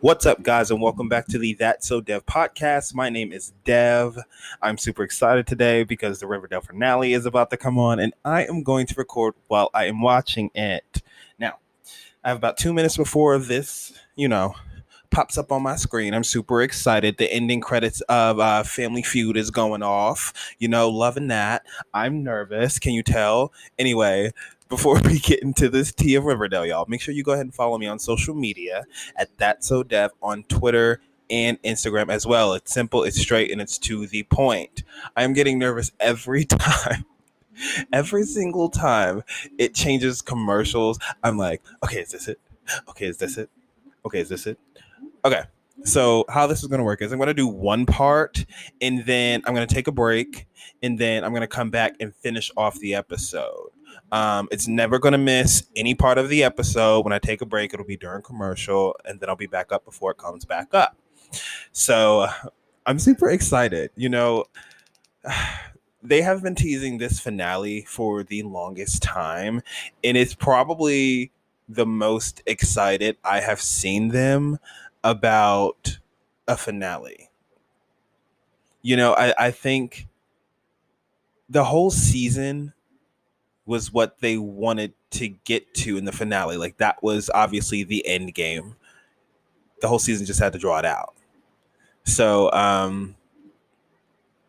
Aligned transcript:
What's 0.00 0.26
up, 0.26 0.44
guys, 0.44 0.70
and 0.70 0.80
welcome 0.80 1.08
back 1.08 1.26
to 1.26 1.38
the 1.38 1.54
That 1.54 1.82
So 1.82 2.00
Dev 2.00 2.24
podcast. 2.24 2.94
My 2.94 3.10
name 3.10 3.32
is 3.32 3.52
Dev. 3.64 4.16
I'm 4.62 4.78
super 4.78 5.02
excited 5.02 5.48
today 5.48 5.82
because 5.82 6.20
the 6.20 6.28
Riverdale 6.28 6.60
finale 6.60 7.14
is 7.14 7.26
about 7.26 7.50
to 7.50 7.56
come 7.56 7.80
on, 7.80 7.98
and 7.98 8.14
I 8.24 8.44
am 8.44 8.62
going 8.62 8.86
to 8.86 8.94
record 8.94 9.34
while 9.48 9.70
I 9.74 9.86
am 9.86 10.00
watching 10.00 10.52
it. 10.54 11.02
Now, 11.40 11.58
I 12.22 12.28
have 12.28 12.36
about 12.36 12.58
two 12.58 12.72
minutes 12.72 12.96
before 12.96 13.40
this, 13.40 13.92
you 14.14 14.28
know, 14.28 14.54
pops 15.10 15.36
up 15.36 15.50
on 15.50 15.64
my 15.64 15.74
screen. 15.74 16.14
I'm 16.14 16.22
super 16.22 16.62
excited. 16.62 17.18
The 17.18 17.32
ending 17.32 17.60
credits 17.60 18.00
of 18.02 18.38
uh, 18.38 18.62
Family 18.62 19.02
Feud 19.02 19.36
is 19.36 19.50
going 19.50 19.82
off. 19.82 20.32
You 20.60 20.68
know, 20.68 20.90
loving 20.90 21.26
that. 21.28 21.66
I'm 21.92 22.22
nervous. 22.22 22.78
Can 22.78 22.92
you 22.92 23.02
tell? 23.02 23.52
Anyway, 23.80 24.30
before 24.68 25.00
we 25.04 25.18
get 25.18 25.42
into 25.42 25.68
this 25.68 25.92
tea 25.92 26.14
of 26.14 26.24
Riverdale, 26.24 26.66
y'all, 26.66 26.86
make 26.88 27.00
sure 27.00 27.14
you 27.14 27.22
go 27.22 27.32
ahead 27.32 27.46
and 27.46 27.54
follow 27.54 27.78
me 27.78 27.86
on 27.86 27.98
social 27.98 28.34
media 28.34 28.84
at 29.16 29.36
That 29.38 29.64
So 29.64 29.82
Dev 29.82 30.12
on 30.22 30.44
Twitter 30.44 31.00
and 31.30 31.60
Instagram 31.62 32.10
as 32.10 32.26
well. 32.26 32.54
It's 32.54 32.72
simple, 32.72 33.04
it's 33.04 33.20
straight, 33.20 33.50
and 33.50 33.60
it's 33.60 33.78
to 33.78 34.06
the 34.06 34.22
point. 34.24 34.82
I 35.16 35.24
am 35.24 35.32
getting 35.32 35.58
nervous 35.58 35.92
every 36.00 36.44
time. 36.46 37.04
Every 37.92 38.22
single 38.22 38.70
time 38.70 39.24
it 39.58 39.74
changes 39.74 40.22
commercials, 40.22 40.98
I'm 41.24 41.36
like, 41.36 41.60
okay, 41.84 42.00
is 42.00 42.12
this 42.12 42.28
it? 42.28 42.40
Okay, 42.88 43.06
is 43.06 43.16
this 43.16 43.36
it? 43.36 43.50
Okay, 44.06 44.20
is 44.20 44.28
this 44.28 44.46
it? 44.46 44.58
Okay. 45.24 45.42
So 45.84 46.24
how 46.28 46.46
this 46.46 46.62
is 46.62 46.68
going 46.68 46.78
to 46.78 46.84
work 46.84 47.02
is 47.02 47.12
I'm 47.12 47.18
going 47.18 47.28
to 47.28 47.34
do 47.34 47.46
one 47.46 47.86
part 47.86 48.44
and 48.80 49.04
then 49.06 49.42
I'm 49.44 49.54
going 49.54 49.66
to 49.66 49.74
take 49.74 49.86
a 49.86 49.92
break 49.92 50.46
and 50.82 50.98
then 50.98 51.24
I'm 51.24 51.30
going 51.30 51.42
to 51.42 51.48
come 51.48 51.70
back 51.70 51.94
and 52.00 52.14
finish 52.14 52.50
off 52.56 52.78
the 52.78 52.94
episode. 52.94 53.70
Um, 54.10 54.48
it's 54.50 54.66
never 54.66 54.98
going 54.98 55.12
to 55.12 55.18
miss 55.18 55.64
any 55.76 55.94
part 55.94 56.18
of 56.18 56.28
the 56.28 56.42
episode. 56.42 57.04
When 57.04 57.12
I 57.12 57.18
take 57.18 57.42
a 57.42 57.46
break, 57.46 57.74
it'll 57.74 57.86
be 57.86 57.96
during 57.96 58.22
commercial 58.22 58.96
and 59.04 59.20
then 59.20 59.28
I'll 59.28 59.36
be 59.36 59.46
back 59.46 59.72
up 59.72 59.84
before 59.84 60.12
it 60.12 60.16
comes 60.16 60.44
back 60.44 60.72
up. 60.72 60.96
So 61.72 62.26
I'm 62.86 62.98
super 62.98 63.28
excited. 63.28 63.90
You 63.96 64.08
know, 64.08 64.44
they 66.02 66.22
have 66.22 66.42
been 66.42 66.54
teasing 66.54 66.98
this 66.98 67.20
finale 67.20 67.84
for 67.86 68.22
the 68.22 68.42
longest 68.44 69.02
time, 69.02 69.62
and 70.02 70.16
it's 70.16 70.34
probably 70.34 71.32
the 71.68 71.84
most 71.86 72.42
excited 72.46 73.18
I 73.24 73.40
have 73.40 73.60
seen 73.60 74.08
them 74.08 74.58
about 75.04 75.98
a 76.46 76.56
finale. 76.56 77.30
You 78.80 78.96
know, 78.96 79.12
I, 79.14 79.34
I 79.38 79.50
think 79.50 80.06
the 81.48 81.64
whole 81.64 81.90
season 81.90 82.72
was 83.68 83.92
what 83.92 84.20
they 84.20 84.38
wanted 84.38 84.94
to 85.10 85.28
get 85.28 85.74
to 85.74 85.98
in 85.98 86.06
the 86.06 86.12
finale. 86.12 86.56
Like 86.56 86.78
that 86.78 87.02
was 87.02 87.28
obviously 87.34 87.84
the 87.84 88.04
end 88.06 88.34
game. 88.34 88.76
The 89.82 89.88
whole 89.88 89.98
season 89.98 90.24
just 90.24 90.40
had 90.40 90.54
to 90.54 90.58
draw 90.58 90.78
it 90.78 90.86
out. 90.86 91.14
So, 92.04 92.50
um, 92.52 93.14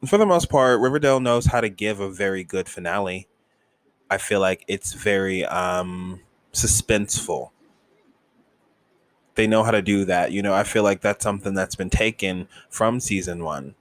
for 0.06 0.17
the 0.17 0.26
most 0.26 0.50
part, 0.50 0.80
Riverdale 0.80 1.20
knows 1.20 1.48
how 1.48 1.59
to 1.59 1.67
give 1.67 2.00
a 2.00 2.09
very 2.09 2.45
good 2.45 2.70
finale. 2.70 3.28
I 4.09 4.17
feel 4.17 4.39
like 4.39 4.64
it's 4.70 4.94
very 4.94 5.44
um, 5.44 6.22
suspenseful. 6.54 7.50
They 9.36 9.48
know 9.48 9.64
how 9.64 9.72
to 9.72 9.81
do 9.81 10.06
that. 10.06 10.31
You 10.31 10.42
know, 10.42 10.54
I 10.54 10.64
feel 10.64 10.83
like 10.83 11.02
that's 11.02 11.23
something 11.23 11.54
that's 11.54 11.76
been 11.76 11.89
taken 11.89 12.48
from 12.70 13.02
season 13.02 13.44
one. 13.44 13.76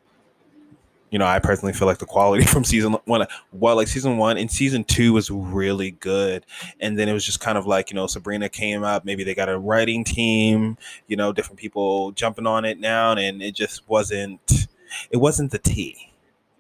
You 1.11 1.19
know, 1.19 1.27
I 1.27 1.39
personally 1.39 1.73
feel 1.73 1.87
like 1.87 1.99
the 1.99 2.07
quality 2.07 2.45
from 2.47 2.65
season 2.65 2.97
one, 3.05 3.27
well, 3.53 3.77
like 3.77 3.89
season 3.89 4.19
one 4.19 4.37
and 4.37 4.51
season 4.51 4.85
two 4.85 5.13
was 5.13 5.31
really 5.31 5.93
good. 5.93 6.45
And 6.81 6.99
then 6.99 7.09
it 7.09 7.13
was 7.13 7.25
just 7.25 7.41
kind 7.41 7.57
of 7.57 7.67
like, 7.67 7.91
you 7.91 7.95
know, 7.95 8.07
Sabrina 8.07 8.49
came 8.49 8.85
up, 8.85 9.05
maybe 9.05 9.25
they 9.25 9.35
got 9.35 9.49
a 9.49 9.59
writing 9.59 10.05
team, 10.05 10.77
you 11.07 11.17
know, 11.17 11.33
different 11.33 11.59
people 11.59 12.13
jumping 12.13 12.47
on 12.47 12.65
it 12.65 12.79
now, 12.79 13.13
and 13.13 13.43
it 13.43 13.55
just 13.55 13.89
wasn't, 13.89 14.69
it 15.11 15.17
wasn't 15.17 15.51
the 15.51 15.59
tea. 15.59 16.13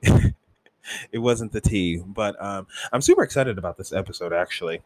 it 1.12 1.18
wasn't 1.18 1.52
the 1.52 1.60
tea. 1.60 2.02
But 2.04 2.40
um, 2.42 2.66
I'm 2.92 3.00
super 3.00 3.22
excited 3.22 3.58
about 3.58 3.76
this 3.76 3.92
episode, 3.92 4.32
actually. 4.32 4.82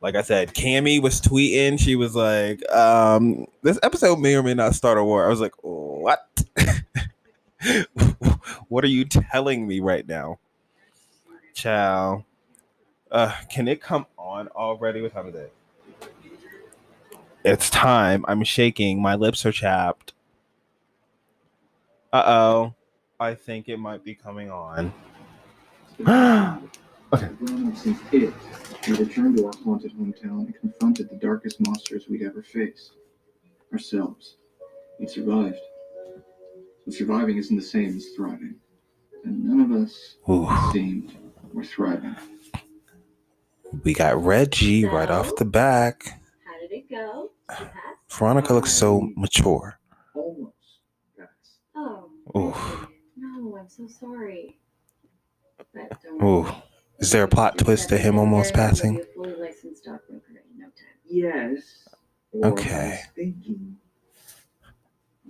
Like 0.00 0.16
I 0.16 0.22
said, 0.22 0.54
Cammy 0.54 1.00
was 1.00 1.20
tweeting. 1.20 1.78
She 1.78 1.94
was 1.94 2.16
like, 2.16 2.66
um, 2.72 3.46
"This 3.62 3.78
episode 3.82 4.18
may 4.18 4.34
or 4.34 4.42
may 4.42 4.54
not 4.54 4.74
start 4.74 4.96
a 4.96 5.04
war." 5.04 5.26
I 5.26 5.28
was 5.28 5.40
like, 5.40 5.52
"What? 5.60 6.26
what 8.68 8.84
are 8.84 8.88
you 8.88 9.04
telling 9.04 9.66
me 9.66 9.80
right 9.80 10.06
now?" 10.06 10.38
Chow. 11.54 12.24
Uh, 13.10 13.34
can 13.50 13.66
it 13.66 13.80
come 13.80 14.06
on 14.16 14.48
already? 14.48 15.02
What 15.02 15.12
time 15.12 15.28
is 15.28 15.34
it? 15.34 15.52
It's 17.44 17.70
time. 17.70 18.24
I'm 18.28 18.44
shaking. 18.44 19.00
My 19.00 19.14
lips 19.14 19.44
are 19.46 19.52
chapped. 19.52 20.12
Uh 22.12 22.22
oh. 22.26 22.74
I 23.18 23.34
think 23.34 23.68
it 23.68 23.76
might 23.78 24.02
be 24.04 24.14
coming 24.14 24.50
on. 24.50 24.92
okay. 27.12 27.28
Since 27.74 28.00
we 28.10 28.32
returned 28.94 29.36
to 29.36 29.46
our 29.46 29.52
haunted 29.62 29.92
hometown 29.92 30.46
and 30.46 30.58
confronted 30.58 31.10
the 31.10 31.16
darkest 31.16 31.60
monsters 31.60 32.08
we'd 32.08 32.22
ever 32.22 32.42
faced. 32.42 32.92
Ourselves. 33.72 34.36
We 34.98 35.06
survived. 35.06 35.60
But 36.90 36.96
surviving 36.96 37.38
isn't 37.38 37.54
the 37.54 37.62
same 37.62 37.96
as 37.96 38.08
thriving. 38.16 38.56
And 39.24 39.44
none 39.44 39.60
of 39.60 39.70
us 39.80 40.16
Ooh. 40.28 40.48
seemed 40.72 41.16
were 41.52 41.62
thriving. 41.62 42.16
We 43.84 43.94
got 43.94 44.20
Reggie 44.20 44.86
right 44.86 45.08
off 45.08 45.36
the 45.36 45.44
back. 45.44 46.20
How 46.44 46.58
did 46.60 46.72
it 46.72 46.90
go? 46.90 47.30
Did 47.48 47.60
you 47.60 47.66
pass? 47.66 48.18
Veronica 48.18 48.54
looks 48.54 48.72
so 48.72 49.08
mature. 49.14 49.78
Almost. 50.16 50.56
Guys. 51.16 51.28
Oh. 51.76 52.10
Oof. 52.36 52.88
No, 53.16 53.56
I'm 53.56 53.68
so 53.68 53.86
sorry. 53.86 54.58
But 55.72 56.02
don't 56.02 56.20
worry. 56.20 56.48
Ooh. 56.48 56.52
Is 56.98 57.12
there 57.12 57.22
a 57.22 57.28
plot 57.28 57.56
twist 57.56 57.88
to 57.90 57.98
him 57.98 58.18
almost 58.18 58.52
passing? 58.52 59.00
You'll 59.14 59.26
be 63.14 63.74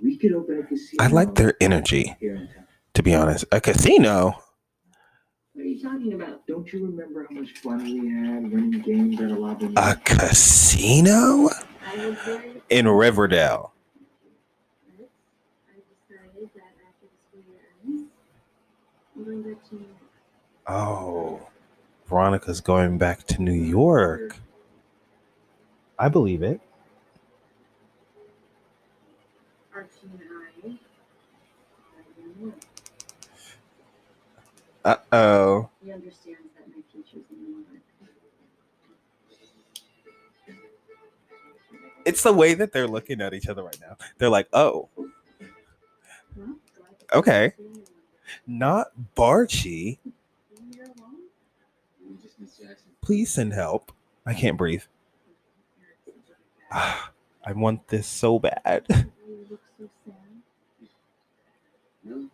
we 0.02 0.16
could 0.16 0.32
open 0.32 0.60
a 0.60 0.62
casino. 0.66 1.02
I 1.02 1.08
like 1.08 1.34
their 1.34 1.54
energy, 1.60 2.16
here 2.20 2.34
in 2.36 2.46
town. 2.48 2.66
to 2.94 3.02
be 3.02 3.14
honest. 3.14 3.44
A 3.52 3.60
casino? 3.60 4.34
What 5.52 5.62
are 5.64 5.68
you 5.68 5.82
talking 5.82 6.12
about? 6.14 6.46
Don't 6.46 6.72
you 6.72 6.86
remember 6.86 7.26
how 7.28 7.34
much 7.40 7.52
fun 7.58 7.82
we 7.84 8.08
had 8.08 8.50
winning 8.50 8.80
games 8.82 9.20
at 9.20 9.30
a 9.30 9.34
lobby? 9.34 9.72
A 9.76 9.96
casino? 9.96 11.48
I 11.86 12.06
was 12.06 12.16
very 12.24 12.62
In 12.70 12.88
Riverdale. 12.88 13.72
upset. 14.92 15.08
I 15.68 15.74
decided 15.76 16.50
that 16.54 16.62
after 16.86 17.06
the 17.06 17.18
school 17.28 17.42
year 17.52 17.60
ends, 17.84 18.08
I'm 19.16 19.24
going 19.24 19.42
back 19.42 19.68
to 19.68 19.74
New 19.74 19.80
York. 19.80 19.98
Oh. 20.66 21.40
Veronica's 22.08 22.60
going 22.60 22.98
back 22.98 23.24
to 23.28 23.42
New 23.42 23.52
York. 23.52 24.36
I 25.98 26.08
believe 26.08 26.42
it. 26.42 26.60
Archie 29.74 29.88
and 30.04 30.20
I 30.20 30.34
are 30.34 30.48
in 30.64 30.78
New 32.40 32.46
York. 32.46 32.54
Uh 34.84 34.96
oh. 35.12 35.68
He 35.84 35.92
understands 35.92 36.40
that 36.56 36.68
my 36.68 36.82
future's 36.90 37.26
in 37.30 37.42
New 37.42 37.64
It's 42.06 42.22
the 42.22 42.32
way 42.32 42.54
that 42.54 42.72
they're 42.72 42.88
looking 42.88 43.20
at 43.20 43.34
each 43.34 43.46
other 43.46 43.62
right 43.62 43.78
now. 43.80 43.96
They're 44.18 44.30
like, 44.30 44.48
oh, 44.52 44.88
okay. 47.12 47.50
to 47.50 47.56
see 47.56 47.62
you. 47.62 47.82
Not 48.46 48.88
Barchi. 49.16 49.98
You're 50.74 50.84
alone? 50.86 51.28
We 52.08 52.16
just 52.22 52.40
miss 52.40 52.56
Jackson. 52.56 52.88
Please 53.02 53.30
send 53.30 53.52
help. 53.52 53.92
I 54.24 54.34
can't 54.34 54.56
breathe. 54.56 54.84
You're 55.78 55.94
such 56.06 56.14
a 56.16 56.30
bad 56.30 56.36
Ah, 56.72 57.10
I 57.44 57.52
want 57.52 57.86
this 57.88 58.06
so 58.06 58.38
bad. 58.38 58.86
You 62.02 62.30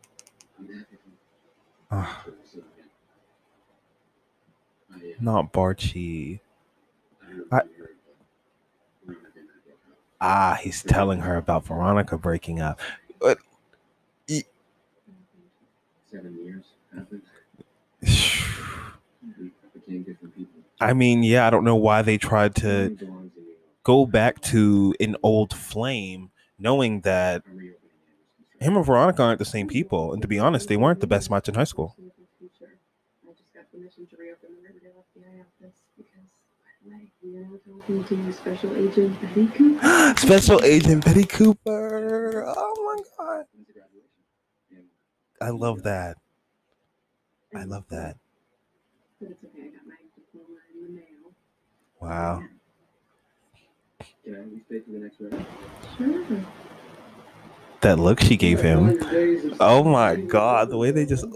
I 5.21 5.43
Barchi. 5.53 6.41
up. 7.51 7.67
Ah, 10.21 10.59
he's 10.63 10.83
telling 10.83 11.21
her 11.21 11.37
about 11.37 11.67
Veronica 11.67 12.17
breaking 12.17 12.61
up. 12.61 12.81
But 13.21 13.39
Seven 16.11 16.37
years. 16.45 16.65
I 20.81 20.93
mean, 20.93 21.23
yeah, 21.23 21.47
I 21.47 21.51
don't 21.51 21.65
know 21.65 21.77
why 21.77 22.03
they 22.03 22.19
tried 22.19 22.55
to 22.57 22.97
go 23.83 24.07
back 24.07 24.41
to 24.43 24.95
an 25.01 25.17
old 25.23 25.55
flame, 25.55 26.31
knowing 26.59 27.01
that 27.01 27.43
him 28.61 28.77
and 28.77 28.85
Veronica 28.85 29.23
aren't 29.23 29.39
the 29.39 29.45
same 29.45 29.69
people. 29.69 30.13
And 30.13 30.23
to 30.23 30.29
be 30.29 30.39
honest, 30.39 30.69
they 30.69 30.77
weren't 30.77 31.01
the 31.01 31.07
best 31.07 31.31
match 31.31 31.49
in 31.49 31.55
high 31.55 31.65
school. 31.65 31.95
I 31.99 33.33
just 33.37 33.53
got 33.55 33.71
permission 33.73 34.07
to 34.07 34.17
reopen 34.17 34.51
the 34.57 34.63
Riverdale 34.63 35.05
FBI 35.17 35.41
office 35.41 35.77
because, 35.97 36.29
by 36.61 36.73
the 36.85 36.91
way, 36.91 37.11
we 37.23 37.26
You're 37.26 37.26
now 37.26 37.26
talking 37.26 37.26
to 37.26 37.26
Special 38.33 38.75
Agent 38.77 39.21
Betty 39.21 39.47
Cooper. 39.49 40.15
Special 40.17 40.63
Agent 40.63 41.05
Betty 41.05 41.25
Cooper. 41.25 42.45
Oh 42.47 42.75
my 42.97 43.03
god. 43.19 43.47
I 45.41 45.51
love 45.51 45.83
that. 45.83 46.17
I 47.55 47.65
love 47.65 47.85
that. 47.91 48.17
Wow. 52.01 52.43
Can 54.25 54.35
I 54.35 54.61
stay 54.67 54.81
for 54.81 54.91
the 54.93 54.99
next 54.99 55.21
round? 55.21 55.47
Sure. 55.97 56.45
That 57.83 57.99
look 57.99 58.21
she 58.21 58.37
gave 58.37 58.61
him. 58.61 58.99
Oh 59.61 59.85
my 59.85 60.17
god, 60.17 60.71
the 60.71 60.77
way 60.77 60.91
they 60.91 61.07
just 61.07 61.27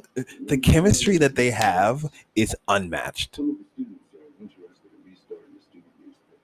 the 0.46 0.58
chemistry 0.58 1.18
that 1.18 1.36
they 1.36 1.50
have 1.50 2.10
is 2.34 2.56
unmatched. 2.68 3.36
Some 3.36 3.50
of 3.50 3.56
the 3.58 3.64
students 3.74 4.04
are 4.14 4.42
interested 4.42 4.90
in 4.92 5.10
restarting 5.10 5.54
the 5.54 5.62
student 5.62 5.94
newspaper. 6.04 6.40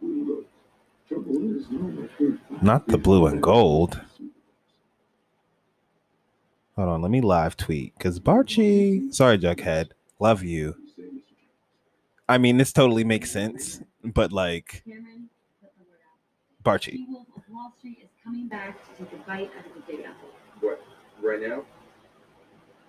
Who 0.00 0.08
knows? 0.24 0.44
Trouble 0.46 0.46
is, 0.46 0.46
no 0.46 0.46
one 0.46 0.46
heard 0.46 0.97
Not 2.62 2.86
the 2.88 2.98
blue 2.98 3.26
and 3.26 3.42
gold. 3.42 4.00
Hold 6.76 6.88
on, 6.88 7.02
let 7.02 7.10
me 7.10 7.20
live 7.20 7.56
tweet 7.56 7.94
because 7.96 8.20
Barchi. 8.20 9.12
Sorry, 9.12 9.38
Jughead. 9.38 9.90
Love 10.20 10.42
you. 10.42 10.76
I 12.28 12.38
mean, 12.38 12.58
this 12.58 12.72
totally 12.72 13.04
makes 13.04 13.30
sense, 13.30 13.80
but 14.04 14.32
like 14.32 14.82
Cameron, 14.86 15.30
put 15.60 15.70
the 15.78 15.84
word 15.84 15.98
out. 16.04 16.80
Barchi. 16.80 16.92
She 16.92 17.06
Wolf 17.08 17.26
of 17.34 17.42
Wall 17.50 17.72
Street 17.78 17.98
is 18.02 18.10
coming 18.22 18.48
back 18.48 18.78
to 18.96 19.04
take 19.04 19.12
a 19.12 19.16
bite 19.26 19.50
out 19.58 19.66
of 19.66 19.74
the 19.74 19.92
big 19.92 20.04
apple. 20.04 20.28
What? 20.60 20.82
Right 21.22 21.40
now? 21.40 21.64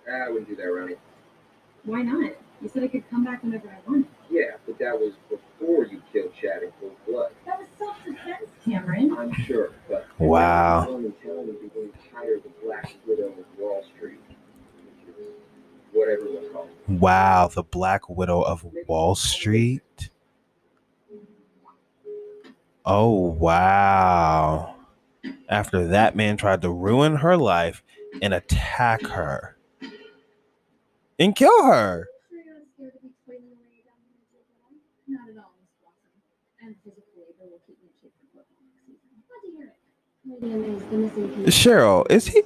Ah, 0.08 0.26
I 0.26 0.28
wouldn't 0.28 0.48
do 0.48 0.56
that, 0.56 0.62
Ronnie. 0.64 0.96
Why 1.84 2.02
not? 2.02 2.32
You 2.60 2.68
said 2.68 2.84
I 2.84 2.88
could 2.88 3.08
come 3.08 3.24
back 3.24 3.42
whenever 3.42 3.68
I 3.68 3.78
wanted. 3.88 4.06
Yeah, 4.30 4.56
but 4.66 4.78
that 4.78 4.98
was 4.98 5.14
before 5.28 5.86
you 5.86 6.02
killed 6.12 6.32
Chad 6.40 6.62
in 6.62 6.70
cold 6.80 6.92
blood. 7.06 7.32
That 7.46 7.58
was 7.58 7.68
self-defense, 7.78 8.50
Cameron. 8.64 9.16
I'm 9.18 9.32
sure, 9.32 9.70
but 9.88 10.06
Wow. 10.18 10.84
Someone 10.84 11.14
telling 11.24 11.46
me 11.46 11.54
you're 11.60 11.70
going 11.70 11.90
to 11.90 11.98
hire 12.14 12.36
the 12.38 12.50
Black 12.62 12.94
Widow 13.06 13.28
of 13.28 13.58
Wall 13.58 13.82
Street. 13.96 14.20
Whatever 15.92 16.26
it 16.26 16.32
was 16.32 16.52
called. 16.52 16.68
Wow, 16.86 17.48
the 17.48 17.62
Black 17.62 18.08
Widow 18.08 18.42
of 18.42 18.64
Wall 18.86 19.14
Street. 19.14 20.10
Oh, 22.84 23.10
wow. 23.10 24.74
After 25.48 25.86
that 25.88 26.14
man 26.14 26.36
tried 26.36 26.62
to 26.62 26.70
ruin 26.70 27.16
her 27.16 27.36
life 27.36 27.82
and 28.22 28.32
attack 28.34 29.02
her 29.06 29.56
and 31.18 31.34
kill 31.34 31.64
her. 31.64 32.06
Sure 32.30 32.38
you're 32.40 32.54
not 32.54 32.62
scared 32.74 32.94
of 32.96 33.04
explaining 33.04 33.50
the 33.50 33.60
way 33.60 33.84
down 33.84 34.00
here, 34.08 35.18
Not 35.18 35.28
at 35.28 35.36
all, 35.36 35.52
Miss 35.60 35.70
Blossom. 35.82 36.10
And 36.64 36.74
physical 36.82 37.20
labor 37.20 37.50
will 37.52 37.60
keep 37.66 37.76
me 37.82 37.90
in 37.90 37.94
shape 38.00 38.14
for 38.16 38.42
football 38.42 38.62
next 38.64 38.80
season. 38.88 39.10
Glad 39.28 39.42
to 39.44 39.50
hear 39.52 39.68
it. 39.70 39.76
Lydian 39.76 39.78
is 39.78 39.84
the 39.84 39.98
missing 40.00 40.06
piece. 40.24 40.38
Cheryl, 40.50 42.10
is 42.10 42.26
he 42.26 42.42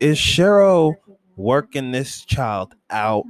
is 0.00 0.18
Cheryl 0.18 0.96
working 1.36 1.92
this 1.92 2.24
child 2.24 2.74
out? 2.90 3.24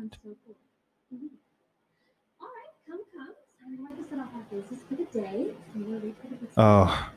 Oh, 6.56 7.10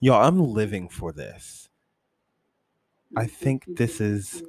Yo, 0.00 0.14
I'm 0.14 0.38
living 0.40 0.88
for 0.88 1.12
this. 1.12 1.68
I 3.16 3.26
think 3.26 3.64
this 3.76 4.00
is 4.00 4.42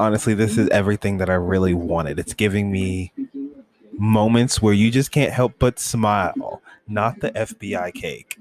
honestly, 0.00 0.34
this 0.34 0.56
is 0.58 0.68
everything 0.70 1.18
that 1.18 1.30
I 1.30 1.34
really 1.34 1.74
wanted. 1.74 2.18
It's 2.18 2.34
giving 2.34 2.70
me 2.70 3.12
moments 3.92 4.60
where 4.62 4.74
you 4.74 4.90
just 4.90 5.10
can't 5.10 5.32
help 5.32 5.54
but 5.58 5.78
smile. 5.78 6.62
Not 6.88 7.20
the 7.20 7.30
FBI 7.30 7.92
cake. 7.94 8.38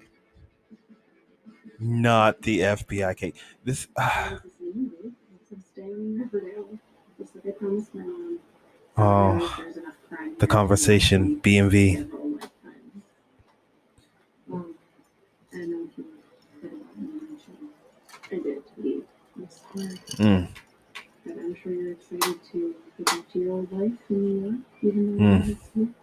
Not 1.79 2.41
the 2.43 2.59
FBI 2.61 3.15
cake. 3.15 3.35
This 3.63 3.87
ah, 3.97 4.39
Oh, 8.97 9.63
the 10.39 10.47
conversation, 10.47 11.35
B&V. 11.39 12.05
Um, 14.51 14.51
I 14.51 14.53
don't 15.57 15.71
know 15.71 15.87
if 15.91 15.97
you 15.97 16.05
said 16.61 16.71
about 16.71 16.97
me 16.97 17.07
mentioning- 17.21 17.69
I 18.31 18.35
did 18.35 18.63
leave. 18.77 19.05
I'm 19.35 19.49
sorry. 19.49 19.62
Mm, 19.75 20.47
But 21.25 21.31
I'm 21.37 21.55
sure 21.61 21.71
you're 21.71 21.91
excited 21.93 22.39
to 22.51 22.75
go 22.97 23.03
back 23.05 23.31
to 23.31 23.39
your 23.39 23.53
old 23.53 23.71
life 23.71 23.91
in 24.09 24.21
New 24.21 24.41
York, 24.49 24.59
even 24.81 25.17
though 25.17 25.23
Mm. 25.23 25.57
new. 25.75 25.93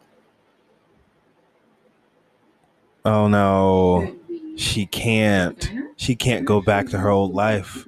oh 3.04 3.28
no. 3.28 4.16
She 4.56 4.86
can't. 4.86 5.70
She 5.96 6.14
can't 6.16 6.44
go 6.44 6.60
back 6.60 6.88
to 6.88 6.98
her 6.98 7.08
old 7.08 7.34
life. 7.34 7.86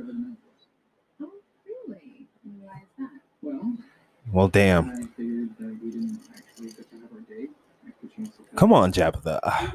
Oh, 1.21 1.31
really? 1.67 2.27
Why 2.61 2.83
is 2.83 2.89
that? 2.99 3.11
Well, 3.43 3.73
Well, 4.33 4.49
damn. 4.49 4.89
I 4.91 4.97
figured 5.17 5.51
that 5.59 5.79
we 5.83 5.91
didn't 5.91 6.21
actually 6.35 6.67
get 6.69 6.91
to 6.91 6.97
have 6.97 7.13
our 7.13 7.21
date. 7.21 7.51
I 7.87 7.91
could 8.01 8.15
chance 8.17 8.37
to 8.37 8.57
Come 8.57 8.73
on, 8.73 8.93
Jabba. 8.93 9.41
Ah, 9.45 9.59
I 9.61 9.75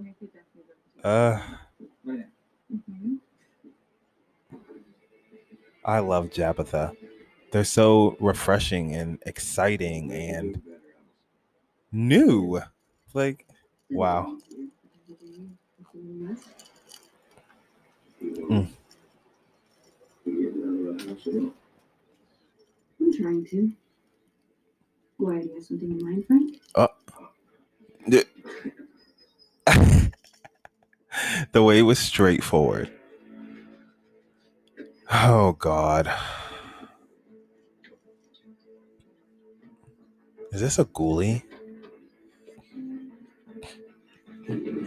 mean, 0.00 0.08
I 0.08 0.12
could 0.18 0.32
definitely 0.32 0.62
go 0.68 1.02
to- 1.02 1.08
Uh, 1.08 1.40
Right 2.04 2.18
now. 2.18 2.76
Mhm. 2.90 3.18
I 5.84 5.98
love 5.98 6.30
Jabitha. 6.30 6.96
They're 7.50 7.64
so 7.64 8.16
refreshing 8.20 8.94
and 8.94 9.18
exciting 9.26 10.12
and 10.12 10.62
new. 11.92 12.60
Like, 13.12 13.46
wow. 13.90 14.36
Mm. 18.50 18.68
I'm 20.26 21.52
trying 23.12 23.44
to. 23.46 23.72
Why 25.18 25.40
do 25.40 25.46
you 25.46 25.54
have 25.54 25.64
something 25.64 25.90
in 25.90 26.04
mind, 26.04 26.26
Frank? 26.26 26.56
the 31.52 31.62
way 31.62 31.78
it 31.78 31.82
was 31.82 31.98
straightforward. 31.98 32.90
Oh 35.10 35.52
God. 35.52 36.12
Is 40.52 40.60
this 40.60 40.78
a 40.78 40.84
ghoulie? 40.84 41.42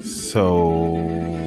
So 0.02 0.64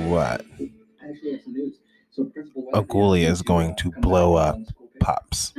what? 0.09 0.45
I 0.61 1.09
actually 1.09 1.33
have 1.33 1.43
some 1.43 1.53
news. 1.53 1.77
So 2.11 2.25
Principal 2.25 2.69
A 2.75 2.81
White 2.81 2.89
ghoulie 2.89 3.29
is 3.29 3.43
going 3.43 3.77
to 3.77 3.91
blow 3.91 4.35
up 4.35 4.57
on 4.57 4.67
school 4.67 4.89
pickup. 4.93 5.07
Pops. 5.07 5.55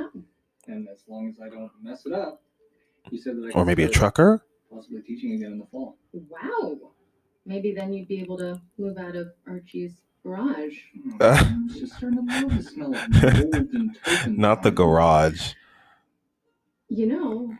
And 0.67 0.87
as 0.89 1.03
long 1.07 1.29
as 1.29 1.41
I 1.41 1.49
don't 1.49 1.71
mess 1.81 2.05
it 2.05 2.13
up, 2.13 2.41
he 3.09 3.19
said 3.19 3.37
that 3.37 3.51
I 3.55 3.59
Or 3.59 3.65
maybe 3.65 3.83
a 3.83 3.89
trucker? 3.89 4.43
Possibly 4.71 5.01
teaching 5.01 5.33
again 5.33 5.53
in 5.53 5.59
the 5.59 5.65
fall. 5.65 5.97
Wow. 6.13 6.77
Maybe 7.45 7.73
then 7.73 7.93
you'd 7.93 8.07
be 8.07 8.21
able 8.21 8.37
to 8.37 8.61
move 8.77 8.97
out 8.97 9.15
of 9.15 9.31
Archie's 9.47 9.93
garage. 10.23 10.75
Uh. 11.19 11.43
Just 11.67 11.93
starting 11.97 12.27
to 12.27 12.41
love 12.47 12.57
the 12.57 12.63
smell 12.63 12.95
of 12.95 13.09
mold 13.23 13.55
and 14.25 14.37
Not 14.37 14.63
the 14.63 14.71
garage. 14.71 15.53
You 16.89 17.07
know, 17.07 17.55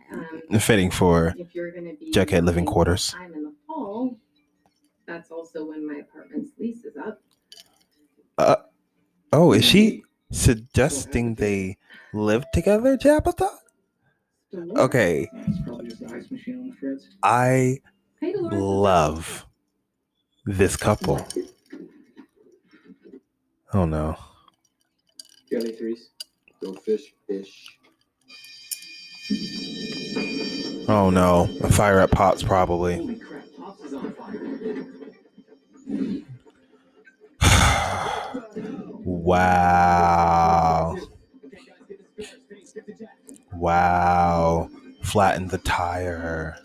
um, 0.52 0.60
Fitting 0.60 0.92
for 0.92 1.34
if 1.38 1.56
you're 1.56 1.72
to 1.72 1.96
be 1.98 2.12
Jughead 2.12 2.46
living 2.46 2.66
quarters. 2.66 3.12
time 3.12 3.34
in 3.34 3.44
the 3.44 3.54
fall, 3.66 4.18
that's 5.08 5.32
also 5.32 5.70
when 5.70 5.88
my 5.88 6.00
apartment's 6.00 6.52
lease 6.60 6.84
is 6.84 6.98
up. 6.98 7.22
Oh, 9.34 9.54
is 9.54 9.64
she 9.64 10.04
suggesting 10.32 11.36
they 11.36 11.78
live 12.14 12.44
together? 12.52 12.98
Dolores. 14.52 14.78
Okay. 14.78 15.30
It's 15.34 15.62
probably 15.62 15.88
just 15.88 16.02
the 16.02 16.14
ice 16.14 16.30
machine 16.30 16.60
on 16.60 16.68
the 16.70 16.76
fritz. 16.76 17.08
I 17.24 17.78
love 18.22 19.46
this 20.46 20.76
couple. 20.76 21.26
Oh 23.74 23.86
no. 23.86 24.18
You 25.48 25.58
got 25.58 25.68
any 25.68 25.76
threes? 25.76 26.10
Go 26.62 26.74
fish, 26.74 27.14
fish. 27.26 27.68
Oh 30.90 31.10
no. 31.10 31.50
A 31.64 31.72
fire 31.72 32.00
at 32.00 32.12
Pots, 32.12 32.44
probably. 32.44 32.98
Holy 32.98 33.16
crap, 33.20 33.46
Pops 33.58 33.84
is 33.86 33.94
on 33.94 34.14
fire. 34.14 34.66
wow. 39.06 40.98
Wow. 43.54 44.70
Flatten 45.02 45.48
the 45.48 45.60
tire. 45.60 46.58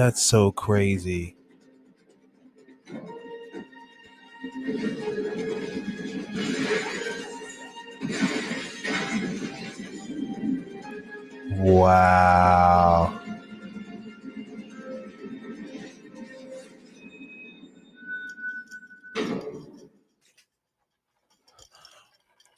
That's 0.00 0.22
so 0.22 0.50
crazy. 0.50 1.36
Wow. 11.58 13.20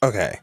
Okay. 0.01 0.39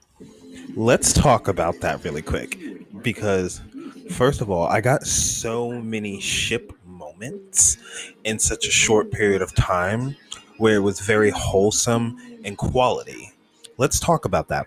Let's 0.76 1.14
talk 1.14 1.48
about 1.48 1.80
that 1.80 2.04
really 2.04 2.22
quick 2.22 2.58
because 3.02 3.62
first 4.10 4.40
of 4.42 4.50
all, 4.50 4.66
I 4.66 4.82
got 4.82 5.06
so 5.06 5.80
many 5.80 6.20
ship 6.20 6.72
moments 7.20 7.76
in 8.24 8.38
such 8.38 8.66
a 8.66 8.70
short 8.70 9.10
period 9.10 9.42
of 9.42 9.54
time 9.54 10.16
where 10.56 10.76
it 10.76 10.80
was 10.80 11.00
very 11.00 11.30
wholesome 11.30 12.18
and 12.44 12.56
quality. 12.56 13.32
Let's 13.76 14.00
talk 14.00 14.24
about 14.24 14.48
that. 14.48 14.66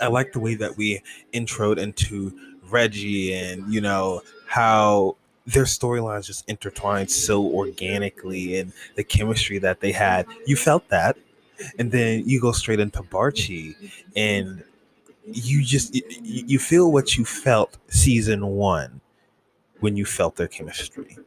I 0.00 0.08
like 0.08 0.32
the 0.32 0.40
way 0.40 0.54
that 0.56 0.76
we 0.76 1.02
introed 1.32 1.78
into 1.78 2.32
Reggie 2.70 3.34
and 3.34 3.72
you 3.72 3.80
know 3.80 4.22
how 4.46 5.16
their 5.46 5.64
storylines 5.64 6.26
just 6.26 6.48
intertwined 6.48 7.10
so 7.10 7.44
organically 7.44 8.58
and 8.58 8.72
the 8.94 9.02
chemistry 9.02 9.58
that 9.58 9.80
they 9.80 9.92
had. 9.92 10.26
You 10.46 10.56
felt 10.56 10.88
that. 10.88 11.16
And 11.78 11.92
then 11.92 12.26
you 12.26 12.40
go 12.40 12.52
straight 12.52 12.80
into 12.80 13.02
Barchi 13.02 13.74
and 14.16 14.64
you 15.26 15.62
just 15.62 15.94
you, 16.22 16.58
feel 16.58 16.90
what 16.90 17.18
you 17.18 17.24
felt 17.24 17.76
season 17.88 18.46
1 18.46 19.00
when 19.80 19.96
you 19.96 20.06
felt 20.06 20.36
their 20.36 20.48
chemistry. 20.48 21.18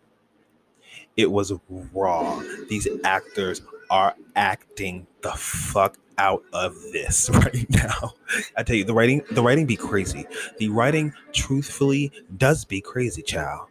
It 1.15 1.31
was 1.31 1.53
raw. 1.93 2.41
These 2.69 2.87
actors 3.03 3.61
are 3.89 4.15
acting 4.35 5.07
the 5.21 5.31
fuck 5.31 5.97
out 6.17 6.43
of 6.53 6.75
this 6.91 7.29
right 7.33 7.69
now. 7.69 8.13
I 8.57 8.63
tell 8.63 8.75
you, 8.75 8.83
the 8.85 8.93
writing, 8.93 9.21
the 9.31 9.43
writing 9.43 9.65
be 9.65 9.75
crazy. 9.75 10.25
The 10.57 10.69
writing, 10.69 11.13
truthfully, 11.33 12.11
does 12.37 12.65
be 12.65 12.81
crazy, 12.81 13.21
child. 13.21 13.67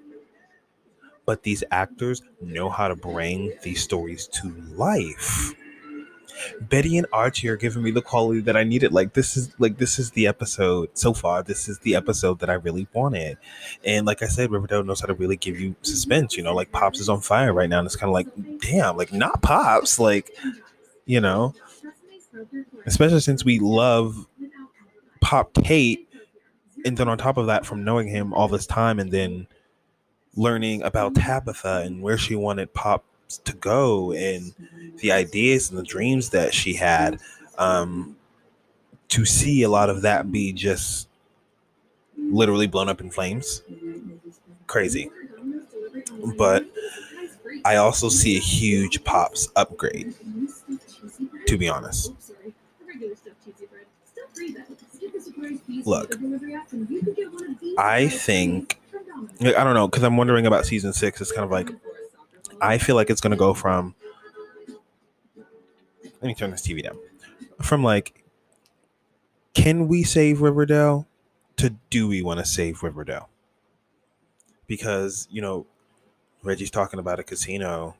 But 1.25 1.43
these 1.43 1.63
actors 1.71 2.23
know 2.41 2.69
how 2.69 2.89
to 2.89 2.97
bring 2.97 3.53
these 3.63 3.83
stories 3.83 4.27
to 4.29 4.51
life. 4.75 5.55
Betty 6.61 6.97
and 6.99 7.07
Archie 7.13 7.49
are 7.49 7.57
giving 7.57 7.83
me 7.83 7.91
the 7.91 8.03
quality 8.03 8.41
that 8.41 8.57
I 8.57 8.65
needed. 8.65 8.93
Like 8.93 9.15
this 9.15 9.37
is 9.37 9.53
like 9.59 9.79
this 9.79 9.99
is 9.99 10.11
the 10.13 10.27
episode 10.27 10.91
so 10.95 11.13
far. 11.13 11.43
This 11.43 11.69
is 11.69 11.79
the 11.81 11.95
episode 11.95 12.41
that 12.41 12.51
I 12.51 12.55
really 12.55 12.87
wanted. 12.93 13.39
And 13.85 14.07
like 14.07 14.23
I 14.23 14.27
said, 14.27 14.51
Riverdale 14.51 14.85
knows 14.85 15.01
how 15.01 15.07
to 15.07 15.15
really 15.15 15.37
give 15.37 15.61
you 15.61 15.75
suspense. 15.83 16.37
You 16.37 16.43
know, 16.43 16.55
like 16.55 16.73
Pops 16.73 17.01
is 17.01 17.09
on 17.09 17.21
fire 17.21 17.53
right 17.53 17.69
now, 17.69 17.79
and 17.79 17.87
it's 17.87 17.97
kind 17.97 18.09
of 18.09 18.15
like, 18.15 18.61
damn, 18.61 18.97
like 18.97 19.13
not 19.13 19.43
Pops, 19.43 19.99
like 19.99 20.31
you 21.07 21.21
know, 21.21 21.55
especially 22.87 23.21
since 23.21 23.45
we 23.45 23.59
love 23.59 24.27
Pop 25.21 25.53
Tate, 25.55 26.09
and 26.85 26.97
then 26.97 27.09
on 27.09 27.19
top 27.19 27.37
of 27.37 27.47
that, 27.47 27.67
from 27.67 27.85
knowing 27.85 28.09
him 28.09 28.33
all 28.33 28.49
this 28.49 28.67
time, 28.67 28.99
and 28.99 29.11
then 29.11 29.47
learning 30.35 30.83
about 30.83 31.15
Tabitha 31.15 31.83
and 31.85 32.03
where 32.03 32.17
she 32.17 32.35
wanted 32.35 32.73
Pop 32.73 33.05
to 33.39 33.53
go 33.55 34.13
and 34.13 34.55
the 34.99 35.13
ideas 35.13 35.71
and 35.71 35.79
the 35.79 35.83
dreams 35.85 36.31
that 36.31 36.55
she 36.55 36.75
had 36.75 37.19
um 37.59 38.17
to 39.09 39.25
see 39.25 39.63
a 39.63 39.69
lot 39.71 39.91
of 39.91 40.03
that 40.03 40.33
be 40.33 40.53
just 40.53 41.09
literally 42.17 42.67
blown 42.67 42.89
up 42.89 43.01
in 43.01 43.11
flames. 43.11 43.63
Crazy. 44.67 45.11
But 46.37 46.67
i 47.65 47.77
also 47.77 48.09
see 48.09 48.37
a 48.37 48.41
huge 48.41 49.05
pops 49.05 49.49
upgrade 49.57 50.15
to 51.47 51.57
be 51.59 51.69
honest. 51.69 52.13
Look, 55.85 56.17
I 57.79 58.09
think 58.09 58.81
I 59.41 59.65
don't 59.65 59.75
know 59.75 59.89
because 59.89 60.03
I'm 60.03 60.17
wondering 60.17 60.47
about 60.47 60.67
season 60.67 60.93
six. 60.93 61.21
It's 61.21 61.33
kind 61.33 61.45
of 61.45 61.51
like 61.51 61.71
I 62.63 62.79
feel 62.79 62.97
like 62.97 63.11
it's 63.11 63.21
gonna 63.21 63.37
go 63.37 63.53
from. 63.53 63.95
Let 66.05 66.23
me 66.23 66.35
turn 66.35 66.53
this 66.53 66.63
TV 66.63 66.83
down. 66.83 66.99
From 67.61 67.83
like, 67.83 68.25
can 69.55 69.89
we 69.89 70.05
save 70.05 70.41
Riverdale? 70.41 71.07
To 71.57 71.71
do 71.91 72.09
we 72.09 72.23
want 72.23 72.41
to 72.41 72.47
save 72.47 72.83
Riverdale? 72.83 73.29
Because 74.67 75.29
you 75.31 75.43
know, 75.43 75.67
Reggie's 76.43 76.71
talking 76.71 76.99
about 77.01 77.21
a 77.21 77.23
casino. 77.23 77.97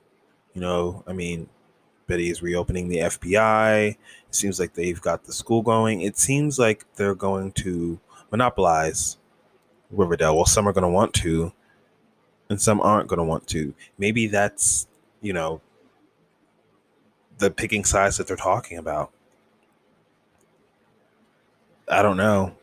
You 0.55 0.61
know, 0.61 1.03
I 1.07 1.13
mean, 1.13 1.49
Betty 2.07 2.31
is 2.31 2.43
reopening 2.43 2.89
the 2.89 2.99
FBI. 2.99 3.91
It 3.91 3.97
seems 4.31 4.61
like 4.61 4.75
they've 4.75 5.01
got 5.01 5.25
the 5.25 5.33
school 5.33 5.63
going. 5.63 6.03
It 6.03 6.19
seems 6.19 6.59
like 6.59 6.85
they're 6.97 7.15
going 7.15 7.53
to 7.53 7.99
monopolize 8.31 9.17
Riverdale. 9.91 10.37
Well, 10.37 10.47
some 10.47 10.69
are 10.69 10.73
going 10.73 10.83
to 10.83 10.89
want 10.91 11.15
to, 11.15 11.53
and 12.53 12.61
some 12.61 12.81
aren't 12.81 13.09
going 13.09 13.19
to 13.19 13.25
want 13.25 13.47
to. 13.49 13.75
Maybe 13.99 14.29
that's, 14.29 14.87
you 15.21 15.33
know, 15.33 15.61
the 17.39 17.51
picking 17.51 17.85
size 17.85 18.17
that 18.19 18.29
they're 18.29 18.37
talking 18.37 18.79
about. 18.79 19.11
I 21.89 22.03
don't 22.03 22.17
know. 22.17 22.55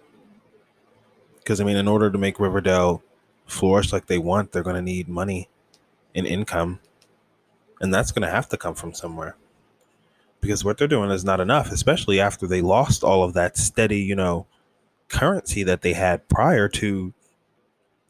Because, 1.38 1.60
I 1.60 1.63
mean, 1.65 1.75
in 1.75 1.88
order 1.88 2.10
to 2.10 2.17
make 2.17 2.39
Riverdale 2.39 3.03
flourish 3.48 3.91
like 3.91 4.05
they 4.05 4.19
want, 4.19 4.51
they're 4.51 4.63
going 4.63 4.75
to 4.75 4.81
need 4.81 5.10
money 5.10 5.50
and 6.15 6.25
income. 6.25 6.79
And 7.81 7.93
that's 7.93 8.12
going 8.12 8.22
to 8.22 8.34
have 8.34 8.48
to 8.50 8.58
come 8.58 8.75
from 8.75 8.93
somewhere. 8.93 9.36
Because 10.41 10.63
what 10.63 10.77
they're 10.77 10.88
doing 10.88 11.10
is 11.10 11.25
not 11.25 11.41
enough, 11.41 11.72
especially 11.72 12.19
after 12.19 12.48
they 12.48 12.62
lost 12.62 13.03
all 13.03 13.24
of 13.24 13.34
that 13.34 13.58
steady, 13.58 14.01
you 14.01 14.15
know, 14.15 14.46
currency 15.08 15.63
that 15.63 15.81
they 15.81 15.93
had 15.93 16.27
prior 16.29 16.69
to 16.69 17.13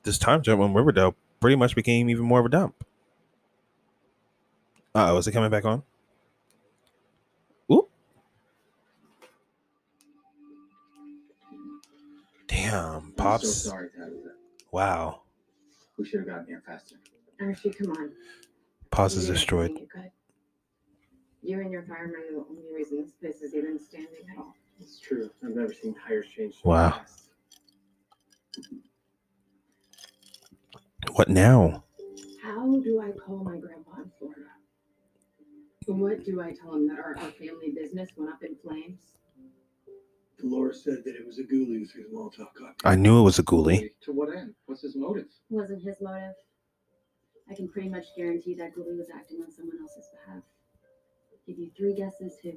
this 0.04 0.18
time 0.18 0.42
jump 0.42 0.60
when 0.60 0.74
Riverdale 0.74 1.16
pretty 1.40 1.56
much 1.56 1.76
became 1.76 2.10
even 2.10 2.26
more 2.26 2.40
of 2.40 2.46
a 2.46 2.50
dump. 2.50 2.84
Uh 4.96 5.12
oh, 5.14 5.18
is 5.18 5.28
it 5.28 5.32
coming 5.32 5.50
back 5.52 5.66
on? 5.66 5.84
Ooh. 7.72 7.88
Damn, 12.48 12.96
I'm 12.96 13.02
so 13.10 13.14
Pops. 13.18 13.56
sorry, 13.64 13.90
Tabitha. 13.96 14.30
Wow. 14.72 15.22
We 15.98 16.06
should 16.06 16.20
have 16.22 16.28
gotten 16.30 16.46
here 16.48 16.64
faster. 16.66 16.96
Archie, 17.40 17.70
come 17.72 17.92
on. 17.92 18.12
Pops 18.92 19.16
is 19.16 19.28
destroyed. 19.28 19.70
doing 19.72 19.84
it 19.84 19.90
good. 19.94 20.12
You 21.42 21.62
and 21.62 21.72
your 21.72 21.84
firemen 21.84 22.16
are 22.16 22.34
the 22.34 22.46
only 22.50 22.64
reason 22.76 23.02
this 23.02 23.12
place 23.12 23.42
is 23.42 23.56
even 23.56 23.80
standing 23.80 24.10
at 24.32 24.38
all. 24.38 24.54
It's 24.82 25.00
true. 25.00 25.30
I've 25.44 25.56
never 25.56 25.74
seen 25.74 25.96
tires 26.06 26.26
change. 26.36 26.56
so 26.56 26.62
Wow. 26.70 26.92
fast. 26.92 27.30
What 31.08 31.30
now? 31.30 31.84
How 32.42 32.80
do 32.82 33.02
I 33.02 33.12
call 33.12 33.38
my 33.44 33.58
grandpa 33.58 34.02
in 34.02 34.12
Florida? 34.18 34.42
What 35.88 36.24
do 36.26 36.42
I 36.42 36.54
tell 36.54 36.76
him 36.76 36.88
that 36.90 37.00
our, 37.00 37.18
our 37.18 37.32
family 37.32 37.72
business 37.76 38.10
went 38.16 38.32
up 38.32 38.44
in 38.44 38.56
flames? 38.56 39.00
Dolores 40.38 40.84
said 40.84 41.04
that 41.06 41.16
it 41.16 41.26
was 41.26 41.40
a 41.40 41.44
ghoulie 41.44 41.90
through 41.90 42.04
the 42.04 42.16
Molotov 42.16 42.54
cocktail. 42.54 42.74
I 42.86 42.96
knew 42.96 43.20
it 43.20 43.24
was 43.24 43.40
a 43.40 43.44
ghoulie. 43.44 43.90
To 44.02 44.12
what 44.12 44.36
end? 44.36 44.54
What's 44.68 44.82
his 44.82 44.96
motive? 44.96 45.26
Wasn't 45.50 45.84
his 45.84 45.98
motive. 46.02 46.36
I 47.50 47.56
can 47.56 47.68
pretty 47.68 47.90
much 47.90 48.06
guarantee 48.16 48.54
that 48.56 48.76
Ghoulie 48.76 48.98
was 48.98 49.10
acting 49.14 49.42
on 49.42 49.52
someone 49.52 49.78
else's 49.82 50.06
behalf. 50.26 50.44
Give 51.48 51.58
you 51.58 51.72
three 51.76 51.96
guesses 51.96 52.38
who. 52.44 52.54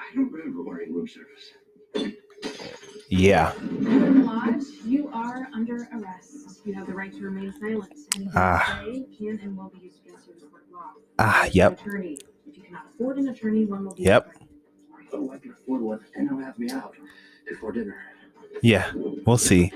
I 0.00 0.14
don't 0.14 0.32
remember 0.32 0.62
ordering 0.62 0.94
room 0.94 1.08
service. 1.08 1.52
Yeah. 3.10 3.52
Lodge, 3.60 4.64
you 4.84 5.08
are 5.12 5.48
under 5.54 5.88
arrest. 5.94 6.27
You 6.68 6.74
have 6.74 6.86
the 6.86 6.92
right 6.92 7.10
to 7.10 7.20
remain 7.22 7.50
silent. 7.58 7.90
Anything 8.14 8.32
Ah. 8.36 8.82
you 8.84 9.06
say 9.08 9.16
can 9.16 9.40
and 9.42 9.56
will 9.56 9.70
be 9.70 9.78
used 9.86 10.04
against 10.04 10.26
you 10.28 10.34
in 10.34 10.40
court 10.50 10.64
of 10.66 10.72
law. 10.74 10.92
Ah, 11.18 11.44
An 11.44 11.50
yep. 11.54 11.80
Attorney. 11.80 12.18
If 12.46 12.58
you 12.58 12.62
cannot 12.62 12.86
afford 12.94 13.16
an 13.16 13.28
attorney, 13.28 13.64
one 13.64 13.86
will 13.86 13.94
be. 13.94 14.02
Yep. 14.02 14.34
Oh, 15.14 15.30
I 15.30 15.38
can 15.38 15.52
afford 15.52 15.80
one, 15.80 16.04
and 16.14 16.28
they'll 16.28 16.36
have 16.44 16.58
me 16.58 16.70
out 16.70 16.94
before 17.48 17.72
dinner. 17.72 17.96
Yeah. 18.62 18.92
We'll 19.24 19.38
see. 19.38 19.72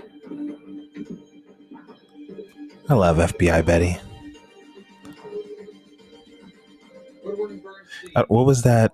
I 2.91 2.95
love 2.95 3.17
FBI 3.17 3.65
Betty. 3.65 3.97
Uh, 8.15 8.25
what 8.29 8.45
was 8.45 8.65
that 8.65 8.93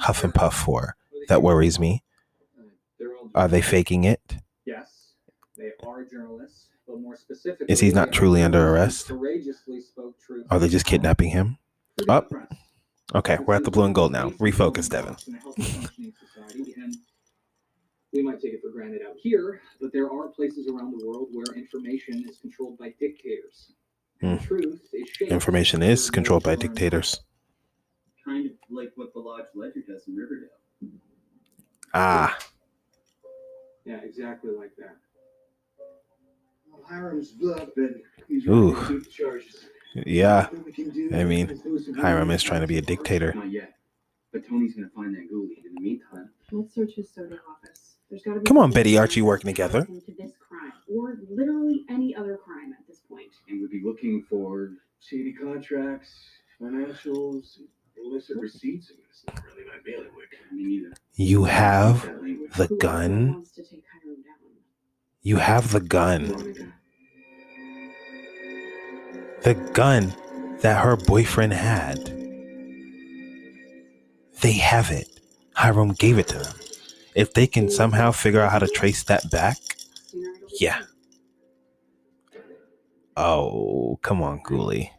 huff 0.00 0.24
and 0.24 0.34
puff 0.34 0.56
for? 0.56 0.96
That 1.28 1.42
worries 1.42 1.78
me. 1.78 2.02
They're 2.98 3.14
they 3.46 3.62
faking 3.62 4.02
it? 4.02 4.20
Yes, 4.64 5.12
they 5.56 5.70
are 5.86 6.04
journalists, 6.04 6.66
but 6.66 6.69
more 6.69 6.69
specifically, 6.69 6.69
Is 7.68 7.80
he 7.80 7.90
not 7.90 8.12
truly 8.12 8.42
under 8.42 8.68
arrest? 8.68 9.08
who 9.08 9.18
Courageously 9.18 9.80
spoke 9.80 10.20
truth. 10.20 10.46
Are 10.50 10.58
they 10.58 10.68
just 10.68 10.86
kidnapping 10.86 11.30
him? 11.30 11.58
Up. 12.08 12.30
press. 12.30 12.46
Okay, 13.14 13.38
we're 13.44 13.54
at 13.54 13.64
the 13.64 13.70
blue 13.70 13.84
and 13.84 13.94
gold 13.94 14.12
now. 14.12 14.30
Refocus, 14.30 14.88
Devin. 14.88 15.16
In 15.26 15.34
a 15.34 15.38
healthy 15.38 15.62
functioning 15.62 16.12
society, 16.20 16.74
and 16.76 16.94
We 18.12 18.22
might 18.22 18.40
take 18.40 18.54
it 18.54 18.60
for 18.62 18.70
granted 18.70 19.02
out 19.08 19.16
here, 19.20 19.60
but 19.80 19.92
there 19.92 20.10
are 20.10 20.28
places 20.28 20.68
around 20.68 20.98
the 20.98 21.06
world 21.06 21.28
where 21.32 21.56
information 21.56 22.24
is 22.28 22.38
controlled 22.38 22.78
by 22.78 22.94
dictators. 23.00 23.72
Hmm. 24.20 24.36
Truth 24.36 24.80
is 24.92 25.28
Information 25.28 25.82
is 25.82 26.10
controlled 26.10 26.42
by 26.44 26.54
dictators. 26.54 27.20
Kind 28.24 28.46
of 28.46 28.52
like 28.68 28.92
what 28.94 29.12
the 29.12 29.18
Lodge 29.20 29.46
Ledger 29.54 29.80
does 29.86 30.06
in 30.06 30.14
Riverdale. 30.14 30.48
Ah, 31.94 32.38
Yeah, 33.84 33.98
exactly 34.04 34.50
like 34.56 34.76
that. 34.76 34.96
Ooh. 38.48 38.72
ready 38.74 38.80
to 38.80 38.86
shoot 38.86 39.04
the 39.04 39.10
charges. 39.10 39.66
yeah. 40.06 40.48
We 40.64 40.72
can 40.72 40.90
do 40.90 41.10
I 41.14 41.24
mean, 41.24 41.50
is 41.50 41.64
lose 41.64 41.88
him. 41.88 41.94
Hiram 41.96 42.30
is 42.30 42.42
trying 42.42 42.60
to 42.62 42.66
be 42.66 42.78
a 42.78 42.82
dictator. 42.82 43.32
Not 43.34 43.50
yet. 43.50 43.74
But 44.32 44.46
Tony's 44.48 44.74
gonna 44.74 44.88
find 44.94 45.14
that 45.16 45.30
ghoulie. 45.32 45.64
In 45.66 45.74
the 45.74 45.80
meantime, 45.80 46.30
Let's 46.52 46.74
search 46.74 46.92
his 46.94 47.10
soda 47.12 47.38
office. 47.48 47.96
There's 48.08 48.22
got 48.22 48.34
to 48.34 48.40
be. 48.40 48.46
Come 48.46 48.58
on, 48.58 48.64
something 48.64 48.80
Betty, 48.80 48.98
Archie 48.98 49.20
else 49.20 49.26
working 49.26 49.48
together. 49.48 49.84
To 49.84 50.00
this 50.18 50.32
crime, 50.40 50.72
or 50.92 51.18
literally 51.28 51.84
any 51.88 52.14
other 52.14 52.36
crime 52.36 52.72
at 52.78 52.86
this 52.88 53.00
point. 53.08 53.30
and 53.48 53.60
we'd 53.60 53.70
be 53.70 53.82
looking 53.84 54.24
for 54.28 54.70
Shady 55.00 55.32
contracts, 55.32 56.10
financials, 56.60 57.58
illicit 57.96 58.36
receipts. 58.38 58.90
I 58.90 58.94
mean, 58.96 59.04
it's 59.10 59.24
not 59.26 59.42
really 59.46 59.64
my 59.66 59.78
bailiwick. 59.84 60.30
me 60.52 60.64
neither. 60.64 60.92
You 61.14 61.44
have 61.44 62.02
That 62.06 62.22
language. 62.22 62.50
the 62.52 62.66
Whoever 62.66 62.76
gun. 62.76 63.32
Wants 63.34 63.50
to 63.52 63.62
take 63.62 63.84
Hiram 64.02 64.16
down. 64.22 64.36
You 65.22 65.36
have 65.36 65.72
the 65.72 65.80
gun. 65.80 66.72
The 69.42 69.54
gun 69.74 70.14
that 70.60 70.82
her 70.82 70.96
boyfriend 70.96 71.52
had. 71.52 72.06
They 74.40 74.52
have 74.52 74.90
it. 74.90 75.08
Hiram 75.54 75.92
gave 75.92 76.18
it 76.18 76.28
to 76.28 76.38
them. 76.38 76.54
If 77.14 77.34
they 77.34 77.46
can 77.46 77.68
somehow 77.70 78.12
figure 78.12 78.40
out 78.40 78.52
how 78.52 78.60
to 78.60 78.68
trace 78.68 79.02
that 79.04 79.30
back, 79.30 79.58
Sooner 80.06 80.30
it'll 80.30 80.48
be 80.48 80.56
Yeah. 80.58 80.82
oh, 83.16 83.98
come 84.00 84.22
on, 84.22 84.40
Ghoulie. 84.40 84.90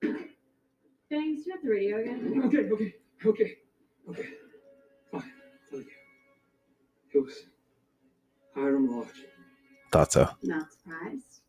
Thanks. 0.00 1.46
You 1.46 1.52
have 1.52 1.62
the 1.62 1.68
radio 1.70 2.00
again. 2.00 2.42
Okay, 2.46 2.70
okay, 2.70 2.94
okay, 3.26 3.56
okay. 4.08 4.28
Fine. 5.10 5.32
Thank 5.70 5.84
you. 5.84 7.20
It 7.20 7.24
was 7.24 7.34
Hiram 8.54 8.88
Lodge. 8.90 9.08
Thought 9.94 10.10
so. 10.10 10.28
Not 10.42 10.72
surprised. 10.72 11.42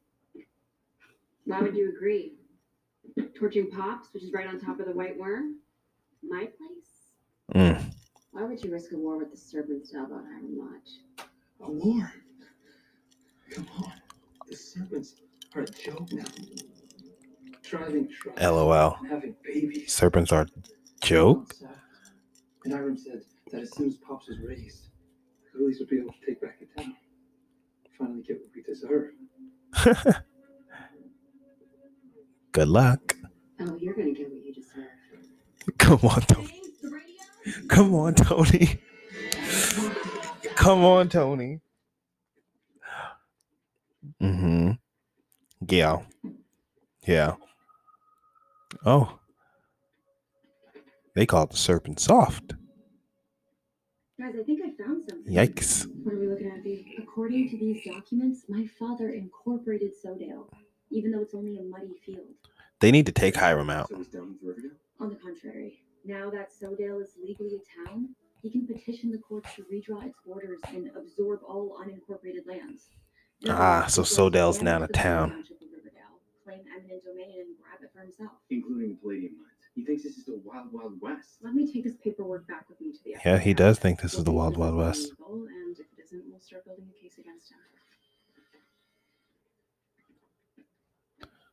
Why 1.45 1.61
would 1.61 1.75
you 1.75 1.89
agree? 1.89 2.33
Torching 3.33 3.71
Pops, 3.71 4.09
which 4.13 4.21
is 4.21 4.33
right 4.33 4.45
on 4.45 4.59
top 4.59 4.79
of 4.79 4.85
the 4.85 4.91
Whyte 4.91 5.19
Wyrm? 5.19 5.53
My 6.21 6.45
place? 6.45 7.55
Mm. 7.55 7.83
Why 8.33 8.43
would 8.43 8.63
you 8.63 8.71
risk 8.71 8.91
a 8.91 8.97
war 8.97 9.17
with 9.17 9.31
the 9.31 9.37
serpents 9.37 9.89
to 9.89 9.97
help 9.97 10.11
out 10.11 10.25
Hiram 10.25 10.59
Lodge? 10.59 11.27
A 11.61 11.71
war? 11.71 12.13
Come 13.49 13.67
on. 13.79 13.93
The 14.47 14.55
serpents 14.55 15.15
are 15.55 15.63
a 15.63 15.65
joke 15.65 16.11
now. 16.11 16.25
Driving 17.63 18.07
trucks. 18.09 18.39
LOL. 18.39 18.99
Having 19.09 19.37
babies. 19.43 19.91
Serpents 19.91 20.31
are 20.31 20.45
joke. 21.01 21.55
And 22.63 22.73
Hiram 22.75 22.95
said 22.95 23.23
that 23.51 23.61
as 23.61 23.75
soon 23.75 23.87
as 23.87 23.97
Pops 23.97 24.27
was 24.27 24.37
razed, 24.37 24.89
the 25.51 25.59
Ghoulies 25.59 25.79
would 25.79 25.89
be 25.89 25.97
able 25.97 26.13
to 26.13 26.25
take 26.27 26.39
back 26.41 26.59
the 26.59 26.83
town. 26.83 26.95
Finally 27.97 28.23
get 28.23 28.39
what 28.41 28.49
we 28.55 28.61
deserve. 28.63 29.11
Good 32.51 32.67
luck. 32.67 33.15
Oh, 33.59 33.77
you're 33.79 33.93
gonna 33.93 34.13
get 34.13 34.29
what 34.31 34.43
you 34.43 34.53
deserve. 34.53 34.87
Come 35.77 35.99
on, 36.03 36.21
Tony. 36.21 36.47
Thanks, 36.47 36.81
the 36.81 36.89
radio? 36.91 37.67
Come 37.67 37.95
on, 37.95 38.15
Tony. 38.15 38.79
Come 40.55 40.85
on, 40.85 41.09
Tony. 41.09 41.59
Mm-hmm. 44.21 44.71
Yeah. 45.67 46.01
Yeah. 47.07 47.35
Oh. 48.85 49.19
They 51.13 51.25
call 51.25 51.43
it 51.43 51.51
the 51.51 51.57
serpent 51.57 51.99
soft. 51.99 52.53
Guys, 54.17 54.33
I 54.39 54.43
think 54.43 54.61
I 54.63 54.71
found 54.81 55.03
something. 55.09 55.33
Yikes. 55.33 55.87
What 56.03 56.13
are 56.15 56.19
we 56.19 56.27
looking 56.27 56.47
at, 56.47 56.63
B? 56.63 56.95
According 57.01 57.49
to 57.49 57.57
these 57.57 57.83
documents, 57.83 58.45
my 58.47 58.65
father 58.79 59.09
incorporated 59.09 59.91
Sodale, 59.93 60.47
even 60.89 61.11
though 61.11 61.21
it's 61.21 61.33
only 61.33 61.57
a 61.59 61.63
muddy 61.63 61.95
field. 62.05 62.27
They 62.79 62.91
need 62.91 63.05
to 63.07 63.11
take 63.11 63.35
Hiram 63.35 63.69
out. 63.69 63.89
So 63.89 63.97
he's 63.97 64.07
done 64.07 64.35
with 64.41 64.41
Riverdale? 64.41 64.77
On 65.01 65.09
the 65.09 65.15
contrary, 65.15 65.79
now 66.05 66.29
that 66.29 66.49
Sodale 66.53 67.01
is 67.01 67.09
legally 67.21 67.59
a 67.59 67.89
town, 67.89 68.15
he 68.41 68.49
can 68.49 68.65
petition 68.65 69.11
the 69.11 69.17
courts 69.17 69.53
to 69.55 69.63
redraw 69.63 70.05
its 70.05 70.15
borders 70.25 70.59
and 70.69 70.89
absorb 70.95 71.41
all 71.45 71.77
unincorporated 71.83 72.47
lands. 72.47 72.83
Ah, 73.49 73.81
words, 73.81 73.93
so 73.95 74.03
he 74.03 74.07
Sodale's 74.07 74.61
now 74.61 74.81
a 74.81 74.87
town. 74.87 75.31
township 75.31 75.61
of 75.61 75.67
Riverdale, 75.75 76.19
claim 76.45 76.61
eminent 76.73 77.03
domain 77.03 77.35
and 77.41 77.55
grab 77.59 77.81
it 77.83 77.91
for 77.93 77.99
himself. 78.01 78.31
Including 78.49 78.89
the 78.91 78.95
Palladium 78.95 79.33
mines. 79.33 79.54
He 79.75 79.83
thinks 79.83 80.03
this 80.03 80.17
is 80.17 80.23
the 80.25 80.39
wild, 80.43 80.71
wild 80.71 81.01
west. 81.01 81.37
Let 81.41 81.53
me 81.53 81.69
take 81.71 81.83
this 81.83 81.95
paperwork 82.01 82.47
back 82.47 82.67
with 82.69 82.79
me 82.79 82.93
to 82.93 82.97
the 83.03 83.15
Yeah, 83.25 83.37
he 83.37 83.53
does 83.53 83.77
think 83.77 84.01
this 84.01 84.13
is 84.13 84.23
the 84.23 84.31
Wild 84.31 84.55
Wild 84.57 84.75
West. 84.75 85.11
And 85.19 85.73
if 85.77 85.79
it 85.79 86.03
isn't, 86.05 86.23
we'll 86.29 86.39
start 86.39 86.63
building 86.65 86.85
a 86.97 87.01
case 87.03 87.17
against 87.17 87.51
him. 87.51 87.57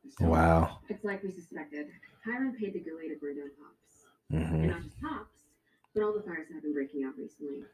This 0.05 0.15
town- 0.15 0.29
Wow. 0.29 0.79
It's 0.89 1.03
like 1.03 1.21
we 1.23 1.31
suspected. 1.31 1.87
Hiram 2.23 2.55
paid 2.55 2.73
the 2.73 2.79
ghoulie 2.79 3.09
to 3.09 3.15
burn 3.19 3.35
down 3.37 3.51
Pops. 3.59 4.05
hmm 4.31 4.37
And 4.37 4.67
not 4.67 4.83
just 4.83 5.01
Pops, 5.01 5.39
but 5.93 6.03
all 6.03 6.13
the 6.13 6.21
fires 6.23 6.47
that 6.47 6.53
have 6.55 6.63
been 6.63 6.73
breaking 6.73 7.03
out 7.03 7.17
recently. 7.17 7.65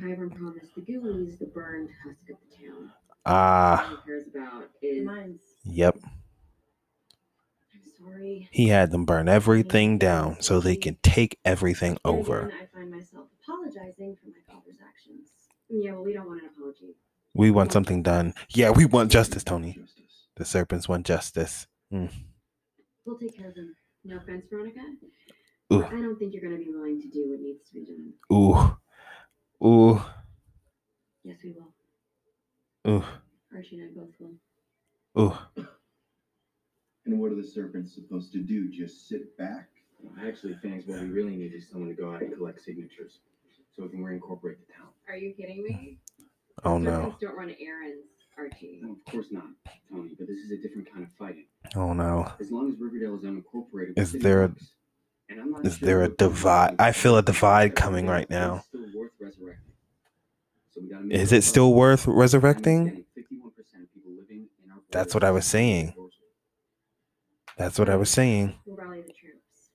Hiram 0.00 0.30
promised 0.30 0.74
the 0.74 0.80
ghoulies 0.82 1.38
the 1.38 1.46
burned 1.46 1.90
husk 2.04 2.30
of 2.30 2.36
the 2.50 2.66
town. 2.66 2.92
Ah, 3.26 3.84
All 3.90 3.96
he 3.96 4.02
cares 4.04 4.26
about 4.26 4.70
is 4.82 5.04
Mine's. 5.04 5.40
yep. 5.64 5.96
Sorry. 7.98 8.48
He 8.52 8.68
had 8.68 8.90
them 8.90 9.04
burn 9.04 9.28
everything 9.28 9.98
down 9.98 10.40
so 10.40 10.60
they 10.60 10.76
can 10.76 10.96
take 11.02 11.38
everything 11.44 11.98
over. 12.04 12.46
again, 12.46 12.58
I 12.62 12.66
find 12.78 12.90
myself 12.90 13.26
apologizing 13.42 14.16
for 14.16 14.28
my 14.28 14.54
father's 14.54 14.78
actions. 14.86 15.28
Yeah, 15.68 15.92
well, 15.92 16.04
we 16.04 16.12
don't 16.12 16.26
want 16.26 16.42
an 16.42 16.50
apology. 16.56 16.94
We 17.34 17.50
want 17.50 17.72
something 17.72 18.02
done. 18.02 18.34
Yeah, 18.50 18.70
we 18.70 18.84
want 18.84 19.10
justice, 19.10 19.44
Tony. 19.44 19.72
Justice. 19.74 20.26
The 20.36 20.44
serpents 20.44 20.88
want 20.88 21.06
justice. 21.06 21.66
Hmm. 21.90 22.06
We'll 23.04 23.18
take 23.18 23.36
care 23.36 23.48
of 23.48 23.54
them. 23.54 23.74
No 24.04 24.16
offense, 24.16 24.46
Veronica. 24.50 24.80
Ooh. 25.72 25.84
I 25.84 25.90
don't 25.90 26.18
think 26.18 26.32
you're 26.32 26.42
going 26.42 26.58
to 26.58 26.64
be 26.64 26.70
willing 26.70 27.00
to 27.00 27.08
do 27.08 27.28
what 27.30 27.40
needs 27.40 27.68
to 27.68 27.74
be 27.74 27.84
done. 27.84 28.12
Ooh. 28.32 28.76
Ooh. 29.66 30.02
Yes, 31.24 31.38
we 31.44 31.52
will. 31.52 31.74
Ooh. 32.90 33.04
Archie 33.54 33.78
and 33.78 33.90
I 33.90 34.00
both 34.00 34.14
will. 34.18 35.32
Ooh. 35.58 35.64
And 37.08 37.18
what 37.18 37.32
are 37.32 37.36
the 37.36 37.42
serpents 37.42 37.94
supposed 37.94 38.32
to 38.32 38.38
do? 38.40 38.68
Just 38.70 39.08
sit 39.08 39.34
back? 39.38 39.70
I 40.20 40.28
actually 40.28 40.54
think 40.60 40.86
what 40.86 41.00
we 41.00 41.08
really 41.08 41.34
need 41.36 41.54
is 41.54 41.66
someone 41.70 41.88
to 41.88 41.94
go 41.94 42.12
out 42.14 42.20
and 42.20 42.36
collect 42.36 42.62
signatures. 42.62 43.20
So 43.74 43.84
we 43.84 43.88
can 43.88 44.00
reincorporate 44.00 44.56
the 44.66 44.72
town. 44.76 44.88
Are 45.08 45.16
you 45.16 45.32
kidding 45.32 45.62
me? 45.64 45.96
Oh 46.64 46.76
no. 46.76 46.90
Serpents 46.90 47.16
don't 47.22 47.34
run 47.36 47.54
errands, 47.58 48.04
Archie. 48.36 48.80
No, 48.82 48.92
of 48.92 49.04
course 49.10 49.28
not, 49.30 49.44
Tony, 49.90 50.10
but 50.18 50.28
this 50.28 50.38
is 50.40 50.50
a 50.50 50.58
different 50.58 50.92
kind 50.92 51.02
of 51.02 51.10
fighting. 51.12 51.46
Oh 51.76 51.94
no. 51.94 52.30
As 52.40 52.50
long 52.50 52.70
as 52.70 52.78
Riverdale 52.78 53.14
is 53.16 53.22
unincorporated, 53.22 53.98
Is 53.98 54.12
there 54.12 54.42
a- 54.42 54.48
works. 54.48 54.72
And 55.30 55.40
I'm 55.40 55.50
not 55.52 55.64
is 55.64 55.78
sure 55.78 55.86
there 55.86 56.02
a 56.02 56.08
divide- 56.08 56.76
I 56.78 56.92
feel 56.92 57.16
a 57.16 57.22
divide 57.22 57.74
coming 57.74 58.06
right 58.06 58.28
now. 58.28 58.56
is 58.56 58.64
still 58.66 59.00
worth 59.00 59.12
resurrecting. 59.18 59.72
So 60.72 60.80
we 60.82 61.04
make 61.06 61.18
Is 61.18 61.32
it 61.32 61.42
still 61.44 61.72
worth 61.72 62.06
resurrecting? 62.06 63.04
51% 63.16 64.48
That's 64.90 65.14
what 65.14 65.24
I 65.24 65.30
was 65.30 65.46
saying. 65.46 65.94
That's 67.58 67.78
what 67.78 67.88
I 67.90 67.96
was 67.96 68.10
saying. 68.10 68.54
We'll 68.64 68.76
rally 68.76 69.02
the 69.02 69.12
troops. 69.12 69.70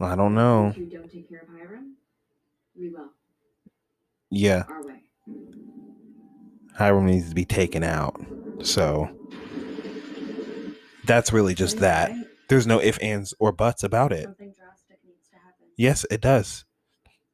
I 0.00 0.16
don't 0.16 0.34
know. 0.34 0.68
If 0.68 0.78
you 0.78 0.86
don't 0.90 1.10
take 1.10 1.28
care 1.28 1.40
of 1.42 1.48
Hiram, 1.48 1.96
we 2.76 2.90
will. 2.90 3.10
Yeah, 4.30 4.64
Our 4.68 4.84
way. 4.86 5.02
Mm. 5.28 5.54
Hiram 6.76 7.06
needs 7.06 7.28
to 7.28 7.34
be 7.34 7.44
taken 7.44 7.84
out. 7.84 8.20
So 8.62 9.08
that's 11.04 11.32
really 11.32 11.54
just 11.54 11.78
that. 11.78 12.10
Right? 12.10 12.24
There's 12.48 12.66
no 12.66 12.80
ifs, 12.80 12.98
ands, 12.98 13.34
or 13.38 13.52
buts 13.52 13.84
about 13.84 14.12
it. 14.12 14.24
Something 14.24 14.54
drastic 14.56 14.98
needs 15.04 15.28
to 15.30 15.36
happen. 15.36 15.66
Yes, 15.76 16.04
it 16.10 16.20
does. 16.20 16.64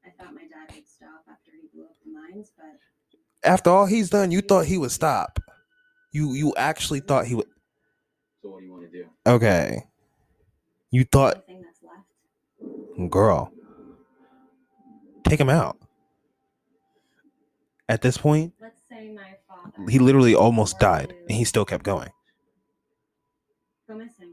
I 0.05 0.11
thought 0.23 0.35
my 0.35 0.43
dad 0.43 0.75
would 0.75 0.89
stop 0.89 1.25
after 1.31 1.53
he 1.53 1.69
blew 1.73 1.85
up 1.85 1.97
the 2.05 2.13
mines, 2.13 2.53
but 2.57 2.67
After 3.49 3.71
all 3.71 3.87
he's 3.87 4.11
done, 4.11 4.31
you 4.31 4.41
thought 4.41 4.67
he 4.67 4.79
would 4.79 4.91
stop. 4.93 5.39
You 6.13 6.35
you 6.35 6.53
actually 6.57 7.01
thought 7.01 7.27
he 7.27 7.35
would. 7.35 7.47
So 8.43 8.51
Okay. 9.31 9.85
You 10.91 11.05
thought, 11.05 11.47
the 11.47 11.53
only 11.53 11.63
thing 11.63 11.63
that's 11.63 12.99
left. 12.99 13.11
girl, 13.11 13.53
take 15.25 15.39
him 15.39 15.49
out. 15.49 15.77
At 17.89 18.03
this 18.03 18.19
point, 18.19 18.55
Let's 18.61 18.81
say 18.89 19.09
my 19.15 19.35
father. 19.49 19.89
he 19.89 20.01
literally 20.01 20.35
almost 20.35 20.81
died, 20.81 21.15
and 21.29 21.31
he 21.31 21.45
still 21.45 21.65
kept 21.65 21.85
going. 21.85 22.11
Go 23.89 23.95
missing. 23.99 24.33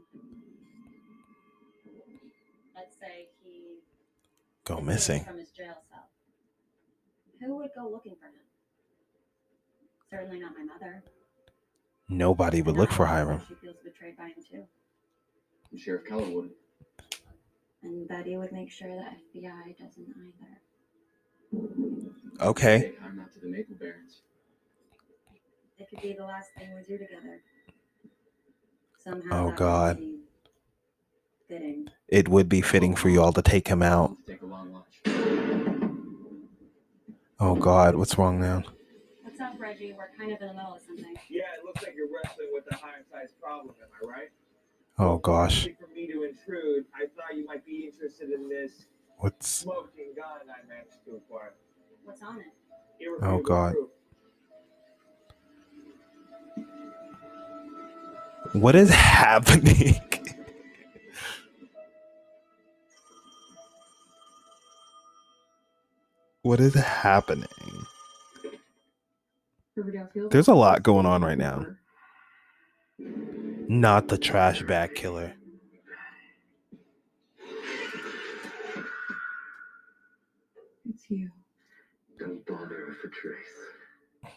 Let's 2.74 2.96
say 3.00 3.28
he 3.44 3.78
Go 4.64 4.80
missing. 4.80 5.24
from 5.24 5.38
his 5.38 5.50
jail 5.50 5.74
cell. 5.90 6.08
Who 7.40 7.56
would 7.58 7.70
go 7.76 7.88
looking 7.88 8.16
for 8.20 8.26
him? 8.26 8.32
Certainly 10.10 10.40
not 10.40 10.52
my 10.58 10.64
mother. 10.64 11.04
Nobody 12.08 12.62
would 12.62 12.76
look 12.76 12.90
for 12.90 13.06
Hiram. 13.06 13.42
She 13.46 13.54
feels 13.54 13.76
betrayed 13.84 14.16
by 14.16 14.28
him 14.28 14.34
too, 14.50 14.64
And 15.70 15.80
Sheriff 15.80 16.04
Keller 16.06 16.28
would. 16.30 16.50
and 17.82 18.08
Betty 18.08 18.36
would 18.36 18.52
make 18.52 18.70
sure 18.70 18.88
the 18.88 19.38
FBI 19.40 19.76
doesn't 19.78 20.14
either. 20.16 20.58
Okay. 22.40 22.80
Take 22.80 23.00
Hiram 23.00 23.20
out 23.20 23.32
to 23.34 23.40
the 23.40 23.48
Maple 23.48 23.74
Barons. 23.76 24.22
It 25.78 25.88
could 25.90 26.00
be 26.02 26.12
the 26.14 26.24
last 26.24 26.50
thing 26.56 26.74
we 26.74 26.82
do 26.82 26.98
together. 26.98 27.40
Somehow. 29.02 29.28
Oh, 29.30 29.36
that 29.36 29.44
would 29.46 29.56
God. 29.56 29.98
be 29.98 30.14
Fitting. 31.48 31.88
It 32.08 32.28
would 32.28 32.48
be 32.48 32.60
fitting 32.60 32.94
for 32.94 33.08
you 33.08 33.22
all 33.22 33.32
to 33.32 33.40
take 33.40 33.68
him 33.68 33.82
out. 33.82 34.14
Take 34.26 34.42
a 34.42 34.46
long 34.46 34.70
watch. 34.72 35.00
Oh 37.40 37.54
God, 37.54 37.94
what's 37.94 38.18
wrong 38.18 38.38
now? 38.40 38.62
What's 39.22 39.40
up, 39.40 39.54
Reggie? 39.58 39.94
We're 39.96 40.10
kind 40.18 40.32
of 40.32 40.40
in 40.42 40.48
the 40.48 40.54
middle 40.54 40.74
of 40.74 40.82
something. 40.82 41.14
Yeah, 41.30 41.44
it 41.58 41.64
looks 41.64 41.82
like 41.84 41.94
you're 41.96 42.08
wrestling 42.12 42.48
with 42.52 42.64
a 42.70 42.74
higher 42.76 43.04
size 43.10 43.32
problem, 43.40 43.74
am 43.80 43.88
I 44.02 44.10
right? 44.12 44.28
Oh 45.00 45.18
gosh, 45.18 45.68
For 45.78 45.86
me 45.94 46.08
to 46.08 46.24
intrude, 46.24 46.86
I 46.92 47.06
thought 47.14 47.36
you 47.36 47.46
might 47.46 47.64
be 47.64 47.88
interested 47.92 48.30
in 48.30 48.48
this 48.48 48.86
what's? 49.18 49.46
smoking 49.48 50.12
gun 50.16 50.40
I 50.50 50.66
managed 50.68 51.04
to 51.04 51.16
acquire. 51.16 51.54
What's 52.04 52.20
on 52.22 52.38
it? 52.38 52.46
Irrefutable 53.00 53.38
oh, 53.38 53.42
God. 53.42 53.74
proof. 53.74 53.90
What 58.54 58.74
is 58.74 58.90
happening? 58.94 60.00
what 66.42 66.58
is 66.58 66.74
happening? 66.74 67.46
There's 70.30 70.48
a 70.48 70.54
lot 70.54 70.82
going 70.82 71.06
on 71.06 71.22
right 71.22 71.38
now. 71.38 71.66
Not 73.68 74.08
the 74.08 74.16
trash 74.18 74.62
bag 74.62 74.94
killer. 74.94 75.34
It's 80.88 81.04
you. 81.10 81.30
Don't 82.18 82.44
bother 82.46 82.86
with 82.88 83.02
the 83.02 83.08
trace. 83.08 84.34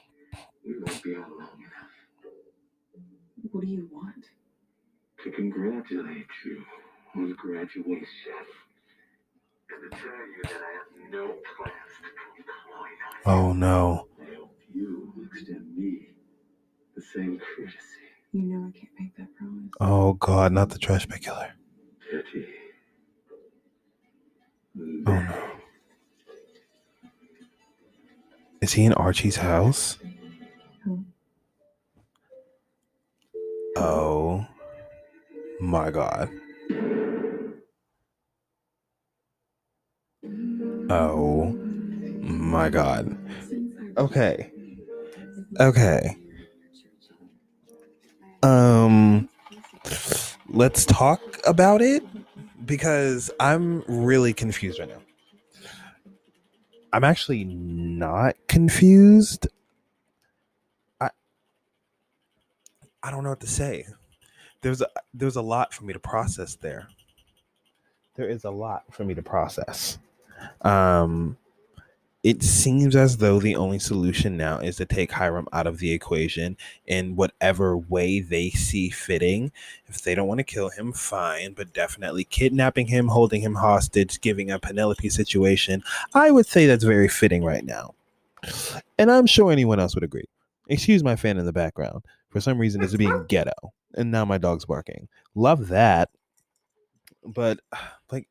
We 0.66 0.74
won't 0.80 1.04
be 1.04 1.16
on 1.16 1.22
long 1.22 1.58
enough 1.60 1.92
What 3.52 3.62
do 3.62 3.68
you 3.68 3.90
want? 3.92 4.26
to 5.24 5.32
congratulate 5.32 6.26
you 6.46 6.64
on 7.16 7.34
graduation. 7.36 8.08
And 9.70 9.92
to 9.92 9.98
tell 9.98 10.10
you 10.10 10.42
that 10.44 10.52
I 10.52 10.72
have 10.74 11.12
no 11.12 11.28
plans 11.58 11.94
to 12.02 12.10
employ 12.38 12.90
Oh 13.26 13.54
no. 13.54 14.08
I 14.20 14.36
hope 14.36 14.58
you 14.74 15.14
extend 15.32 15.78
me 15.78 16.08
the 16.96 17.02
same 17.02 17.40
courtesy. 17.56 18.01
You 18.34 18.44
know 18.44 18.68
I 18.68 18.72
can't 18.72 18.92
make 18.98 19.16
that 19.18 19.36
promise. 19.36 19.72
Oh 19.82 20.14
God, 20.14 20.54
not 20.54 20.70
the 20.70 20.80
trash 20.80 21.06
bag 21.06 21.22
killer. 21.22 21.54
Oh 25.06 25.20
no. 25.20 25.52
Is 28.62 28.72
he 28.74 28.86
in 28.86 28.94
Archie's 28.94 29.36
house? 29.36 29.98
Oh 33.76 34.46
my 35.60 35.92
God. 35.92 36.30
Oh 40.90 41.54
my 42.22 42.70
God. 42.70 43.18
Okay. 43.98 44.52
Okay. 45.60 46.18
Um 48.44 49.30
let's 50.50 50.86
talk 50.86 51.22
about 51.46 51.82
it 51.82 52.04
because 52.66 53.32
I'm 53.40 53.84
really 53.88 54.34
confused 54.34 54.80
right 54.80 54.90
now. 54.90 55.02
I'm 56.94 57.04
actually 57.04 57.44
not 57.46 58.36
confused. 58.48 59.48
I 61.00 61.10
I 63.04 63.12
don't 63.12 63.24
know 63.24 63.30
what 63.30 63.40
to 63.42 63.48
say. 63.48 63.86
There's 64.62 64.82
a 64.82 64.88
there's 65.14 65.36
a 65.38 65.42
lot 65.42 65.74
for 65.74 65.86
me 65.86 65.94
to 65.94 66.00
process 66.00 66.56
there. 66.56 66.88
There 68.16 68.28
is 68.28 68.44
a 68.44 68.52
lot 68.52 68.84
for 68.92 69.04
me 69.06 69.16
to 69.16 69.22
process. 69.22 69.98
Um 70.62 71.38
it 72.24 72.44
seems 72.44 72.96
as 72.96 73.18
though 73.18 73.40
the 73.40 73.56
only 73.56 73.80
solution 73.80 74.38
now 74.38 74.60
is 74.60 74.76
to 74.76 74.86
take 74.86 75.12
Hiram 75.12 75.48
out 75.54 75.66
of 75.66 75.80
the 75.80 75.92
equation 75.92 76.56
in 76.86 77.16
whatever 77.16 77.76
way 77.76 78.20
they 78.20 78.52
see 78.52 78.90
fitting. 78.92 79.52
If 79.88 80.04
they 80.04 80.14
don't 80.14 80.28
want 80.28 80.38
to 80.38 80.44
kill 80.44 80.70
him, 80.70 80.94
fine, 80.94 81.54
but 81.54 81.74
definitely 81.74 82.24
kidnapping 82.26 82.88
him, 82.88 83.08
holding 83.08 83.42
him 83.42 83.56
hostage, 83.56 84.22
giving 84.22 84.52
a 84.52 84.60
Penelope 84.60 85.10
situation, 85.10 85.84
I 86.14 86.30
would 86.30 86.46
say 86.46 86.68
that's 86.68 86.84
very 86.84 87.08
fitting 87.08 87.44
right 87.44 87.66
now. 87.66 87.96
And 89.00 89.12
I'm 89.12 89.26
sure 89.26 89.52
anyone 89.52 89.80
else 89.80 89.96
would 89.96 90.04
agree. 90.04 90.26
Excuse 90.68 91.04
my 91.04 91.16
fan 91.16 91.38
in 91.38 91.46
the 91.46 91.54
background. 91.54 92.04
For 92.30 92.40
some 92.40 92.60
reason, 92.60 92.84
it's 92.84 92.96
being 92.96 93.26
ghetto. 93.28 93.52
And 93.96 94.12
now 94.12 94.26
my 94.26 94.38
dog's 94.38 94.66
barking. 94.66 95.08
Love 95.36 95.68
that. 95.70 96.10
But, 97.26 97.60
like, 98.12 98.28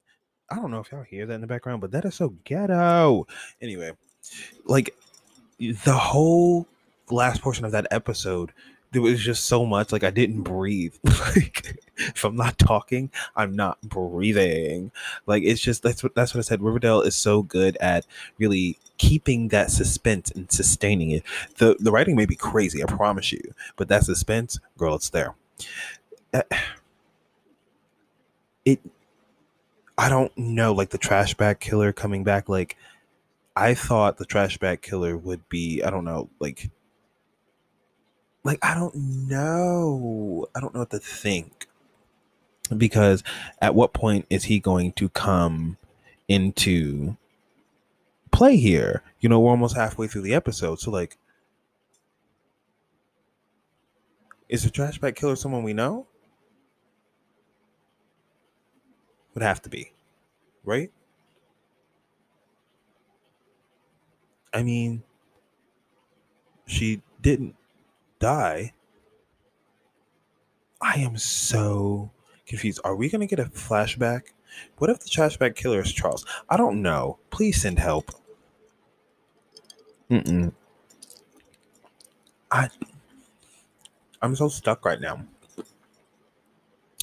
I 0.50 0.56
don't 0.56 0.70
know 0.70 0.80
if 0.80 0.90
y'all 0.90 1.02
hear 1.02 1.26
that 1.26 1.34
in 1.34 1.40
the 1.40 1.46
background, 1.46 1.80
but 1.80 1.92
that 1.92 2.04
is 2.04 2.16
so 2.16 2.34
ghetto. 2.44 3.26
Anyway, 3.62 3.92
like, 4.64 4.96
the 5.58 5.94
whole 5.94 6.66
last 7.10 7.40
portion 7.40 7.64
of 7.64 7.72
that 7.72 7.86
episode, 7.90 8.52
there 8.92 9.02
was 9.02 9.20
just 9.20 9.44
so 9.44 9.64
much. 9.64 9.92
Like, 9.92 10.02
I 10.02 10.10
didn't 10.10 10.42
breathe. 10.42 10.94
like, 11.04 11.78
if 11.98 12.24
I'm 12.24 12.36
not 12.36 12.58
talking, 12.58 13.10
I'm 13.36 13.54
not 13.54 13.80
breathing. 13.82 14.90
Like, 15.26 15.44
it's 15.44 15.60
just, 15.60 15.82
that's 15.82 16.02
what, 16.02 16.14
that's 16.14 16.34
what 16.34 16.40
I 16.40 16.42
said. 16.42 16.62
Riverdale 16.62 17.02
is 17.02 17.14
so 17.14 17.42
good 17.42 17.76
at 17.76 18.06
really 18.38 18.76
keeping 19.00 19.48
that 19.48 19.70
suspense 19.70 20.30
and 20.32 20.52
sustaining 20.52 21.10
it. 21.10 21.22
The 21.56 21.74
the 21.80 21.90
writing 21.90 22.16
may 22.16 22.26
be 22.26 22.36
crazy, 22.36 22.82
I 22.82 22.86
promise 22.86 23.32
you, 23.32 23.40
but 23.76 23.88
that 23.88 24.04
suspense, 24.04 24.60
girl, 24.76 24.94
it's 24.94 25.10
there. 25.10 25.34
Uh, 26.34 26.42
It 28.66 28.78
I 30.00 30.08
don't 30.08 30.32
know, 30.38 30.72
like 30.72 30.88
the 30.88 30.96
trash 30.96 31.34
bag 31.34 31.60
killer 31.60 31.92
coming 31.92 32.24
back, 32.24 32.48
like 32.48 32.78
I 33.54 33.74
thought 33.74 34.16
the 34.16 34.24
trash 34.24 34.56
bag 34.56 34.80
killer 34.80 35.14
would 35.14 35.46
be, 35.50 35.82
I 35.82 35.90
don't 35.90 36.06
know, 36.06 36.30
like 36.38 36.70
like 38.42 38.58
I 38.62 38.74
don't 38.74 38.94
know. 38.94 40.46
I 40.54 40.60
don't 40.60 40.72
know 40.72 40.80
what 40.80 40.90
to 40.92 40.98
think. 40.98 41.66
Because 42.74 43.22
at 43.60 43.74
what 43.74 43.92
point 43.92 44.24
is 44.30 44.44
he 44.44 44.58
going 44.58 44.92
to 44.92 45.10
come 45.10 45.76
into 46.28 47.18
play 48.30 48.56
here. 48.56 49.02
You 49.20 49.28
know, 49.28 49.38
we're 49.38 49.50
almost 49.50 49.76
halfway 49.76 50.06
through 50.06 50.22
the 50.22 50.32
episode. 50.32 50.80
So, 50.80 50.90
like, 50.90 51.18
is 54.48 54.64
the 54.64 54.70
trash 54.70 54.98
bag 54.98 55.14
killer 55.14 55.36
someone 55.36 55.62
we 55.62 55.74
know? 55.74 56.06
Would 59.40 59.46
have 59.46 59.62
to 59.62 59.70
be, 59.70 59.90
right? 60.64 60.92
I 64.52 64.62
mean, 64.62 65.02
she 66.66 67.00
didn't 67.22 67.56
die. 68.18 68.74
I 70.82 70.96
am 70.96 71.16
so 71.16 72.10
confused. 72.46 72.80
Are 72.84 72.94
we 72.94 73.08
gonna 73.08 73.26
get 73.26 73.38
a 73.38 73.44
flashback? 73.44 74.24
What 74.76 74.90
if 74.90 75.00
the 75.00 75.08
flashback 75.08 75.56
killer 75.56 75.80
is 75.80 75.90
Charles? 75.90 76.26
I 76.50 76.58
don't 76.58 76.82
know. 76.82 77.18
Please 77.30 77.62
send 77.62 77.78
help. 77.78 78.10
Mm-mm. 80.10 80.52
I 82.50 82.68
I'm 84.20 84.36
so 84.36 84.50
stuck 84.50 84.84
right 84.84 85.00
now. 85.00 85.24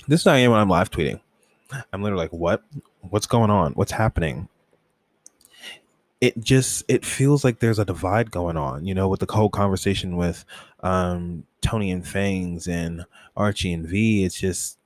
This 0.07 0.21
is 0.21 0.27
I 0.27 0.37
am 0.37 0.51
when 0.51 0.59
I'm 0.59 0.69
live 0.69 0.91
tweeting. 0.91 1.19
I'm 1.91 2.01
literally 2.01 2.25
like, 2.25 2.33
what? 2.33 2.63
What's 3.01 3.27
going 3.27 3.49
on? 3.49 3.73
What's 3.73 3.91
happening? 3.91 4.49
It 6.19 6.39
just 6.39 6.83
it 6.87 7.05
feels 7.05 7.43
like 7.43 7.59
there's 7.59 7.79
a 7.79 7.85
divide 7.85 8.31
going 8.31 8.57
on, 8.57 8.85
you 8.85 8.95
know, 8.95 9.07
with 9.07 9.19
the 9.19 9.31
whole 9.31 9.49
conversation 9.49 10.17
with 10.17 10.45
um 10.81 11.45
Tony 11.61 11.91
and 11.91 12.07
Fangs 12.07 12.67
and 12.67 13.05
Archie 13.35 13.73
and 13.73 13.87
V. 13.87 14.23
It's 14.23 14.39
just 14.39 14.77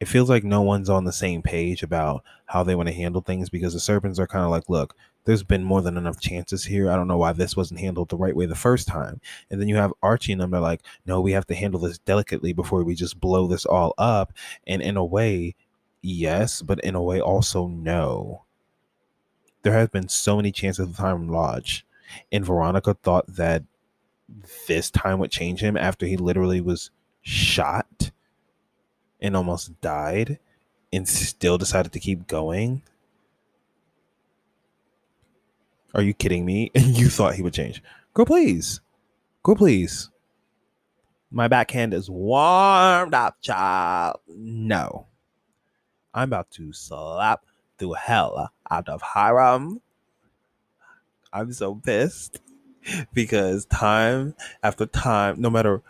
it 0.00 0.08
feels 0.08 0.28
like 0.28 0.42
no 0.42 0.62
one's 0.62 0.90
on 0.90 1.04
the 1.04 1.12
same 1.12 1.42
page 1.42 1.84
about 1.84 2.24
how 2.46 2.64
they 2.64 2.74
want 2.74 2.88
to 2.88 2.94
handle 2.94 3.20
things 3.20 3.48
because 3.48 3.72
the 3.72 3.78
serpents 3.78 4.18
are 4.18 4.26
kind 4.26 4.44
of 4.44 4.50
like, 4.50 4.68
look, 4.68 4.96
there's 5.24 5.42
been 5.42 5.62
more 5.62 5.82
than 5.82 5.96
enough 5.96 6.20
chances 6.20 6.64
here. 6.64 6.90
I 6.90 6.96
don't 6.96 7.08
know 7.08 7.16
why 7.16 7.32
this 7.32 7.56
wasn't 7.56 7.80
handled 7.80 8.08
the 8.08 8.16
right 8.16 8.34
way 8.34 8.46
the 8.46 8.54
first 8.54 8.88
time. 8.88 9.20
And 9.50 9.60
then 9.60 9.68
you 9.68 9.76
have 9.76 9.92
Archie 10.02 10.32
and 10.32 10.40
them, 10.40 10.50
they're 10.50 10.60
like, 10.60 10.82
no, 11.06 11.20
we 11.20 11.32
have 11.32 11.46
to 11.46 11.54
handle 11.54 11.80
this 11.80 11.98
delicately 11.98 12.52
before 12.52 12.82
we 12.82 12.94
just 12.94 13.20
blow 13.20 13.46
this 13.46 13.64
all 13.64 13.94
up. 13.98 14.32
And 14.66 14.82
in 14.82 14.96
a 14.96 15.04
way, 15.04 15.54
yes, 16.00 16.62
but 16.62 16.80
in 16.80 16.94
a 16.94 17.02
way 17.02 17.20
also 17.20 17.68
no. 17.68 18.44
There 19.62 19.74
has 19.74 19.88
been 19.88 20.08
so 20.08 20.36
many 20.36 20.50
chances 20.50 20.88
of 20.88 20.96
time 20.96 21.28
lodge. 21.28 21.86
And 22.32 22.44
Veronica 22.44 22.94
thought 22.94 23.26
that 23.28 23.62
this 24.66 24.90
time 24.90 25.18
would 25.18 25.30
change 25.30 25.60
him 25.60 25.76
after 25.76 26.04
he 26.06 26.16
literally 26.16 26.60
was 26.60 26.90
shot 27.20 28.10
and 29.20 29.36
almost 29.36 29.80
died 29.80 30.38
and 30.92 31.08
still 31.08 31.58
decided 31.58 31.92
to 31.92 32.00
keep 32.00 32.26
going. 32.26 32.82
Are 35.94 36.02
you 36.02 36.14
kidding 36.14 36.44
me? 36.44 36.70
And 36.74 36.96
you 36.96 37.08
thought 37.08 37.34
he 37.34 37.42
would 37.42 37.54
change. 37.54 37.82
Go 38.14 38.24
please. 38.24 38.80
Go 39.42 39.54
please. 39.54 40.10
My 41.30 41.48
backhand 41.48 41.94
is 41.94 42.10
warmed 42.10 43.14
up, 43.14 43.40
child. 43.40 44.20
No. 44.28 45.06
I'm 46.12 46.28
about 46.28 46.50
to 46.52 46.72
slap 46.72 47.44
the 47.78 47.90
hell 47.92 48.52
out 48.70 48.88
of 48.88 49.00
Hiram. 49.00 49.80
I'm 51.32 51.52
so 51.52 51.74
pissed 51.74 52.40
because 53.14 53.64
time 53.64 54.34
after 54.62 54.84
time, 54.84 55.40
no 55.40 55.48
matter 55.48 55.82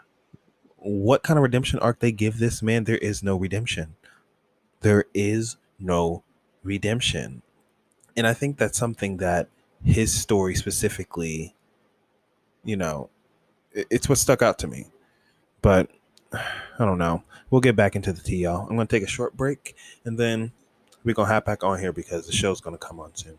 what 0.76 1.22
kind 1.22 1.38
of 1.38 1.42
redemption 1.42 1.78
arc 1.80 2.00
they 2.00 2.12
give 2.12 2.38
this 2.38 2.62
man, 2.62 2.84
there 2.84 2.98
is 2.98 3.22
no 3.22 3.36
redemption. 3.36 3.96
There 4.80 5.06
is 5.12 5.56
no 5.78 6.22
redemption. 6.62 7.42
And 8.16 8.26
I 8.26 8.34
think 8.34 8.58
that's 8.58 8.78
something 8.78 9.16
that 9.18 9.48
his 9.84 10.12
story 10.12 10.54
specifically, 10.54 11.54
you 12.64 12.76
know, 12.76 13.10
it's 13.72 14.08
what 14.08 14.18
stuck 14.18 14.42
out 14.42 14.58
to 14.60 14.66
me. 14.66 14.86
But 15.60 15.90
I 16.32 16.84
don't 16.84 16.98
know. 16.98 17.22
We'll 17.50 17.60
get 17.60 17.76
back 17.76 17.96
into 17.96 18.12
the 18.12 18.20
tea, 18.20 18.42
y'all. 18.42 18.66
I'm 18.68 18.76
going 18.76 18.86
to 18.86 18.96
take 18.96 19.06
a 19.06 19.10
short 19.10 19.36
break 19.36 19.76
and 20.04 20.18
then 20.18 20.52
we're 21.04 21.14
going 21.14 21.28
to 21.28 21.34
hop 21.34 21.44
back 21.44 21.64
on 21.64 21.78
here 21.78 21.92
because 21.92 22.26
the 22.26 22.32
show's 22.32 22.60
going 22.60 22.74
to 22.74 22.78
come 22.78 23.00
on 23.00 23.14
soon. 23.14 23.38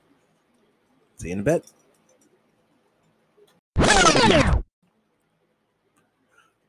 See 1.18 1.30
you 1.30 1.34
in 1.34 1.40
a 1.40 1.44
bit. 1.44 1.72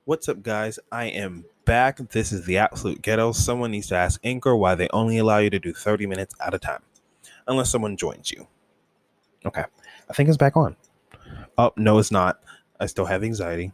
What's 0.04 0.28
up, 0.28 0.42
guys? 0.42 0.78
I 0.92 1.06
am 1.06 1.46
back. 1.64 2.10
This 2.10 2.30
is 2.30 2.44
the 2.44 2.58
absolute 2.58 3.00
ghetto. 3.02 3.32
Someone 3.32 3.70
needs 3.70 3.88
to 3.88 3.96
ask 3.96 4.20
Anchor 4.22 4.54
why 4.54 4.74
they 4.74 4.88
only 4.92 5.18
allow 5.18 5.38
you 5.38 5.50
to 5.50 5.58
do 5.58 5.72
30 5.72 6.06
minutes 6.06 6.34
at 6.44 6.52
a 6.52 6.58
time, 6.58 6.82
unless 7.46 7.70
someone 7.70 7.96
joins 7.96 8.30
you. 8.30 8.46
Okay, 9.46 9.64
I 10.08 10.12
think 10.12 10.28
it's 10.28 10.38
back 10.38 10.56
on. 10.56 10.76
Oh, 11.58 11.72
no, 11.76 11.98
it's 11.98 12.10
not. 12.10 12.40
I 12.80 12.86
still 12.86 13.04
have 13.04 13.22
anxiety. 13.22 13.72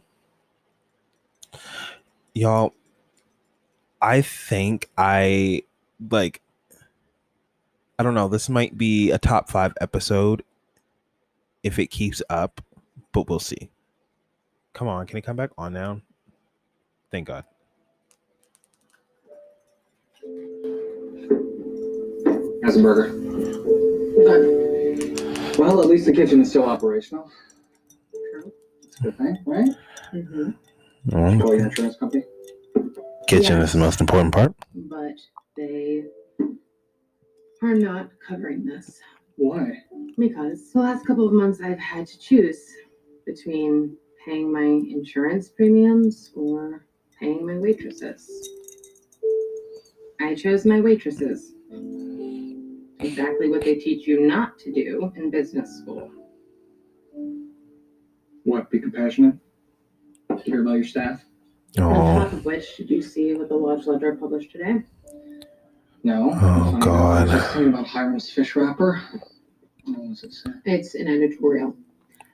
Y'all, 2.33 2.73
I 4.01 4.21
think 4.21 4.89
I 4.97 5.63
like, 6.09 6.41
I 7.97 8.03
don't 8.03 8.13
know. 8.13 8.27
This 8.27 8.49
might 8.49 8.77
be 8.77 9.11
a 9.11 9.17
top 9.17 9.49
five 9.49 9.73
episode 9.81 10.43
if 11.63 11.79
it 11.79 11.87
keeps 11.87 12.21
up, 12.29 12.61
but 13.11 13.29
we'll 13.29 13.39
see. 13.39 13.69
Come 14.73 14.87
on, 14.87 15.05
can 15.07 15.17
it 15.17 15.21
come 15.21 15.35
back 15.35 15.51
on 15.57 15.73
now? 15.73 16.01
Thank 17.11 17.27
God. 17.27 17.43
How's 22.63 22.75
the 22.75 22.81
burger? 22.81 24.60
Well, 25.57 25.81
at 25.81 25.87
least 25.87 26.05
the 26.05 26.13
kitchen 26.13 26.41
is 26.41 26.49
still 26.49 26.63
operational. 26.63 27.29
True. 28.31 28.51
It's 28.83 28.99
a 28.99 29.03
good 29.03 29.17
thing, 29.17 29.37
right? 29.45 29.69
Mm-hmm. 30.13 30.49
Mm, 31.09 31.41
Call 31.41 31.55
your 31.55 31.65
insurance 31.65 31.97
company. 31.97 32.23
Kitchen 33.27 33.59
is 33.59 33.73
the 33.73 33.79
most 33.79 34.01
important 34.01 34.33
part. 34.33 34.53
But 34.75 35.15
they 35.57 36.03
are 37.61 37.75
not 37.75 38.09
covering 38.27 38.65
this 38.65 38.99
Why? 39.35 39.71
because 40.17 40.71
the 40.73 40.79
last 40.79 41.05
couple 41.05 41.27
of 41.27 41.33
months 41.33 41.59
I've 41.61 41.79
had 41.79 42.07
to 42.07 42.19
choose 42.19 42.59
between 43.25 43.95
paying 44.25 44.51
my 44.51 44.63
insurance 44.63 45.49
premiums 45.49 46.31
or 46.35 46.85
paying 47.19 47.45
my 47.45 47.57
waitresses. 47.57 48.49
I 50.19 50.35
chose 50.35 50.65
my 50.65 50.81
waitresses. 50.81 51.53
Exactly 53.01 53.49
what 53.49 53.61
they 53.63 53.75
teach 53.75 54.07
you 54.07 54.21
not 54.27 54.57
to 54.59 54.71
do 54.71 55.11
in 55.15 55.29
business 55.31 55.77
school. 55.79 56.09
What? 58.43 58.69
Be 58.69 58.79
compassionate? 58.79 59.35
Care 60.45 60.61
about 60.61 60.73
your 60.73 60.83
staff? 60.83 61.23
On 61.77 61.83
Oh, 61.83 62.23
top 62.23 62.33
of 62.33 62.45
which, 62.45 62.77
did 62.77 62.89
you 62.89 63.01
see 63.01 63.33
what 63.33 63.49
the 63.49 63.55
Lodge 63.55 63.85
Ledger 63.87 64.15
published 64.15 64.51
today? 64.51 64.83
No. 66.03 66.31
Oh, 66.33 66.77
God. 66.79 67.27
Just 67.29 67.53
thinking 67.53 67.73
about 67.73 67.85
Hiram's 67.87 68.29
fish 68.29 68.55
wrapper. 68.55 69.01
What 69.85 70.23
it? 70.23 70.35
It's 70.65 70.95
an 70.95 71.07
editorial. 71.07 71.75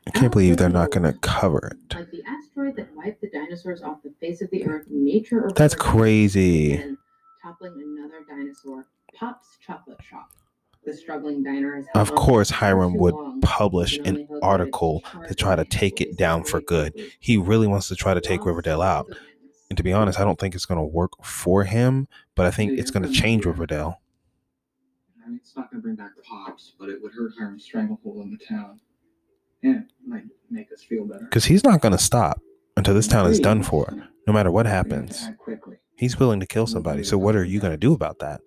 I 0.07 0.11
can't 0.11 0.31
believe 0.31 0.57
they're 0.57 0.69
not 0.69 0.91
going 0.91 1.03
to 1.11 1.17
cover 1.19 1.59
it. 1.71 1.95
Like 1.95 2.09
the 2.11 2.23
asteroid 2.25 2.77
that 2.77 2.87
wiped 2.95 3.19
the 3.21 3.29
dinosaurs 3.29 3.81
off 3.81 4.01
the 4.03 4.13
face 4.21 4.41
of 4.41 4.49
the 4.51 4.65
earth, 4.65 4.85
nature 4.89 5.49
That's 5.55 5.75
crazy. 5.75 6.75
and 6.75 6.97
toppling 7.43 7.73
another 7.73 8.23
dinosaur. 8.27 8.87
Pop's 9.13 9.57
Chock'lit 9.67 9.99
Shoppe. 10.01 10.31
The 10.87 10.95
struggling 10.95 11.43
diner 11.43 11.85
Of 11.95 12.15
course, 12.15 12.49
Hiram 12.49 12.95
would 12.95 13.13
publish 13.41 13.97
You 13.97 14.03
can 14.03 14.15
only 14.15 14.23
an 14.23 14.39
article 14.41 15.03
to 15.27 15.35
try 15.35 15.53
to 15.53 15.65
take 15.65 15.99
it 15.99 16.15
down 16.15 16.45
for 16.45 16.61
good. 16.61 16.93
He 17.19 17.35
really 17.35 17.67
wants 17.67 17.89
to 17.89 17.95
try 17.95 18.13
to 18.13 18.21
take 18.21 18.45
Riverdale 18.45 18.81
out. 18.81 19.05
And 19.69 19.75
to 19.75 19.83
be 19.83 19.91
honest, 19.91 20.17
I 20.17 20.23
don't 20.23 20.39
think 20.39 20.55
it's 20.55 20.65
going 20.65 20.79
to 20.79 20.85
work 20.85 21.11
for 21.25 21.65
him, 21.65 22.07
but 22.35 22.45
I 22.45 22.51
think 22.51 22.79
it's 22.79 22.89
going 22.89 23.03
to 23.03 23.11
change 23.11 23.45
Riverdale. 23.45 23.99
I 25.25 25.27
mean, 25.27 25.39
it's 25.41 25.57
not 25.57 25.69
going 25.69 25.81
to 25.81 25.83
bring 25.83 25.95
back 25.97 26.11
Pops, 26.23 26.71
but 26.79 26.87
it 26.87 27.03
would 27.03 27.11
hurt 27.11 27.33
Hiram's 27.37 27.65
stranglehold 27.65 28.21
on 28.21 28.31
the 28.31 28.45
town. 28.45 28.79
And 29.63 29.75
it 29.75 29.83
might 30.07 30.23
make 30.49 30.71
us 30.71 30.83
feel 30.83 31.03
better. 31.03 31.25
Because 31.25 31.43
he's 31.43 31.65
not 31.65 31.81
going 31.81 31.91
to 31.91 31.97
stop 31.97 32.39
until 32.77 32.93
this 32.93 33.09
town 33.09 33.29
is 33.29 33.41
done 33.41 33.61
for, 33.61 33.93
no 34.25 34.31
matter 34.31 34.51
what 34.51 34.65
We 34.65 34.71
have 34.71 34.87
to 34.87 34.95
happens. 34.95 35.29
He's 35.97 36.17
willing 36.17 36.39
to 36.39 36.45
kill 36.45 36.65
somebody. 36.65 37.03
So, 37.03 37.17
what 37.17 37.35
are 37.35 37.43
you 37.43 37.59
going 37.59 37.73
to 37.73 37.77
do 37.77 37.91
about 37.91 38.19
that? 38.19 38.39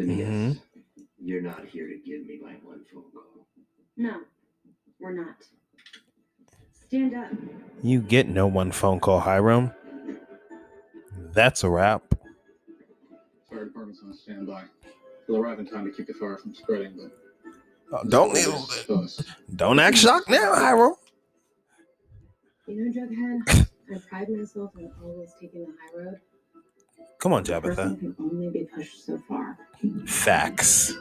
Let 0.00 0.08
me 0.08 0.16
Mhm. 0.16 0.54
guess. 0.54 0.62
You're 1.18 1.42
not 1.42 1.66
here 1.66 1.86
to 1.86 1.98
give 1.98 2.24
me 2.24 2.38
my 2.42 2.54
one 2.64 2.82
phone 2.86 3.04
call. 3.12 3.46
No, 3.98 4.22
we're 4.98 5.12
not. 5.12 5.36
Stand 6.72 7.14
up. 7.14 7.30
You 7.82 8.00
get 8.00 8.26
no 8.26 8.46
one 8.46 8.72
phone 8.72 8.98
call, 8.98 9.20
Hiram. 9.20 9.72
That's 11.34 11.64
a 11.64 11.68
wrap. 11.68 12.14
Fire 13.50 13.66
department's 13.66 14.02
on 14.02 14.14
standby. 14.14 14.64
They'll 15.26 15.36
arrive 15.36 15.58
in 15.58 15.66
time 15.66 15.84
to 15.84 15.92
keep 15.92 16.06
the 16.06 16.14
fire 16.14 16.38
from 16.38 16.54
spreading, 16.54 16.96
but 16.96 17.12
Oh, 17.92 18.04
don't 18.08 18.34
It's 18.34 19.22
don't 19.54 19.78
act 19.80 19.98
shocked 19.98 20.30
now, 20.30 20.54
Hiram. 20.54 20.94
You 22.66 22.88
know, 22.88 22.90
Jughead, 22.90 23.68
I 23.94 23.98
pride 24.08 24.30
myself 24.30 24.70
in 24.78 24.90
always 25.02 25.34
taking 25.38 25.66
the 25.66 25.72
high 25.72 26.04
road. 26.04 26.20
Come 27.20 27.34
on, 27.34 27.44
Jabitha. 27.44 27.98
Can 27.98 28.16
only 28.18 28.48
be 28.48 28.66
pushed 28.74 29.04
so 29.04 29.18
far. 29.28 29.58
Facts. 30.06 30.94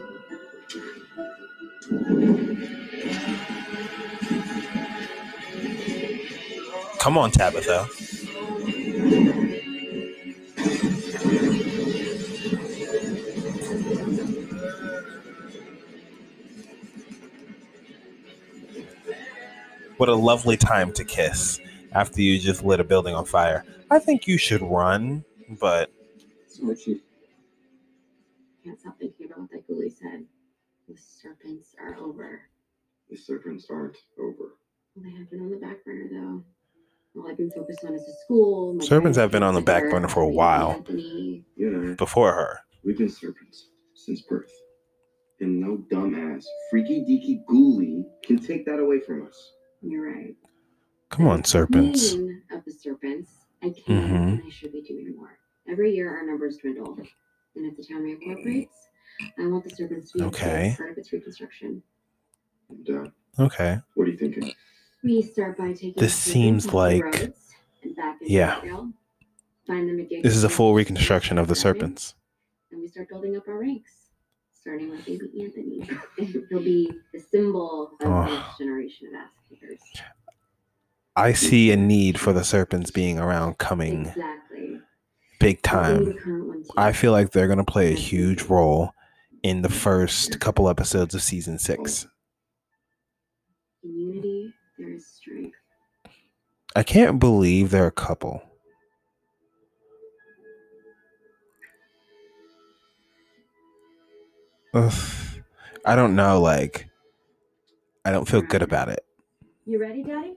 Come 6.99 7.17
on, 7.17 7.31
Tabitha. 7.31 7.85
What 19.95 20.09
a 20.09 20.15
lovely 20.15 20.57
time 20.57 20.91
to 20.93 21.05
kiss 21.05 21.61
after 21.93 22.21
you 22.21 22.39
just 22.39 22.63
lit 22.63 22.81
a 22.81 22.83
building 22.83 23.15
on 23.15 23.23
fire. 23.23 23.63
I 23.89 23.99
think 23.99 24.27
you 24.27 24.37
should 24.37 24.61
run, 24.61 25.23
but 25.61 25.89
Sorry, 26.49 26.75
Chief. 26.75 27.01
Can't 28.63 28.79
stop 28.79 28.97
thinking 28.99 29.27
about 29.27 29.39
what 29.41 29.51
that 29.51 29.67
ghoulie 29.67 29.91
said. 29.95 30.25
The 30.87 30.95
serpents 30.97 31.75
are 31.79 31.95
over. 31.97 32.41
The 33.09 33.15
serpents 33.17 33.67
aren't 33.69 33.97
over. 34.19 34.55
Well, 34.95 35.03
they 35.05 35.11
have 35.17 35.29
been 35.29 35.41
on 35.41 35.51
the 35.51 35.57
back 35.57 35.83
burner 35.85 36.07
though. 36.11 36.43
All 37.21 37.29
I've 37.29 37.37
been 37.37 37.51
focused 37.51 37.83
on 37.85 37.93
is 37.93 38.05
the 38.05 38.13
school. 38.25 38.73
my 38.73 38.83
serpents 38.83 39.17
have 39.17 39.31
been 39.31 39.43
on 39.43 39.53
the 39.53 39.61
back 39.61 39.83
burner 39.89 40.07
for 40.07 40.21
a 40.21 40.27
while 40.27 40.71
Anthony. 40.71 41.45
You 41.55 41.67
and 41.73 41.91
I, 41.91 41.95
before 41.95 42.31
her. 42.33 42.59
we've 42.83 42.97
been 42.97 43.09
serpents 43.09 43.69
since 43.95 44.21
birth. 44.21 44.51
And 45.39 45.59
no 45.61 45.77
dumbass, 45.91 46.43
freaky 46.69 47.01
deaky 47.05 47.45
ghoulie 47.49 48.03
can 48.23 48.37
take 48.39 48.65
that 48.65 48.79
away 48.79 48.99
from 48.99 49.25
us. 49.25 49.51
You're 49.81 50.05
right. 50.13 50.35
Come 51.09 51.27
on, 51.27 51.43
serpents. 51.45 52.11
Queen 52.13 52.43
of 52.51 52.65
the 52.65 52.71
serpents. 52.73 53.31
I 53.63 53.69
can 53.69 53.83
Mhm. 53.95 54.31
and 54.33 54.43
I 54.45 54.49
should 54.49 54.71
be 54.73 54.81
doing 54.81 55.15
more. 55.15 55.38
Every 55.69 55.93
year 55.95 56.15
our 56.17 56.25
numbers 56.25 56.57
dwindle. 56.57 56.97
And 57.55 57.65
if 57.65 57.77
the 57.77 57.83
town 57.83 58.01
reincorporates, 58.03 58.69
I 59.37 59.47
want 59.47 59.63
the 59.63 59.69
serpents 59.69 60.11
to 60.11 60.19
be 60.19 60.23
Okay. 60.25 60.73
part 60.77 60.91
of 60.91 60.97
its 60.97 61.11
reconstruction. 61.11 61.83
And, 62.69 62.89
uh, 62.89 63.43
Okay. 63.43 63.79
what 63.95 64.07
are 64.07 64.11
you 64.11 64.17
thinking? 64.17 64.51
We 65.03 65.21
start 65.21 65.57
by 65.57 65.73
taking 65.73 65.93
This 65.97 66.23
the 66.23 66.31
seems 66.31 66.73
like- 66.73 67.03
roads 67.03 67.53
and 67.83 67.95
back 67.95 68.21
into 68.21 68.33
yeah. 68.33 68.55
the 68.55 68.61
trail, 68.61 68.93
Find 69.67 69.87
them 69.87 69.99
a 69.99 70.03
gig 70.03 70.23
This 70.23 70.35
is 70.35 70.43
a 70.43 70.49
full 70.49 70.73
reconstruction 70.73 71.37
of 71.37 71.47
the 71.47 71.53
serpents. 71.53 72.15
And 72.71 72.81
we 72.81 72.87
start 72.87 73.07
building 73.07 73.37
up 73.37 73.47
our 73.47 73.59
ranks, 73.59 74.09
starting 74.51 74.89
with 74.89 75.05
baby 75.05 75.43
Anthony. 75.43 75.87
He'll 76.49 76.63
be 76.63 76.91
the 77.13 77.19
symbol 77.19 77.83
of 77.87 78.07
Oh. 78.07 78.25
the 78.25 78.35
next 78.35 78.57
generation 78.57 79.09
of 79.09 79.13
ass. 79.13 80.01
I 81.15 81.33
see 81.33 81.69
a 81.71 81.77
need 81.77 82.19
for 82.19 82.33
the 82.33 82.43
serpents 82.43 82.89
being 82.89 83.19
around 83.19 83.59
coming 83.59 84.07
Exactly. 84.07 84.78
Big 85.39 85.61
But 85.63 85.73
we 85.73 85.79
need 85.79 86.05
time. 86.05 86.07
a 86.07 86.13
current 86.21 86.47
one, 86.47 86.63
too. 86.63 86.69
I 86.77 86.91
feel 86.93 87.11
like 87.11 87.31
they're 87.31 87.47
going 87.47 87.57
to 87.57 87.63
play 87.63 87.91
a 87.91 87.95
huge 87.95 88.43
role 88.43 88.93
in 89.43 89.61
the 89.61 89.69
first 89.69 90.39
couple 90.39 90.69
episodes 90.69 91.15
of 91.15 91.21
season 91.21 91.57
six. 91.59 92.07
In 93.83 93.97
unity, 93.97 94.53
there 94.77 94.89
is 94.89 95.07
strength. 95.07 95.55
I 96.75 96.83
can't 96.83 97.19
believe 97.19 97.71
they're 97.71 97.87
a 97.87 97.91
couple. 97.91 98.43
Ugh. 104.73 104.93
I 105.85 105.95
don't 105.95 106.15
know. 106.15 106.39
Like, 106.39 106.87
I 108.05 108.11
don't 108.11 108.27
feel 108.27 108.41
good 108.41 108.61
about 108.61 108.89
it. 108.89 109.03
You 109.65 109.79
ready, 109.79 110.03
Daddy? 110.03 110.35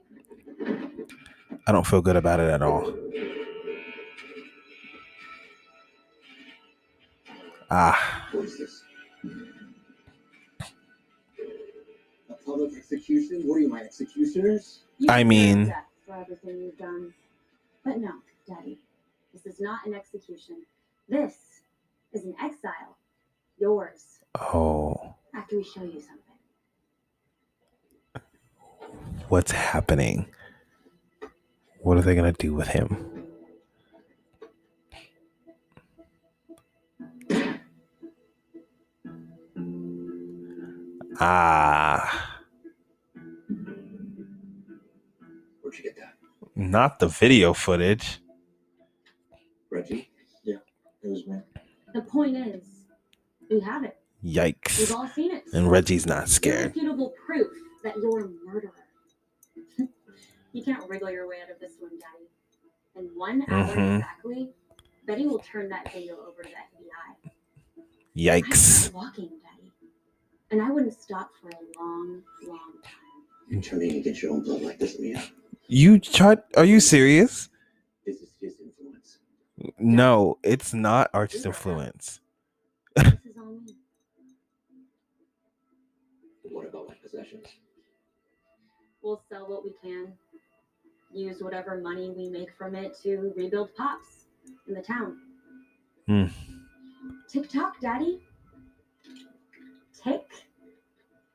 I 1.67 1.71
don't 1.71 1.85
feel 1.87 2.01
good 2.01 2.15
about 2.15 2.39
it 2.39 2.49
at 2.49 2.61
all. 2.61 2.93
Ah, 7.75 8.27
What 8.31 8.45
is 8.45 8.59
this? 8.59 8.83
A 12.29 12.33
public 12.45 12.77
execution? 12.77 13.41
What 13.47 13.55
are 13.55 13.59
you, 13.61 13.69
my 13.69 13.81
executioners? 13.81 14.81
You 14.99 15.07
I 15.09 15.23
mean- 15.23 15.65
death 15.69 15.85
for 16.05 16.13
everything 16.15 16.59
you've 16.61 16.77
done. 16.77 17.15
But 17.83 17.97
no, 17.97 18.11
Daddy, 18.47 18.77
this 19.33 19.47
is 19.47 19.59
not 19.59 19.87
an 19.87 19.95
execution. 19.95 20.57
This 21.09 21.33
is 22.11 22.25
an 22.25 22.35
exile. 22.39 22.95
Yours. 23.57 24.19
oh, 24.39 25.15
After 25.33 25.57
we 25.57 25.63
show 25.63 25.81
you 25.83 25.99
something. 25.99 26.19
what's 29.29 29.51
happening? 29.51 30.27
What 31.79 31.97
are 31.97 32.01
they 32.01 32.13
going 32.13 32.31
to 32.31 32.37
do 32.39 32.53
with 32.53 32.67
him? 32.67 33.12
Ah, 41.19 42.39
Where'd 45.61 45.77
you 45.77 45.83
get 45.83 45.95
that? 45.97 46.15
not 46.55 46.99
the 46.99 47.07
video 47.07 47.53
footage. 47.53 48.19
Reggie? 49.69 50.09
Yeah, 50.43 50.55
it 51.03 51.07
was 51.09 51.25
me. 51.27 51.37
The 51.93 52.01
point 52.01 52.35
is, 52.37 52.63
we 53.49 53.59
have 53.61 53.83
it. 53.83 53.97
Yikes. 54.23 54.79
We've 54.79 54.91
all 54.93 55.07
seen 55.07 55.31
it. 55.31 55.43
And 55.53 55.69
Reggie's 55.69 56.05
not 56.05 56.29
scared. 56.29 56.71
Irrefutable 56.75 57.13
proof 57.25 57.51
that 57.83 57.95
you're 57.97 58.25
a 58.25 58.29
murderer. 58.45 58.71
you 60.53 60.63
can't 60.63 60.87
wriggle 60.89 61.11
your 61.11 61.27
way 61.27 61.37
out 61.43 61.51
of 61.51 61.59
this 61.59 61.73
one, 61.79 61.91
Daddy. 61.99 62.29
In 62.95 63.05
one 63.17 63.43
hour 63.49 63.75
Mhm. 63.75 63.97
exactly, 63.99 64.49
Betty 65.05 65.25
will 65.25 65.39
turn 65.39 65.69
that 65.69 65.91
video 65.91 66.15
over 66.17 66.43
to 66.43 66.49
the 66.49 66.55
FBI. 66.55 67.31
I 67.75 68.41
Yikes. 68.41 68.55
started 68.55 68.93
walking, 68.93 69.29
Daddy. 69.41 69.52
And 70.53 70.61
I 70.61 70.69
wouldn't 70.69 70.93
stop 70.93 71.31
for 71.41 71.49
a 71.49 71.81
long, 71.81 72.21
long 72.45 72.73
time. 72.83 72.93
You 73.49 73.59
turning 73.59 73.89
to 73.93 74.01
get 74.01 74.21
your 74.21 74.33
own 74.33 74.43
blood 74.43 74.61
like 74.61 74.77
this, 74.77 74.99
Mia. 74.99 75.23
You 75.65 75.97
tried? 75.97 76.43
Are 76.55 76.63
you 76.63 76.79
serious? 76.79 77.49
This 78.05 78.17
is 78.17 78.29
his 78.39 78.53
influence. 78.63 79.17
No, 79.79 80.37
it's 80.43 80.71
not 80.71 81.09
artist 81.11 81.47
influence. 81.47 82.19
This 82.95 83.07
is 83.07 83.35
on 83.35 83.65
me. 83.65 83.73
What 86.43 86.67
about 86.67 86.87
my 86.87 86.93
possessions? 87.01 87.47
We'll 89.01 89.23
sell 89.27 89.49
what 89.49 89.63
we 89.63 89.73
can. 89.81 90.13
Use 91.11 91.41
whatever 91.41 91.81
money 91.81 92.13
we 92.15 92.29
make 92.29 92.55
from 92.55 92.75
it 92.75 92.95
to 93.01 93.33
rebuild 93.35 93.73
Pops 93.73 94.25
in 94.67 94.75
the 94.75 94.83
town. 94.83 95.17
Hmm. 96.05 96.25
Tick 97.27 97.49
tock, 97.49 97.81
Daddy. 97.81 98.21
Tick 100.03 100.25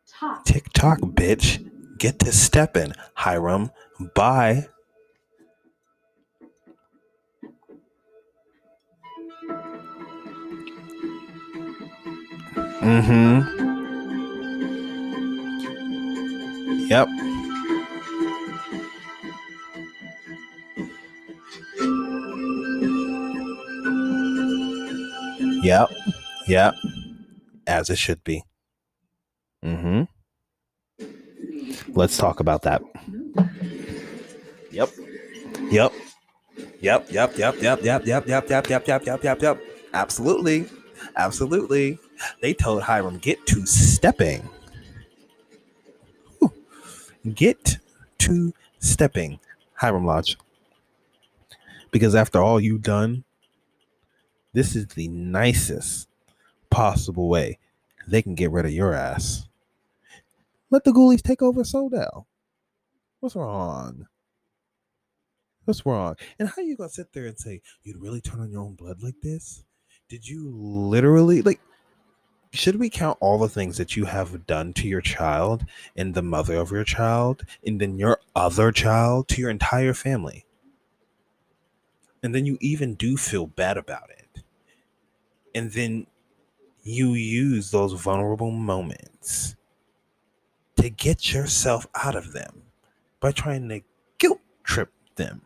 tock. 0.07 0.45
Tick 0.45 0.73
tock, 0.73 0.99
bitch. 1.01 1.65
Get 1.99 2.19
to 2.21 2.33
stepping, 2.33 2.93
Hiram. 3.15 3.71
Bye. 4.15 4.69
Mm-hmm. 12.81 13.67
Yep. 16.89 17.09
Yep. 25.63 25.91
Yep. 26.47 26.75
As 27.67 27.91
it 27.91 27.99
should 27.99 28.25
be. 28.25 28.43
Mm-hmm. 29.65 30.05
Let's 31.93 32.17
talk 32.17 32.41
about 32.41 32.63
that. 32.63 32.83
Yep. 34.71 34.91
Yep. 35.71 35.93
Yep. 36.81 37.07
Yep. 37.11 37.37
Yep. 37.39 37.57
Yep. 37.63 37.83
Yep. 37.83 38.07
Yep. 38.07 38.27
Yep. 38.27 38.47
Yep. 38.49 38.69
Yep. 38.69 38.87
Yep. 38.87 39.07
Yep. 39.07 39.23
Yep. 39.25 39.43
Yep. 39.43 39.61
Absolutely. 39.95 40.67
Absolutely. 41.17 41.99
They 42.41 42.55
told 42.55 42.83
Hiram 42.83 43.19
get 43.19 43.45
to 43.47 43.67
stepping. 43.67 44.49
Whew. 46.39 46.53
Get 47.35 47.79
to 48.19 48.53
stepping, 48.79 49.41
Hiram 49.75 50.05
Lodge. 50.07 50.37
Because 51.91 52.15
after 52.15 52.41
all 52.41 52.61
you've 52.61 52.83
done, 52.83 53.25
this 54.53 54.77
is 54.77 54.87
the 54.89 55.09
nicest 55.09 56.09
possible 56.71 57.29
way 57.29 57.59
they 58.07 58.23
can 58.23 58.35
get 58.35 58.51
rid 58.51 58.67
of 58.67 58.73
your 58.73 58.95
ass. 58.95 59.48
Let 60.71 60.85
the 60.85 60.93
ghoulies 60.93 61.23
take 61.23 61.43
over 61.43 61.63
Sodell. 61.63 62.27
What's 63.21 63.35
wrong? 63.35 64.07
What's 65.65 65.85
wrong? 65.85 66.17
And 66.39 66.49
how 66.49 66.63
you 66.63 66.77
gonna 66.77 66.89
sit 66.89 67.13
there 67.13 67.27
and 67.27 67.39
say 67.39 67.63
you'd 67.83 68.01
really 68.01 68.21
turn 68.21 68.41
on 68.41 68.51
your 68.51 68.63
own 68.63 68.75
blood 68.75 69.03
like 69.03 69.21
this? 69.23 69.65
Did 70.09 70.27
you 70.27 70.51
literally 70.51 71.43
like? 71.43 71.61
Should 72.53 72.77
we 72.77 72.89
count 72.89 73.19
all 73.21 73.39
the 73.39 73.49
things 73.49 73.77
that 73.77 73.95
you 73.95 74.07
have 74.07 74.47
done 74.47 74.73
to 74.75 74.89
your 74.89 75.03
child 75.03 75.67
and 75.95 76.15
the 76.15 76.23
mother 76.23 76.57
of 76.57 76.71
your 76.71 76.85
child, 76.85 77.45
and 77.67 77.79
then 77.79 77.99
your 77.99 78.21
other 78.35 78.73
child 78.73 79.29
to 79.29 79.41
your 79.43 79.51
entire 79.51 79.93
family? 79.93 80.47
And 82.23 82.35
then 82.35 82.47
you 82.47 82.57
even 82.63 82.95
do 82.95 83.19
feel 83.19 83.47
bad 83.47 83.77
about 83.77 84.09
it. 84.11 84.43
And 85.55 85.71
then 85.73 86.07
you 86.83 87.13
use 87.13 87.71
those 87.71 87.93
vulnerable 87.93 88.51
moments 88.51 89.55
to 90.79 90.91
get 90.91 91.33
yourself 91.33 91.87
out 91.95 92.15
of 92.15 92.33
them 92.33 92.63
by 93.21 93.33
trying 93.33 93.69
to 93.69 93.81
guilt 94.19 94.41
trip 94.63 94.93
them. 95.17 95.43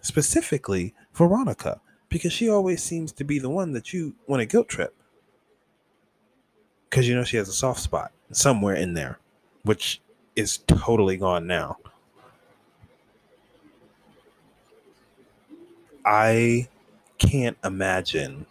Specifically, 0.00 0.94
Veronica, 1.14 1.80
because 2.08 2.32
she 2.32 2.48
always 2.48 2.82
seems 2.82 3.12
to 3.12 3.24
be 3.24 3.38
the 3.38 3.48
one 3.48 3.72
that 3.72 3.92
you 3.92 4.14
want 4.26 4.40
to 4.40 4.46
guilt 4.46 4.68
trip. 4.68 4.94
Because 6.88 7.08
you 7.08 7.14
know 7.14 7.24
she 7.24 7.36
has 7.36 7.48
a 7.48 7.52
soft 7.52 7.80
spot 7.80 8.12
somewhere 8.32 8.74
in 8.74 8.94
there, 8.94 9.18
which 9.62 10.00
is 10.34 10.58
totally 10.66 11.16
gone 11.16 11.46
now. 11.46 11.76
I 16.04 16.68
can't 17.18 17.58
imagine 17.62 18.46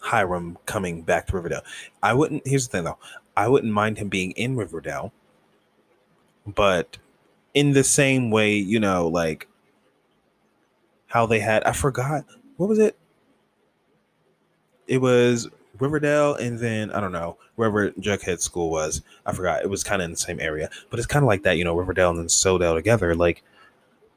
Hiram 0.00 0.58
coming 0.66 1.02
back 1.02 1.28
to 1.28 1.36
Riverdale. 1.36 1.62
I 2.02 2.12
wouldn't. 2.12 2.46
Here's 2.46 2.66
the 2.66 2.72
thing, 2.72 2.84
though. 2.84 2.98
I 3.36 3.48
wouldn't 3.48 3.72
mind 3.72 3.98
him 3.98 4.08
being 4.08 4.32
in 4.32 4.56
Riverdale, 4.56 5.12
but 6.46 6.98
in 7.52 7.72
the 7.72 7.84
same 7.84 8.30
way, 8.30 8.54
you 8.54 8.80
know, 8.80 9.08
like 9.08 9.48
how 11.06 11.26
they 11.26 11.40
had. 11.40 11.64
I 11.64 11.72
forgot 11.72 12.24
what 12.56 12.68
was 12.68 12.78
it. 12.78 12.96
It 14.86 14.98
was 14.98 15.48
Riverdale, 15.78 16.34
and 16.34 16.58
then 16.58 16.90
I 16.90 17.00
don't 17.00 17.12
know 17.12 17.38
wherever 17.56 17.90
Jughead 17.92 18.40
School 18.40 18.70
was. 18.70 19.02
I 19.24 19.32
forgot. 19.32 19.62
It 19.62 19.70
was 19.70 19.84
kind 19.84 20.02
of 20.02 20.06
in 20.06 20.10
the 20.12 20.16
same 20.16 20.40
area, 20.40 20.70
but 20.90 20.98
it's 20.98 21.06
kind 21.06 21.22
of 21.22 21.28
like 21.28 21.42
that, 21.44 21.56
you 21.56 21.64
know, 21.64 21.76
Riverdale 21.76 22.10
and 22.10 22.18
then 22.18 22.28
Sodale 22.28 22.74
together. 22.74 23.14
Like 23.14 23.42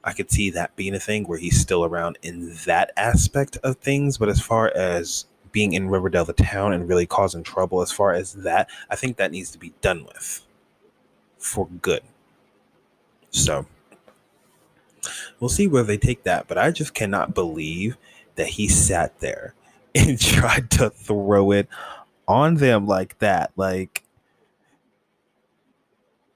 I 0.04 0.14
could 0.14 0.32
see 0.32 0.50
that 0.52 0.76
being 0.76 0.96
a 0.96 1.00
thing 1.00 1.26
where 1.26 1.38
he's 1.38 1.60
still 1.60 1.86
around 1.86 2.18
in 2.22 2.54
that 2.66 2.92
aspect 2.98 3.58
of 3.64 3.78
things. 3.78 4.18
But 4.18 4.30
as 4.30 4.42
far 4.42 4.72
as 4.76 5.26
being 5.58 5.74
in 5.74 5.90
Riverdale, 5.90 6.24
the 6.24 6.34
town, 6.34 6.72
and 6.72 6.88
really 6.88 7.08
causing 7.08 7.42
trouble, 7.42 7.82
as 7.82 7.92
far 7.92 8.14
as 8.14 8.34
that, 8.34 8.70
I 8.92 8.96
think 8.96 9.18
that 9.18 9.32
needs 9.32 9.50
to 9.50 9.58
be 9.58 9.74
done 9.82 10.06
with 10.06 10.46
for 11.40 11.68
good. 11.82 12.04
So 13.32 13.66
we'll 15.40 15.50
see 15.50 15.68
where 15.68 15.82
they 15.82 15.98
take 15.98 16.22
that. 16.26 16.48
But 16.48 16.60
I 16.60 16.70
just 16.70 16.94
cannot 16.94 17.34
believe 17.34 17.98
that 18.36 18.50
he 18.50 18.68
sat 18.68 19.20
there 19.20 19.56
and 19.96 20.22
tried 20.22 20.70
to 20.72 20.92
throw 20.92 21.50
it 21.50 21.68
on 22.28 22.58
them 22.58 22.86
like 22.86 23.18
that. 23.18 23.52
Like, 23.56 24.04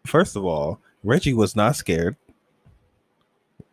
first 0.04 0.36
of 0.36 0.44
all, 0.44 0.80
Reggie 1.04 1.36
was 1.36 1.56
not 1.56 1.76
scared. 1.76 2.16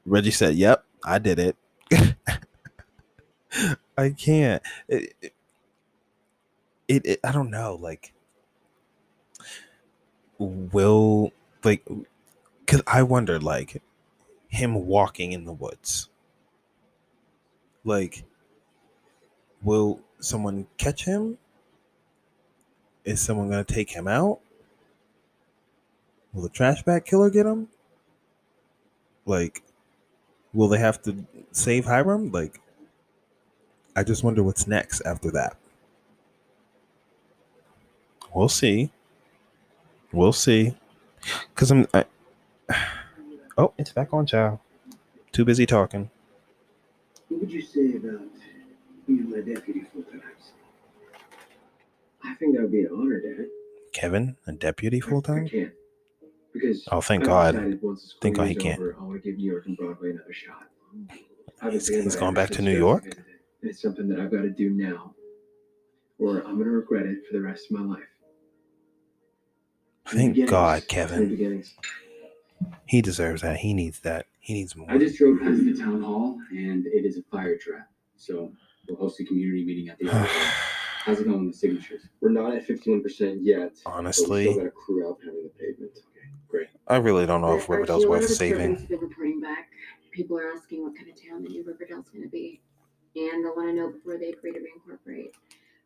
Reggie 0.05 0.31
said, 0.31 0.57
Yep, 0.57 0.85
I 1.03 1.19
did 1.19 1.39
it. 1.39 1.57
I 3.97 4.11
can't. 4.11 4.63
It, 4.89 5.15
it, 5.23 5.33
it, 6.89 7.21
I 7.23 7.33
don't 7.33 7.51
know. 7.51 7.79
Like, 7.81 8.13
will, 10.39 11.33
like, 11.63 11.87
because 12.61 12.83
I 12.87 13.03
wonder, 13.03 13.39
like, 13.39 13.83
him 14.49 14.87
walking 14.87 15.33
in 15.33 15.45
the 15.45 15.53
woods. 15.53 16.09
Like, 17.85 18.25
will 19.63 20.01
someone 20.21 20.67
catch 20.77 21.05
him? 21.05 21.39
Is 23.05 23.21
someone 23.21 23.49
going 23.49 23.65
to 23.65 23.75
take 23.75 23.91
him 23.91 24.09
out? 24.09 24.41
Will 26.33 26.43
the 26.43 26.49
trash 26.49 26.83
bag 26.83 27.05
killer 27.05 27.31
get 27.31 27.47
him? 27.47 27.69
Like, 29.25 29.63
will 30.53 30.69
they 30.69 30.79
have 30.79 31.01
to 31.03 31.25
save 31.53 31.87
Hiram? 31.87 32.31
Like, 32.31 32.61
I 33.97 34.03
just 34.05 34.23
wonder 34.23 34.43
what's 34.43 34.67
next 34.67 35.01
after 35.07 35.31
that. 35.33 35.57
We'll 38.35 38.49
see. 38.49 38.91
We'll 40.13 40.33
see. 40.33 40.75
Cause 41.55 41.71
I'm. 41.71 41.87
I, 41.93 42.05
oh, 43.59 43.73
it's 43.79 43.93
back 43.93 44.13
on, 44.13 44.27
child. 44.27 44.59
Too 45.33 45.45
busy 45.45 45.67
talking. 45.67 46.11
What 47.29 47.41
would 47.43 47.53
you 47.53 47.61
say 47.63 47.97
about 47.97 48.21
being 49.07 49.31
my 49.31 49.39
deputy 49.41 49.81
full 49.93 50.03
time? 50.05 50.23
I 52.25 52.35
think 52.35 52.55
that 52.57 52.63
would 52.63 52.73
be 52.73 52.83
an 52.83 52.91
honor, 52.93 53.21
Dad. 53.21 53.47
Kevin, 53.93 54.37
a 54.47 54.53
deputy 54.53 55.01
full 55.01 55.19
I 55.19 55.21
time. 55.27 55.49
can't. 55.49 55.73
Because 56.53 56.87
Oh, 56.91 57.01
thank 57.01 57.25
God. 57.25 57.53
decided 57.55 57.83
once 57.83 58.03
the 58.03 58.09
school 58.09 58.21
Thank 58.23 58.37
God 58.37 58.49
he 58.49 58.55
can't. 58.55 58.81
over, 58.81 58.97
I 59.01 59.13
to 59.13 59.19
give 59.19 59.37
New 59.39 59.51
York 59.51 59.67
and 59.67 59.77
Broadway 59.77 60.11
another 60.11 60.33
shot. 60.33 60.69
He's- 61.71 61.89
he's 61.89 62.17
going 62.17 62.35
back 62.35 62.51
to 62.51 62.63
New 62.63 62.77
York? 62.77 63.05
And 63.05 63.71
it's 63.71 63.81
something 63.83 64.09
that 64.09 64.21
I've 64.21 64.31
got 64.31 64.43
to 64.43 64.51
do 64.51 64.71
now, 64.71 65.15
or 66.19 66.39
I'm 66.43 66.55
going 66.55 66.65
to 66.65 66.71
regret 66.71 67.07
it 67.07 67.27
for 67.27 67.33
the 67.35 67.43
rest 67.43 67.71
of 67.71 67.79
my 67.79 67.97
life. 67.97 68.09
New 70.13 70.19
Thank 70.19 70.31
beginnings, 70.33 70.51
God, 70.51 70.81
new 70.83 70.87
Kevin. 70.87 71.29
beginnings. 71.29 71.75
He 72.87 73.03
deserves 73.03 73.43
that. 73.43 73.59
He 73.59 73.75
needs 73.75 74.01
that. 74.01 74.27
He 74.41 74.55
needs 74.55 74.75
more. 74.75 74.91
I 74.91 74.97
just 74.99 75.19
drove 75.19 75.41
past 75.41 75.65
the 75.65 75.75
town 75.79 76.03
hall, 76.03 76.39
and 76.51 76.87
it 76.87 77.05
is 77.05 77.19
a 77.19 77.23
fire 77.31 77.57
trap. 77.59 77.89
So 78.17 78.51
we'll 78.89 78.97
host 78.97 79.21
a 79.21 79.25
community 79.25 79.65
meeting 79.65 79.89
at 79.91 79.99
the 79.99 80.09
end. 80.11 80.27
How's 81.05 81.21
it 81.21 81.25
going 81.27 81.45
with 81.47 81.53
the 81.55 81.59
signatures? 81.59 82.03
We're 82.21 82.31
not 82.31 82.55
at 82.55 82.65
fifty-one 82.65 83.03
percent 83.03 83.43
yet. 83.43 83.73
but 83.85 83.93
we 83.93 83.99
Honestly, 83.99 84.45
still 84.45 84.57
got 84.59 84.67
a 84.67 84.71
crew 84.71 85.07
out 85.09 85.19
pounding 85.21 85.45
the 85.45 85.51
pavement. 85.51 85.93
Okay, 85.95 86.27
great. 86.49 86.69
I 86.87 86.97
really 86.97 87.27
don't 87.27 87.41
know 87.43 87.57
if 87.57 87.69
Riverdale's 87.69 88.07
worth 88.07 88.29
the 88.29 88.35
saving. 88.35 88.77
been 88.87 88.99
reporting 89.01 89.41
back. 89.41 89.69
People 90.13 90.39
are 90.39 90.51
asking 90.53 90.83
what 90.83 90.97
kind 90.97 91.09
of 91.11 91.23
town 91.23 91.43
the 91.43 91.49
new 91.51 91.63
Riverdale's 91.65 92.09
going 92.09 92.25
to 92.25 92.29
be, 92.31 92.61
and 93.15 93.45
they'll 93.45 93.55
want 93.55 93.69
to 93.69 93.75
know 93.75 93.91
before 93.93 94.19
they 94.19 94.31
agree 94.31 94.53
to 94.53 94.59
reincorporate. 94.59 95.33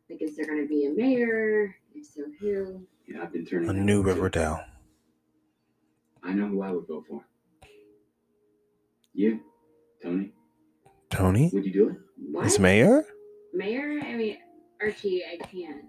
Like, 0.09 0.21
is 0.21 0.35
there 0.35 0.45
going 0.45 0.61
to 0.61 0.67
be 0.67 0.85
a 0.85 0.91
mayor? 0.91 1.75
If 1.95 2.05
so, 2.05 2.23
who? 2.39 2.85
Yeah, 3.07 3.23
I've 3.23 3.33
been 3.33 3.45
turning. 3.45 3.69
A 3.69 3.73
new. 3.73 4.01
Riverdale. 4.01 4.63
I 6.23 6.33
know 6.33 6.47
who 6.47 6.61
I 6.61 6.71
would 6.71 6.87
vote 6.87 7.05
for. 7.07 7.21
You, 9.13 9.41
Tony. 10.01 10.31
Tony? 11.09 11.49
Would 11.53 11.65
you 11.65 11.73
do 11.73 11.89
it? 11.89 11.97
What? 12.31 12.45
As 12.45 12.59
mayor? 12.59 13.05
Mayor? 13.53 13.99
I 14.03 14.13
mean, 14.13 14.37
Archie, 14.81 15.23
I 15.23 15.37
can't. 15.37 15.85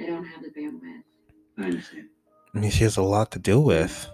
I 0.00 0.06
don't 0.06 0.24
have 0.24 0.42
the 0.42 0.50
bandwidth. 0.50 1.02
I 1.58 1.64
understand. 1.64 2.08
I 2.54 2.58
mean, 2.58 2.70
she 2.70 2.84
has 2.84 2.96
a 2.96 3.02
lot 3.02 3.30
to 3.32 3.38
deal 3.38 3.62
with. 3.62 4.08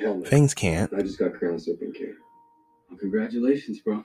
Hell 0.00 0.16
no. 0.18 0.24
Things 0.24 0.54
can't. 0.54 0.92
I 0.94 1.02
just 1.02 1.18
got 1.18 1.34
crown 1.34 1.58
soap 1.58 1.82
and 1.82 1.94
care. 1.94 2.14
Well, 2.88 2.98
congratulations, 2.98 3.80
bro. 3.80 4.04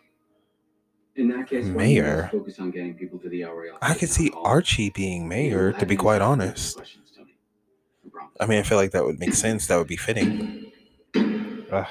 In 1.15 1.27
that 1.29 1.49
case, 1.49 1.65
why 1.65 1.71
don't 1.71 1.89
you 1.89 2.01
Mayor? 2.01 2.29
focus 2.31 2.59
on 2.59 2.71
getting 2.71 2.93
people 2.95 3.19
to 3.19 3.29
the 3.29 3.43
Aureole. 3.43 3.77
I 3.81 3.93
could 3.95 4.09
see 4.09 4.31
Archie 4.35 4.89
being 4.91 5.27
mayor, 5.27 5.73
to 5.73 5.85
be 5.85 5.95
quite 5.97 6.21
honest. 6.21 6.77
Questions, 6.77 7.11
Tony. 7.15 7.35
No 8.05 8.11
problem. 8.11 8.31
I 8.39 8.45
mean, 8.45 8.59
I 8.59 8.63
feel 8.63 8.77
like 8.77 8.91
that 8.91 9.03
would 9.03 9.19
make 9.19 9.33
sense. 9.33 9.67
That 9.67 9.77
would 9.77 9.87
be 9.87 9.97
fitting. 9.97 10.71
Ugh. 11.71 11.87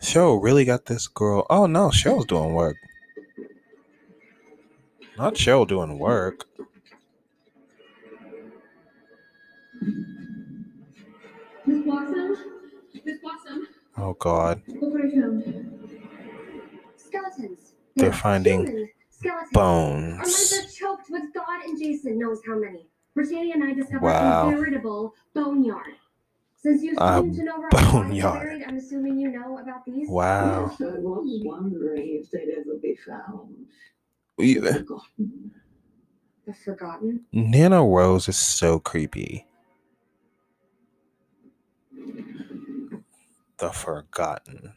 Show 0.00 0.34
really 0.36 0.64
got 0.64 0.86
this 0.86 1.06
girl. 1.08 1.44
Oh 1.50 1.66
no, 1.66 1.88
Cheryl's 1.88 2.24
doing 2.26 2.54
work. 2.54 2.76
Not 5.18 5.34
Cheryl 5.34 5.66
doing 5.66 5.98
work. 5.98 6.46
Miss 11.66 11.84
Blossom? 11.84 12.36
Miss 13.04 13.18
Blossom? 13.20 13.66
Oh 13.96 14.14
god. 14.14 14.62
Look 14.68 14.80
what 14.92 15.04
I 15.04 15.10
found. 15.10 15.77
Skeletons. 17.18 17.74
They're 17.96 18.06
Yeah, 18.08 18.14
finding 18.16 18.66
skeletons. 19.10 19.50
Bones. 19.52 20.18
Armanda 20.20 20.76
choked 20.76 21.10
with 21.10 21.32
God 21.34 21.64
and 21.64 21.78
Jason 21.78 22.18
knows 22.18 22.40
how 22.46 22.58
many. 22.58 22.88
Britannia 23.14 23.54
and 23.54 23.64
I 23.64 23.72
discovered 23.74 24.02
Wow. 24.04 24.48
a 24.48 24.50
veritable 24.52 25.14
boneyard. 25.34 25.94
Since 26.56 26.82
you 26.82 26.94
A 26.98 27.20
seem 27.20 27.34
to 27.34 27.42
know 27.44 27.58
where 27.60 27.68
all 27.68 27.70
the 27.70 27.76
bodies 27.76 27.88
are 27.94 28.02
boneyard. 28.02 28.42
buried, 28.48 28.62
I'm 28.64 28.76
assuming 28.76 29.18
you 29.18 29.30
know 29.30 29.58
about 29.58 29.84
these. 29.84 30.08
Wow. 30.08 30.68
Yes, 30.70 30.80
I 30.80 30.84
was 30.98 31.42
wondering 31.44 32.20
if 32.22 32.30
they'd 32.30 32.50
ever 32.58 32.76
be 32.82 32.96
found. 32.96 33.66
You- 34.38 34.62
Forgotten. 34.62 35.50
The 36.46 36.54
forgotten. 36.54 37.26
Nana 37.32 37.84
Rose 37.84 38.28
is 38.28 38.36
so 38.36 38.78
creepy. 38.78 39.46
The 43.58 43.70
Forgotten. 43.72 44.72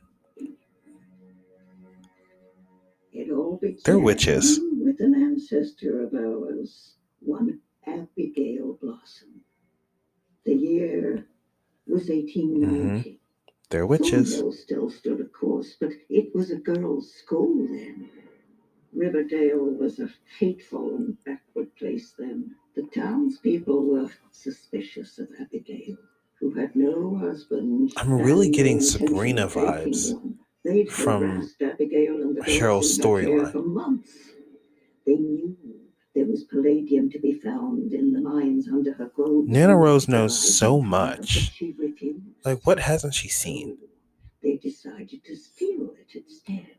It 3.12 3.30
all 3.32 3.58
began 3.58 3.80
They're 3.86 4.00
witches. 4.00 4.60
with 4.74 5.00
an 5.02 5.16
ancestor 5.16 6.02
of 6.04 6.14
ours, 6.14 6.96
one 7.20 7.60
Abigail 7.86 8.78
Blossom. 8.82 9.42
The 10.46 10.54
year 10.56 11.26
was 11.88 12.10
1890. 12.10 13.20
They're 13.70 13.84
Mm-hmm. 13.84 13.90
witches. 13.90 14.34
Thornhill 14.36 14.52
still 14.54 14.90
stood, 14.90 15.20
of 15.22 15.32
course, 15.34 15.76
but 15.80 15.92
it 16.10 16.34
was 16.36 16.52
a 16.52 16.58
girls' 16.58 17.14
school 17.14 17.56
then. 17.68 18.10
Riverdale 18.94 19.64
was 19.64 20.00
a 20.00 20.10
hateful 20.40 20.96
and 20.96 21.18
backward 21.24 21.74
place 21.78 22.14
then. 22.18 22.56
The 22.76 22.84
townspeople 22.94 23.86
were 23.86 24.10
suspicious 24.32 25.18
of 25.20 25.30
Abigail, 25.40 25.98
who 26.40 26.52
had 26.54 26.76
no 26.76 27.16
husband. 27.18 27.94
I'm 27.98 28.12
really 28.14 28.50
getting 28.50 28.82
Sabrina 28.82 29.48
vibes 29.48 30.14
one. 30.14 30.40
From 30.90 31.24
harassed 31.24 31.62
Abigail 31.62 32.22
and 32.22 32.38
the 32.38 32.42
Cheryl's 32.42 33.00
in 33.00 33.04
her 33.04 33.22
care 33.22 33.36
storyline. 33.36 33.52
For 33.52 33.64
months. 33.64 34.12
They 35.08 35.16
knew 35.16 35.58
there 36.14 36.26
was 36.26 36.44
palladium 36.44 37.10
to 37.12 37.20
be 37.20 37.34
found 37.34 37.94
in 37.94 38.14
the 38.14 38.22
mines 38.22 38.68
under 38.68 38.94
her 38.94 39.08
grove. 39.08 39.48
Nana 39.48 39.76
Rose 39.76 40.08
knows 40.08 40.38
so 40.38 40.80
much. 40.80 41.60
Like, 42.46 42.66
what 42.66 42.80
hasn't 42.80 43.16
she 43.16 43.28
seen? 43.28 43.78
They 44.44 44.58
decided 44.58 45.24
to 45.24 45.36
steal 45.36 45.90
it 46.00 46.16
instead. 46.16 46.78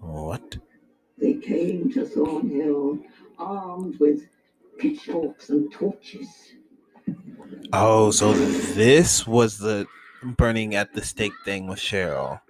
What? 0.00 0.58
They 1.18 1.34
came 1.34 1.90
to 1.92 2.04
Thornhill 2.04 2.98
armed 3.38 3.98
with 4.00 4.26
pitchforks 4.78 5.50
and 5.50 5.70
torches. 5.72 6.28
Oh, 7.72 8.10
so 8.10 8.32
this 8.32 9.26
was 9.26 9.58
the 9.58 9.86
burning 10.22 10.74
at 10.74 10.92
the 10.92 11.02
stake 11.02 11.32
thing 11.44 11.66
with 11.66 11.78
Cheryl. 11.78 12.40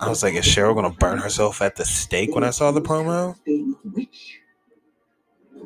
I 0.00 0.08
was 0.08 0.22
like, 0.22 0.34
is 0.34 0.44
Cheryl 0.44 0.74
gonna 0.74 0.90
burn 0.90 1.18
herself 1.18 1.62
at 1.62 1.76
the 1.76 1.84
stake 1.84 2.34
when 2.34 2.44
I 2.44 2.50
saw 2.50 2.70
the 2.70 2.82
promo? 2.82 3.36
Being 3.44 3.74
a 3.84 3.88
witch. 3.88 4.40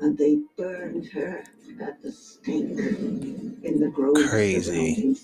And 0.00 0.16
they 0.16 0.40
burned 0.56 1.06
her 1.08 1.44
at 1.80 2.00
the 2.02 2.12
stake 2.12 2.64
in 2.64 3.80
the 3.80 3.90
grove 3.92 4.14
Crazy. 4.28 5.16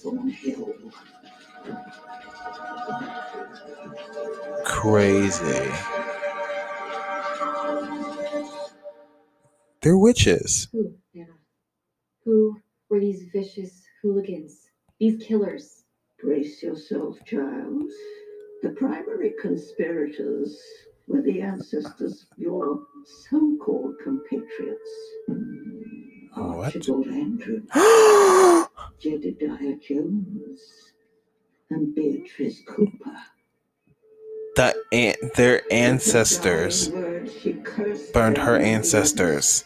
Crazy. 4.65 5.73
They're 9.83 9.99
witches. 9.99 10.69
Who, 10.73 10.95
Anna? 11.15 11.27
Who 12.25 12.61
were 12.89 13.01
these 13.01 13.25
vicious 13.33 13.83
hooligans? 14.03 14.69
These 14.99 15.23
killers? 15.23 15.85
Brace 16.21 16.63
yourself, 16.63 17.19
child. 17.25 17.83
The 18.63 18.71
primary 18.71 19.35
conspirators 19.41 20.59
were 21.07 21.23
the 21.23 21.43
ancestors 21.43 22.27
of 22.33 22.39
your 22.39 22.81
so-called 23.31 23.95
compatriots. 24.03 24.91
What? 26.35 26.75
Archibald 26.75 27.07
Andrew, 27.09 27.63
Jedediah 29.01 29.77
Jones, 29.77 30.61
and 31.71 31.95
Beatrice 31.95 32.63
Cooper. 32.67 33.17
The 34.57 34.75
an- 34.93 35.31
their 35.37 35.63
ancestors 35.71 36.89
Dying 36.89 37.03
word, 37.03 37.31
she 37.31 37.53
cursed 37.55 38.13
burned 38.13 38.39
her 38.39 38.57
ancestors 38.57 39.65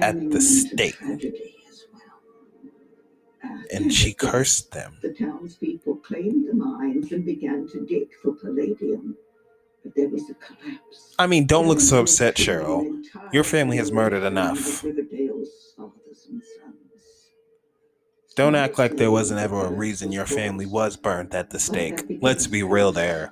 at 0.00 0.30
the 0.30 0.40
stake, 0.40 0.96
tragedy 0.96 1.54
as 1.70 1.86
well. 1.92 3.52
After 3.52 3.76
and 3.76 3.92
she 3.92 4.12
cursed 4.12 4.72
them. 4.72 4.98
The 5.02 5.14
townspeople 5.14 5.96
claimed 5.96 6.48
the 6.48 6.54
mines 6.54 7.12
and 7.12 7.24
began 7.24 7.68
to 7.68 7.86
dig 7.86 8.08
for 8.22 8.32
palladium. 8.34 9.16
But 9.84 9.94
there 9.94 10.08
was 10.08 10.28
a 10.28 10.34
collapse. 10.34 11.14
I 11.18 11.26
mean, 11.28 11.46
don't 11.46 11.68
look 11.68 11.80
so 11.80 12.00
upset, 12.00 12.34
Cheryl. 12.36 13.02
Your 13.32 13.44
family 13.44 13.76
has 13.76 13.92
murdered 13.92 14.24
enough. 14.24 14.58
of 14.82 14.84
Riverdale's 14.84 15.72
fathers 15.76 16.26
and 16.28 16.42
sons. 16.42 17.30
Don't 18.34 18.56
act 18.56 18.78
like 18.78 18.96
there 18.96 19.10
wasn't 19.10 19.40
ever 19.40 19.64
a 19.64 19.70
reason 19.70 20.10
your 20.12 20.26
family 20.26 20.66
was 20.66 20.96
burned 20.96 21.34
at 21.34 21.50
the 21.50 21.60
stake. 21.60 22.04
Let's 22.20 22.46
be 22.48 22.62
real 22.64 22.90
there. 22.92 23.30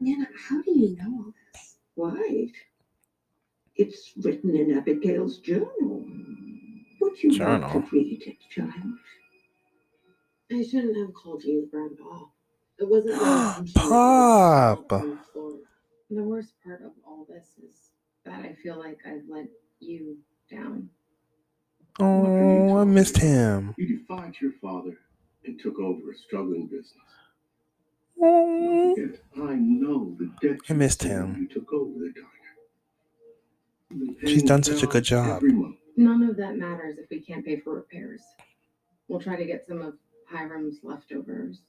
Nana, 0.00 0.26
how 0.48 0.62
do 0.62 0.70
you 0.70 0.96
know 0.96 1.24
all 1.24 1.32
this? 1.54 1.76
Why? 1.94 2.48
It's 3.76 4.12
written 4.22 4.54
in 4.56 4.76
Abigail's 4.76 5.38
journal. 5.38 6.04
Would 7.00 7.22
you 7.22 7.30
Journal? 7.36 7.60
like 7.62 7.90
to 7.90 7.96
read 7.96 8.22
it, 8.26 8.36
child? 8.50 8.72
I 10.52 10.62
shouldn't 10.62 10.96
have 10.96 11.12
called 11.14 11.42
you 11.44 11.68
Grandpa. 11.70 12.24
It 12.78 12.88
wasn't 12.88 13.20
my 13.20 13.54
intention. 13.58 13.74
Pop! 13.82 14.88
The 14.88 16.22
worst 16.22 16.52
part 16.64 16.82
of 16.82 16.92
all 17.06 17.26
this 17.28 17.48
is 17.58 17.90
that 18.24 18.40
I 18.44 18.54
feel 18.62 18.78
like 18.78 18.98
I've 19.06 19.24
let 19.28 19.48
you 19.80 20.16
down. 20.50 20.88
Oh, 21.98 22.78
I 22.78 22.84
missed 22.84 23.16
him. 23.18 23.74
You 23.76 23.98
defied 23.98 24.34
your 24.40 24.52
father 24.60 24.96
and 25.44 25.58
took 25.58 25.78
over 25.80 26.10
a 26.12 26.14
struggling 26.16 26.66
business. 26.66 26.92
I 28.22 29.54
know 29.54 30.16
the 30.18 30.30
debt 30.40 30.58
I 30.68 30.72
you 30.72 30.78
missed 30.78 31.02
him. 31.02 31.36
You 31.40 31.48
took 31.48 31.72
over 31.72 31.98
the 31.98 32.12
diner. 32.12 32.26
She's 34.26 34.42
done 34.42 34.62
such 34.62 34.82
a 34.82 34.86
good 34.86 35.04
job. 35.04 35.42
None 35.96 36.22
of 36.24 36.36
that 36.36 36.56
matters 36.56 36.98
if 36.98 37.08
we 37.10 37.20
can't 37.20 37.44
pay 37.44 37.60
for 37.60 37.74
repairs. 37.74 38.22
We'll 39.08 39.20
try 39.20 39.36
to 39.36 39.44
get 39.44 39.66
some 39.66 39.80
of 39.82 39.94
Hiram's 40.30 40.78
leftovers. 40.82 41.60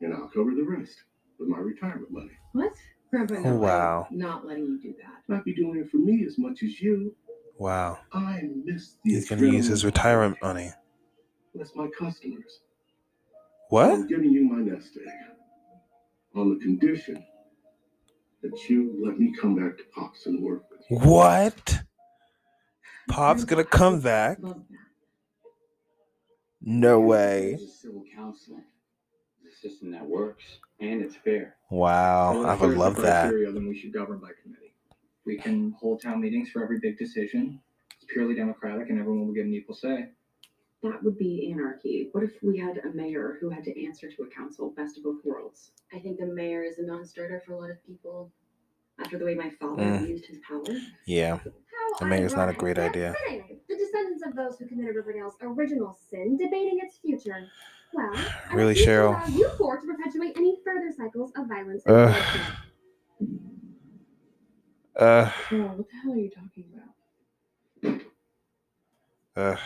and 0.00 0.12
I'll 0.12 0.28
cover 0.28 0.50
the 0.54 0.64
rest 0.64 0.96
with 1.38 1.48
my 1.48 1.58
retirement 1.58 2.10
money. 2.10 2.32
What? 2.52 2.72
Grandpa, 3.10 3.34
no, 3.34 3.40
Oh, 3.44 3.48
I'm 3.52 3.58
wow. 3.60 4.06
not 4.10 4.44
letting 4.46 4.64
you 4.66 4.80
do 4.82 4.94
that. 5.00 5.22
Not 5.28 5.44
be 5.44 5.54
doing 5.54 5.78
it 5.78 5.88
for 5.90 5.98
me 5.98 6.24
as 6.26 6.38
much 6.38 6.62
as 6.64 6.80
you. 6.80 7.14
Wow. 7.58 7.98
I 8.12 8.42
miss 8.64 8.96
the 9.04 9.10
He's 9.12 9.28
gonna 9.28 9.46
use 9.46 9.66
his 9.68 9.84
retirement 9.84 10.38
money. 10.42 10.72
That's 11.54 11.76
my 11.76 11.86
customers. 11.96 12.60
What? 13.68 13.90
I'm 13.92 14.06
giving 14.08 14.32
you 14.32 14.42
my 14.44 14.60
nest 14.62 14.96
egg 14.96 15.08
on 16.34 16.50
the 16.50 16.64
condition 16.64 17.24
that 18.42 18.68
you 18.68 19.00
let 19.04 19.18
me 19.18 19.34
come 19.40 19.54
back 19.54 19.76
to 19.78 19.84
Pops 19.94 20.26
and 20.26 20.42
work 20.42 20.64
with 20.70 20.80
you. 20.90 20.98
What? 20.98 21.82
Pop's 23.08 23.44
gonna 23.44 23.64
come 23.64 24.00
back? 24.00 24.38
No 26.60 27.00
way. 27.00 27.58
Civil 27.80 28.04
counseling. 28.14 28.64
It's 29.44 29.56
a 29.56 29.68
system 29.68 29.90
that 29.92 30.06
works 30.06 30.44
and 30.80 31.02
it's 31.02 31.16
fair. 31.16 31.56
Wow, 31.70 32.42
I 32.44 32.54
would 32.54 32.76
love 32.76 32.96
that. 32.96 33.30
Then 33.30 33.68
we 33.68 33.78
should 33.78 33.92
govern 33.92 34.18
by 34.18 34.30
committee. 34.42 34.74
We 35.24 35.38
can 35.38 35.74
hold 35.78 36.02
town 36.02 36.20
meetings 36.20 36.50
for 36.50 36.62
every 36.62 36.80
big 36.80 36.98
decision. 36.98 37.60
It's 37.96 38.12
purely 38.12 38.34
democratic 38.34 38.90
and 38.90 38.98
everyone 38.98 39.26
will 39.26 39.34
get 39.34 39.46
an 39.46 39.54
equal 39.54 39.76
say. 39.76 40.08
That 40.82 41.02
would 41.04 41.16
be 41.16 41.50
anarchy. 41.52 42.08
What 42.12 42.24
if 42.24 42.42
we 42.42 42.58
had 42.58 42.78
a 42.78 42.90
mayor 42.92 43.36
who 43.40 43.48
had 43.50 43.62
to 43.64 43.84
answer 43.86 44.10
to 44.10 44.22
a 44.24 44.26
council? 44.28 44.70
Best 44.76 44.96
of 44.98 45.04
both 45.04 45.24
worlds. 45.24 45.70
I 45.92 46.00
think 46.00 46.18
the 46.18 46.26
mayor 46.26 46.64
is 46.64 46.78
a 46.78 46.82
non-starter 46.82 47.40
for 47.46 47.52
a 47.52 47.58
lot 47.58 47.70
of 47.70 47.84
people 47.86 48.32
after 48.98 49.16
the 49.16 49.24
way 49.24 49.34
my 49.36 49.50
father 49.50 49.82
Mm. 49.82 50.08
used 50.08 50.26
his 50.26 50.38
power. 50.46 50.64
Yeah, 51.06 51.38
How 51.38 51.98
the 52.00 52.06
mayor's 52.06 52.34
not 52.34 52.48
a 52.48 52.52
great 52.52 52.78
idea. 52.78 53.14
fitting. 53.28 53.60
The 53.68 53.76
descendants 53.76 54.24
of 54.26 54.34
those 54.34 54.58
who 54.58 54.66
committed 54.66 54.96
Riverdale's 54.96 55.36
original 55.40 55.92
sin 55.94 56.36
debating 56.36 56.80
its 56.82 56.98
future. 56.98 57.46
Well, 57.92 58.12
Really, 58.52 58.70
refuse 58.70 58.86
Cheryl? 58.88 59.08
allow 59.10 59.26
You 59.36 59.48
four 59.56 59.78
to 59.78 59.86
perpetuate 59.86 60.36
any 60.36 60.58
further 60.64 60.90
cycles 60.90 61.30
of 61.36 61.46
violence. 61.46 61.84
and 61.86 61.94
Ugh. 61.96 62.10
bloodshed. 63.20 63.50
Uh, 64.96 65.30
Girl, 65.48 65.68
what 65.76 65.88
the 65.88 65.96
hell 66.02 66.12
are 66.12 66.16
you 66.18 66.30
talking 66.30 66.64
about? 66.74 68.00
uh, 69.36 69.56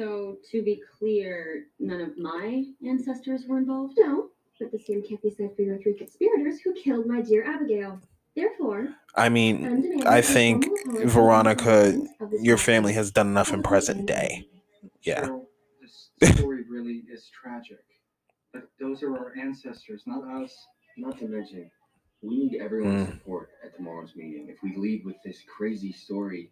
So, 0.00 0.38
to 0.50 0.62
be 0.62 0.80
clear, 0.98 1.66
none 1.78 2.00
of 2.00 2.16
my 2.16 2.64
ancestors 2.86 3.44
were 3.46 3.58
involved? 3.58 3.96
No, 3.98 4.28
but 4.58 4.72
the 4.72 4.78
same 4.78 5.02
can't 5.02 5.20
be 5.20 5.28
said 5.28 5.54
for 5.54 5.60
your 5.60 5.76
three 5.76 5.92
conspirators 5.92 6.58
who 6.60 6.72
killed 6.72 7.04
my 7.04 7.20
dear 7.20 7.44
Abigail. 7.44 8.00
Therefore, 8.34 8.88
I 9.14 9.28
mean, 9.28 10.02
I 10.06 10.22
think 10.22 10.66
Veronica, 11.04 11.64
from 11.64 11.72
the 11.74 11.80
residents 11.98 12.12
of 12.22 12.30
this 12.30 12.42
your 12.42 12.56
family 12.56 12.94
has 12.94 13.10
done 13.10 13.26
enough 13.26 13.52
in 13.52 13.62
present 13.62 14.06
day. 14.06 14.48
Yeah. 15.02 15.26
So 15.26 15.48
this 15.82 16.10
story 16.38 16.62
really 16.66 17.02
is 17.12 17.28
tragic. 17.28 17.84
But 18.54 18.68
those 18.80 19.02
are 19.02 19.14
our 19.14 19.34
ancestors, 19.38 20.04
not 20.06 20.24
us. 20.42 20.56
Not 20.96 21.18
to 21.18 21.28
mention, 21.28 21.70
we 22.22 22.38
need 22.48 22.58
everyone's 22.58 23.06
Mm. 23.06 23.12
support 23.12 23.50
at 23.62 23.76
tomorrow's 23.76 24.16
meeting. 24.16 24.48
If 24.48 24.62
we 24.62 24.74
lead 24.76 25.04
with 25.04 25.16
this 25.26 25.42
crazy 25.46 25.92
story, 25.92 26.50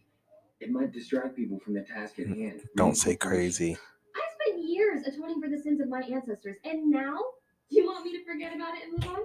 it 0.61 0.71
might 0.71 0.93
distract 0.93 1.37
people 1.37 1.59
from 1.61 1.75
the 1.75 1.83
task 1.83 2.19
at 2.19 2.27
hand. 2.27 2.61
Mm. 2.61 2.67
Don't 2.77 2.97
say 2.97 3.17
crazy. 3.17 3.77
I 4.17 4.23
spent 4.43 4.69
years 4.69 5.07
atoning 5.07 5.41
for 5.41 5.49
the 5.49 5.59
sins 5.59 5.81
of 5.81 5.89
my 5.89 6.01
ancestors, 6.01 6.57
and 6.65 6.91
now 6.91 7.19
you 7.69 7.87
want 7.87 8.05
me 8.05 8.13
to 8.19 8.25
forget 8.25 8.55
about 8.55 8.75
it 8.77 8.85
and 8.85 8.93
move 8.93 9.11
on? 9.17 9.25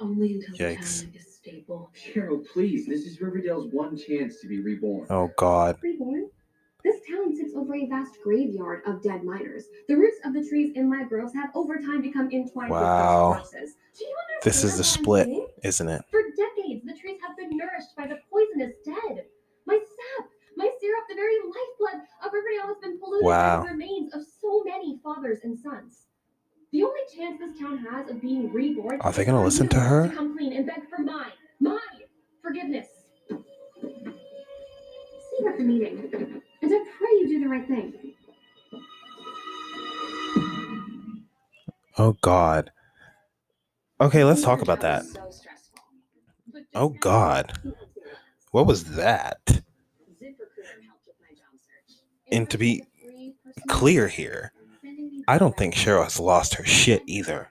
Only 0.00 0.34
until 0.34 0.54
Yikes. 0.56 1.00
the 1.00 1.06
town 1.06 1.14
is 1.16 1.34
stable. 1.34 1.90
Cheryl, 1.96 2.46
please. 2.46 2.86
This 2.86 3.04
is 3.06 3.20
Riverdale's 3.20 3.72
one 3.72 3.96
chance 3.96 4.40
to 4.40 4.46
be 4.48 4.60
reborn. 4.60 5.06
Oh 5.10 5.30
God. 5.36 5.76
Reborn? 5.82 6.28
This 6.84 7.00
town 7.10 7.34
sits 7.34 7.54
over 7.56 7.74
a 7.74 7.86
vast 7.86 8.18
graveyard 8.22 8.82
of 8.86 9.02
dead 9.02 9.24
miners. 9.24 9.64
The 9.88 9.96
roots 9.96 10.18
of 10.24 10.32
the 10.34 10.48
trees 10.48 10.72
in 10.76 10.88
my 10.88 11.02
groves 11.02 11.34
have 11.34 11.50
over 11.54 11.76
time 11.78 12.02
become 12.02 12.30
entwined 12.30 12.70
Wow. 12.70 13.30
with 13.30 13.38
fresh 13.40 13.50
corpses. 13.50 13.76
Do 13.98 14.04
you 14.04 14.14
understand 14.28 14.42
This 14.44 14.62
is 14.64 14.78
the 14.78 14.84
split, 14.84 15.28
isn't 15.64 15.88
it? 15.88 16.02
For 16.10 16.20
decades, 16.36 16.84
the 16.86 16.94
trees 16.94 17.18
have 17.26 17.36
been 17.36 17.56
nourished 17.56 17.96
by 17.96 18.06
the 18.06 18.20
poisonous 18.30 18.74
dead. 18.84 19.24
My 20.58 20.68
syrup, 20.80 21.04
the 21.08 21.14
very 21.14 21.36
lifeblood 21.38 22.02
of 22.24 22.32
Riverdale 22.32 22.66
has 22.66 22.78
been 22.82 22.98
polluted 22.98 23.26
Wow. 23.26 23.60
by 23.60 23.66
the 23.68 23.72
remains 23.74 24.12
of 24.12 24.22
so 24.40 24.64
many 24.64 24.98
fathers 25.04 25.38
and 25.44 25.56
sons. 25.56 26.06
The 26.72 26.82
only 26.82 27.00
chance 27.14 27.38
this 27.38 27.56
town 27.60 27.78
has 27.78 28.10
of 28.10 28.20
being 28.20 28.52
reborn 28.52 29.00
Are 29.00 29.12
they 29.12 29.24
gonna 29.24 29.44
listen 29.44 29.68
to 29.68 29.78
her? 29.78 30.08
To 30.08 30.14
come 30.16 30.36
clean 30.36 30.52
and 30.52 30.66
beg 30.66 30.88
for 30.90 30.98
mine, 31.00 31.30
my 31.60 31.78
forgiveness. 32.42 32.88
See 33.28 33.36
you 35.38 35.48
at 35.48 35.58
the 35.58 35.62
meeting, 35.64 36.10
and 36.60 36.74
I 36.74 36.84
pray 36.98 37.10
you 37.20 37.28
do 37.28 37.40
the 37.40 37.48
right 37.48 37.66
thing. 37.68 38.14
Oh 41.96 42.16
God. 42.20 42.72
Okay, 44.00 44.24
let's 44.24 44.42
talk 44.42 44.60
about 44.60 44.80
that. 44.80 45.04
Oh 46.74 46.88
God. 46.88 47.52
What 48.50 48.66
was 48.66 48.96
that? 48.96 49.40
ZipRecruiter 49.46 50.82
helped 50.86 51.06
with 51.06 51.16
my 51.20 51.30
job 51.30 51.54
search. 51.54 51.94
And 52.30 52.48
to 52.50 52.58
be 52.58 52.84
clear 53.68 54.08
here, 54.08 54.52
I 55.26 55.38
don't 55.38 55.56
think 55.56 55.74
Cheryl 55.74 56.04
has 56.04 56.20
lost 56.20 56.54
her 56.54 56.64
shit 56.64 57.02
either. 57.06 57.50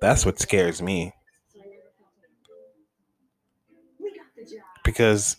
That's 0.00 0.26
what 0.26 0.38
scares 0.38 0.82
me. 0.82 1.12
because 4.86 5.36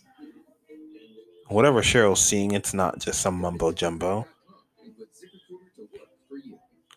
whatever 1.48 1.80
Cheryl's 1.80 2.20
seeing, 2.20 2.52
it's 2.52 2.74
not 2.74 3.00
just 3.00 3.20
some 3.20 3.40
mumbo 3.40 3.72
jumbo. 3.72 4.28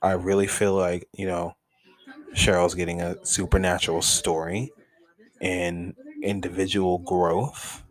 I 0.02 0.12
really 0.12 0.48
feel 0.48 0.74
like, 0.76 1.08
you 1.14 1.26
know, 1.26 1.56
Cheryl's 2.36 2.76
getting 2.76 3.02
a 3.02 3.26
supernatural 3.26 4.02
story 4.02 4.72
and 5.42 5.96
individual 6.22 7.00
growth. 7.00 7.84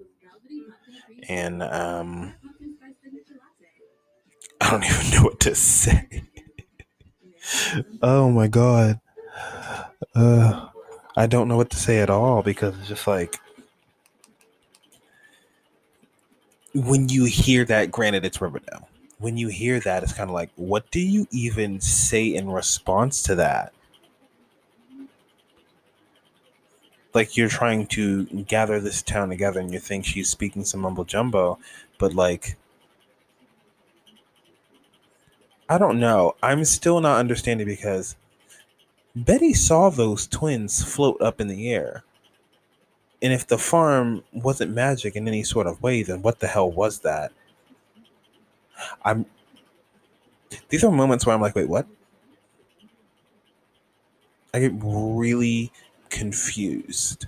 And 1.30 1.62
um 1.62 2.34
I 4.60 4.70
don't 4.72 4.84
even 4.84 5.10
know 5.10 5.22
what 5.22 5.38
to 5.40 5.54
say. 5.54 6.24
oh 8.02 8.32
my 8.32 8.48
god. 8.48 8.98
Uh 10.12 10.66
I 11.16 11.28
don't 11.28 11.46
know 11.46 11.56
what 11.56 11.70
to 11.70 11.76
say 11.76 12.00
at 12.00 12.10
all 12.10 12.42
because 12.42 12.76
it's 12.80 12.88
just 12.88 13.06
like 13.06 13.36
when 16.74 17.08
you 17.08 17.26
hear 17.26 17.64
that, 17.64 17.92
granted 17.92 18.24
it's 18.24 18.40
Riverdale. 18.40 18.88
When 19.18 19.36
you 19.36 19.48
hear 19.48 19.78
that, 19.80 20.02
it's 20.02 20.12
kind 20.12 20.30
of 20.30 20.34
like, 20.34 20.50
what 20.56 20.90
do 20.90 20.98
you 20.98 21.28
even 21.30 21.80
say 21.80 22.26
in 22.26 22.50
response 22.50 23.22
to 23.24 23.36
that? 23.36 23.72
Like 27.12 27.36
you're 27.36 27.48
trying 27.48 27.86
to 27.88 28.24
gather 28.26 28.80
this 28.80 29.02
town 29.02 29.30
together 29.30 29.60
and 29.60 29.72
you 29.72 29.80
think 29.80 30.04
she's 30.04 30.28
speaking 30.28 30.64
some 30.64 30.80
mumbo 30.80 31.04
jumbo, 31.04 31.58
but 31.98 32.14
like 32.14 32.56
I 35.68 35.78
don't 35.78 36.00
know. 36.00 36.34
I'm 36.42 36.64
still 36.64 37.00
not 37.00 37.18
understanding 37.18 37.66
because 37.66 38.16
Betty 39.14 39.54
saw 39.54 39.90
those 39.90 40.26
twins 40.26 40.82
float 40.82 41.20
up 41.20 41.40
in 41.40 41.48
the 41.48 41.70
air. 41.72 42.04
And 43.22 43.32
if 43.32 43.46
the 43.46 43.58
farm 43.58 44.24
wasn't 44.32 44.72
magic 44.72 45.14
in 45.14 45.28
any 45.28 45.42
sort 45.42 45.66
of 45.66 45.82
way, 45.82 46.02
then 46.02 46.22
what 46.22 46.40
the 46.40 46.46
hell 46.46 46.70
was 46.70 47.00
that? 47.00 47.32
I'm 49.04 49.26
these 50.68 50.84
are 50.84 50.90
moments 50.90 51.26
where 51.26 51.34
I'm 51.34 51.40
like, 51.40 51.54
wait, 51.54 51.68
what? 51.68 51.86
I 54.52 54.60
get 54.60 54.72
really 54.74 55.70
confused. 56.10 57.26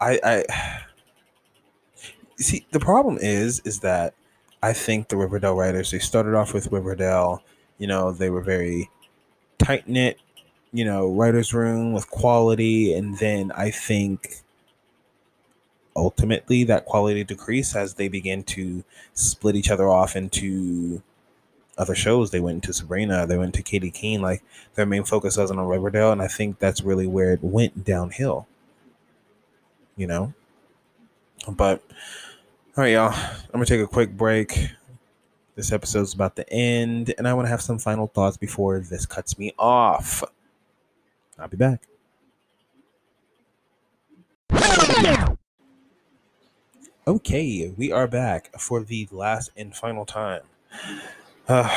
I 0.00 0.18
I 0.24 0.44
see 2.36 2.66
the 2.70 2.80
problem 2.80 3.18
is 3.20 3.60
is 3.64 3.80
that 3.80 4.14
I 4.62 4.72
think 4.72 5.08
the 5.08 5.16
Riverdale 5.16 5.54
writers 5.54 5.90
they 5.90 5.98
started 5.98 6.34
off 6.34 6.52
with 6.52 6.72
Riverdale, 6.72 7.42
you 7.78 7.86
know, 7.86 8.12
they 8.12 8.30
were 8.30 8.42
very 8.42 8.90
tight 9.58 9.88
knit, 9.88 10.18
you 10.72 10.84
know, 10.84 11.10
writers 11.12 11.54
room 11.54 11.92
with 11.92 12.10
quality 12.10 12.94
and 12.94 13.18
then 13.18 13.52
I 13.52 13.70
think 13.70 14.42
ultimately 15.96 16.64
that 16.64 16.86
quality 16.86 17.24
decreased 17.24 17.76
as 17.76 17.94
they 17.94 18.08
begin 18.08 18.42
to 18.44 18.84
split 19.14 19.56
each 19.56 19.70
other 19.70 19.88
off 19.88 20.16
into 20.16 21.02
other 21.80 21.94
shows. 21.94 22.30
They 22.30 22.40
went 22.40 22.56
into 22.56 22.72
Sabrina, 22.72 23.26
they 23.26 23.38
went 23.38 23.54
to 23.54 23.62
Katy 23.62 23.90
Keene. 23.90 24.20
Like 24.20 24.42
their 24.74 24.86
main 24.86 25.04
focus 25.04 25.36
wasn't 25.36 25.58
on 25.58 25.66
Riverdale, 25.66 26.12
and 26.12 26.22
I 26.22 26.28
think 26.28 26.58
that's 26.58 26.82
really 26.82 27.06
where 27.06 27.32
it 27.32 27.42
went 27.42 27.84
downhill. 27.84 28.46
You 29.96 30.06
know? 30.06 30.34
But 31.48 31.82
all 32.76 32.84
right, 32.84 32.92
y'all. 32.92 33.12
I'm 33.12 33.52
gonna 33.52 33.66
take 33.66 33.80
a 33.80 33.86
quick 33.86 34.16
break. 34.16 34.68
This 35.56 35.72
episode's 35.72 36.14
about 36.14 36.36
to 36.36 36.52
end, 36.52 37.14
and 37.18 37.26
I 37.26 37.34
want 37.34 37.46
to 37.46 37.50
have 37.50 37.62
some 37.62 37.78
final 37.78 38.06
thoughts 38.06 38.36
before 38.36 38.78
this 38.78 39.06
cuts 39.06 39.38
me 39.38 39.52
off. 39.58 40.22
I'll 41.38 41.48
be 41.48 41.56
back. 41.56 41.82
Okay, 47.06 47.72
we 47.76 47.90
are 47.90 48.06
back 48.06 48.56
for 48.58 48.84
the 48.84 49.08
last 49.10 49.50
and 49.56 49.74
final 49.74 50.04
time. 50.04 50.42
Uh, 51.50 51.68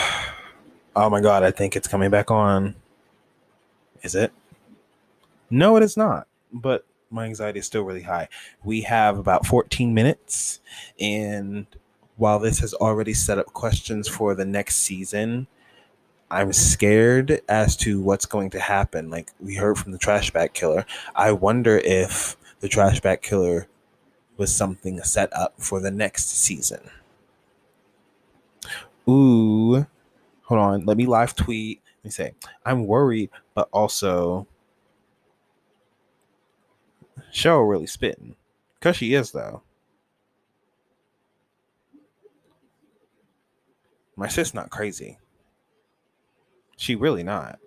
oh 0.96 1.10
my 1.10 1.20
god, 1.20 1.44
I 1.44 1.52
think 1.52 1.76
it's 1.76 1.88
coming 1.88 2.12
back 2.12 2.30
on. 2.30 2.76
Is 4.04 4.16
it? 4.16 4.32
No, 5.50 5.76
it 5.78 5.84
is 5.84 5.98
not. 5.98 6.28
But 6.52 6.86
my 7.10 7.26
anxiety 7.26 7.60
is 7.60 7.66
still 7.66 7.84
really 7.84 8.04
high. 8.04 8.28
We 8.64 8.82
have 8.82 9.18
about 9.18 9.48
14 9.48 9.94
minutes, 9.94 10.60
and 11.00 11.66
while 12.18 12.38
this 12.38 12.60
has 12.60 12.74
already 12.76 13.14
set 13.14 13.40
up 13.40 13.48
questions 13.48 14.08
for 14.08 14.36
the 14.36 14.46
next 14.46 14.76
season, 14.76 15.48
I'm 16.30 16.54
scared 16.54 17.42
as 17.50 17.76
to 17.78 18.00
what's 18.00 18.28
going 18.28 18.52
to 18.52 18.60
happen. 18.60 19.10
Like 19.10 19.32
we 19.40 19.56
heard 19.56 19.80
from 19.80 19.92
the 19.92 19.98
trash 19.98 20.30
bag 20.30 20.54
killer, 20.54 20.86
I 21.16 21.32
wonder 21.32 21.80
if 21.80 22.38
the 22.60 22.70
trash 22.70 23.02
bag 23.02 23.24
killer 23.24 23.68
was 24.38 24.56
something 24.56 25.02
set 25.02 25.36
up 25.36 25.54
for 25.58 25.80
the 25.80 25.92
next 25.92 26.30
season. 26.30 26.92
Ooh, 29.08 29.86
hold 30.44 30.60
on. 30.60 30.86
Let 30.86 30.98
me 30.98 31.06
live 31.06 31.36
tweet. 31.36 31.82
Let 32.00 32.06
me 32.06 32.12
say, 32.12 32.34
I'm 32.66 32.86
worried, 32.88 33.30
but 33.54 33.70
also 33.72 34.48
Cheryl 37.34 37.70
really 37.70 37.88
spitting. 37.88 38.36
Cause 38.80 38.98
she 38.98 39.14
is 39.14 39.32
though. 39.32 39.62
My 44.16 44.28
sis 44.28 44.54
not 44.54 44.70
crazy. 44.70 45.18
She 46.78 46.96
really 46.96 47.24
not. 47.24 47.60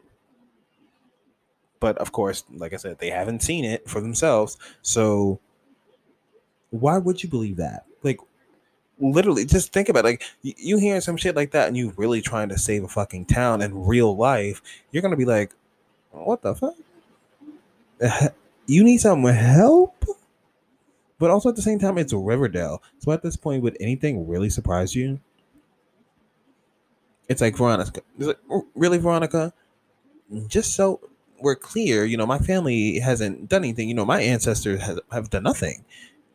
But 1.81 1.99
of 1.99 2.13
course, 2.13 2.45
like 2.51 2.73
I 2.73 2.77
said, 2.77 2.99
they 2.99 3.11
haven't 3.11 3.43
seen 3.43 3.65
it 3.65 3.89
for 3.89 4.01
themselves. 4.01 4.57
So 4.83 5.41
why 6.71 6.99
would 6.99 7.23
you 7.23 7.29
believe 7.29 7.57
that? 7.57 7.87
Like 8.03 8.21
literally 8.99 9.45
just 9.45 9.73
think 9.73 9.89
about 9.89 10.01
it. 10.01 10.09
like 10.09 10.23
you, 10.43 10.55
you 10.57 10.79
hearing 10.79 11.01
some 11.01 11.17
shit 11.17 11.37
like 11.37 11.51
that 11.53 11.69
and 11.69 11.77
you 11.77 11.93
really 11.97 12.23
trying 12.23 12.49
to 12.49 12.59
save 12.59 12.85
a 12.85 12.89
fucking 12.89 13.27
town 13.27 13.63
in 13.63 13.85
real 13.85 14.17
life, 14.17 14.63
you're 14.91 15.03
gonna 15.03 15.17
be 15.17 15.25
like, 15.25 15.53
what 16.11 16.43
the 16.43 16.55
fuck? 16.55 16.75
You 18.69 18.83
need 18.83 18.99
some 18.99 19.25
help? 19.25 20.05
But 21.19 21.31
also 21.31 21.49
at 21.49 21.57
the 21.57 21.63
same 21.63 21.79
time, 21.79 21.99
it's 21.99 22.13
Riverdale. 22.13 22.83
So 22.99 23.13
at 23.13 23.23
this 23.23 23.37
point, 23.37 23.63
would 23.63 23.77
anything 23.81 24.29
really 24.29 24.51
surprise 24.51 24.95
you? 24.95 25.21
It's 27.29 27.41
like 27.41 27.57
Veronica. 27.57 28.03
It's 28.19 28.27
like, 28.27 28.39
really, 28.75 28.99
Veronica? 28.99 29.53
Just 30.49 30.75
so 30.75 31.01
we're 31.41 31.57
clear, 31.57 32.05
you 32.05 32.17
know, 32.17 32.27
my 32.27 32.39
family 32.39 32.99
hasn't 32.99 33.49
done 33.49 33.65
anything. 33.65 33.89
You 33.89 33.95
know, 33.95 34.05
my 34.05 34.21
ancestors 34.21 34.81
has, 34.83 35.01
have 35.13 35.31
done 35.31 35.45
nothing. 35.45 35.85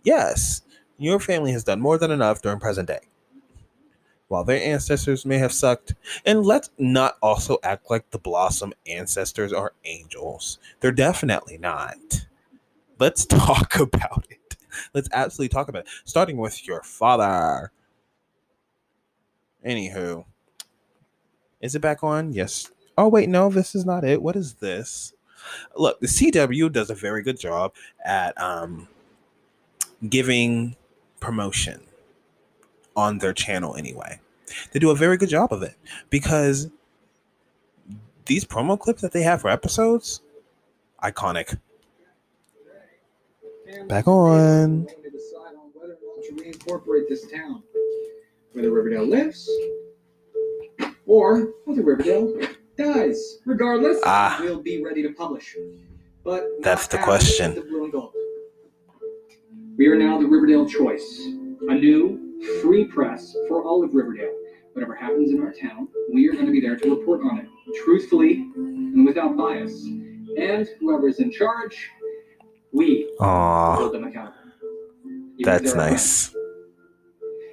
Yes, 0.03 0.61
your 1.01 1.19
family 1.19 1.51
has 1.51 1.63
done 1.63 1.81
more 1.81 1.97
than 1.97 2.11
enough 2.11 2.41
during 2.41 2.59
present 2.59 2.87
day. 2.87 2.99
While 4.27 4.43
their 4.45 4.61
ancestors 4.61 5.25
may 5.25 5.39
have 5.39 5.51
sucked, 5.51 5.93
and 6.25 6.45
let's 6.45 6.69
not 6.77 7.17
also 7.21 7.57
act 7.63 7.89
like 7.89 8.09
the 8.11 8.19
Blossom 8.19 8.73
ancestors 8.87 9.51
are 9.51 9.73
angels. 9.83 10.57
They're 10.79 10.91
definitely 10.93 11.57
not. 11.57 12.27
Let's 12.97 13.25
talk 13.27 13.77
about 13.77 14.25
it. 14.29 14.55
Let's 14.93 15.09
absolutely 15.11 15.49
talk 15.49 15.67
about 15.67 15.83
it. 15.83 15.89
Starting 16.05 16.37
with 16.37 16.65
your 16.65 16.81
father. 16.81 17.71
Anywho, 19.65 20.23
is 21.59 21.75
it 21.75 21.81
back 21.81 22.03
on? 22.03 22.31
Yes. 22.31 22.71
Oh, 22.97 23.09
wait, 23.09 23.27
no, 23.27 23.49
this 23.49 23.75
is 23.75 23.85
not 23.85 24.03
it. 24.03 24.21
What 24.21 24.35
is 24.35 24.55
this? 24.55 25.13
Look, 25.75 25.99
the 25.99 26.07
CW 26.07 26.71
does 26.71 26.89
a 26.89 26.95
very 26.95 27.23
good 27.23 27.39
job 27.39 27.73
at 28.05 28.39
um, 28.39 28.87
giving 30.07 30.75
promotion 31.21 31.79
on 32.97 33.19
their 33.19 33.31
channel 33.31 33.75
anyway. 33.77 34.19
They 34.73 34.79
do 34.79 34.89
a 34.89 34.95
very 34.95 35.15
good 35.15 35.29
job 35.29 35.53
of 35.53 35.63
it 35.63 35.75
because 36.09 36.69
these 38.25 38.43
promo 38.43 38.77
clips 38.77 39.01
that 39.01 39.13
they 39.13 39.21
have 39.21 39.39
for 39.41 39.49
episodes, 39.49 40.19
iconic. 41.01 41.57
Back 43.87 44.07
on. 44.09 44.85
To 44.87 44.93
whether 45.79 45.93
or 45.93 45.97
not 46.03 46.23
to 46.25 46.33
reincorporate 46.43 47.07
this 47.07 47.31
town, 47.31 47.63
whether 48.51 48.69
Riverdale 48.69 49.05
lives 49.05 49.49
or 51.05 51.53
whether 51.63 51.81
Riverdale 51.81 52.37
dies. 52.77 53.37
Regardless, 53.45 53.99
Ah. 54.05 54.37
we'll 54.41 54.61
be 54.61 54.83
ready 54.83 55.01
to 55.03 55.13
publish. 55.13 55.55
But 56.23 56.45
That's 56.61 56.87
the 56.87 56.97
question. 56.97 57.55
the 57.55 57.61
blue 57.61 57.83
and 57.85 57.91
gold. 57.93 58.13
We 59.81 59.87
are 59.87 59.95
now 59.95 60.19
the 60.19 60.27
Riverdale 60.27 60.69
Choice, 60.69 61.21
a 61.67 61.73
new 61.73 62.39
free 62.61 62.85
press 62.85 63.35
for 63.47 63.63
all 63.63 63.83
of 63.83 63.95
Riverdale. 63.95 64.31
Whatever 64.73 64.93
happens 64.93 65.31
in 65.31 65.41
our 65.41 65.51
town, 65.51 65.87
we 66.13 66.29
are 66.29 66.33
going 66.33 66.45
to 66.45 66.51
be 66.51 66.61
there 66.61 66.75
to 66.75 66.95
report 66.95 67.21
on 67.23 67.39
it, 67.39 67.47
truthfully 67.83 68.47
and 68.55 69.07
without 69.07 69.35
bias. 69.35 69.73
And 70.37 70.69
whoever 70.79 71.07
is 71.07 71.19
in 71.19 71.31
charge, 71.31 71.89
we 72.71 73.11
Aw, 73.21 73.75
hold 73.75 73.93
them 73.95 74.03
accountable. 74.03 74.37
Even 75.39 75.51
that's 75.51 75.73
nice. 75.73 76.27
friends, 76.27 76.45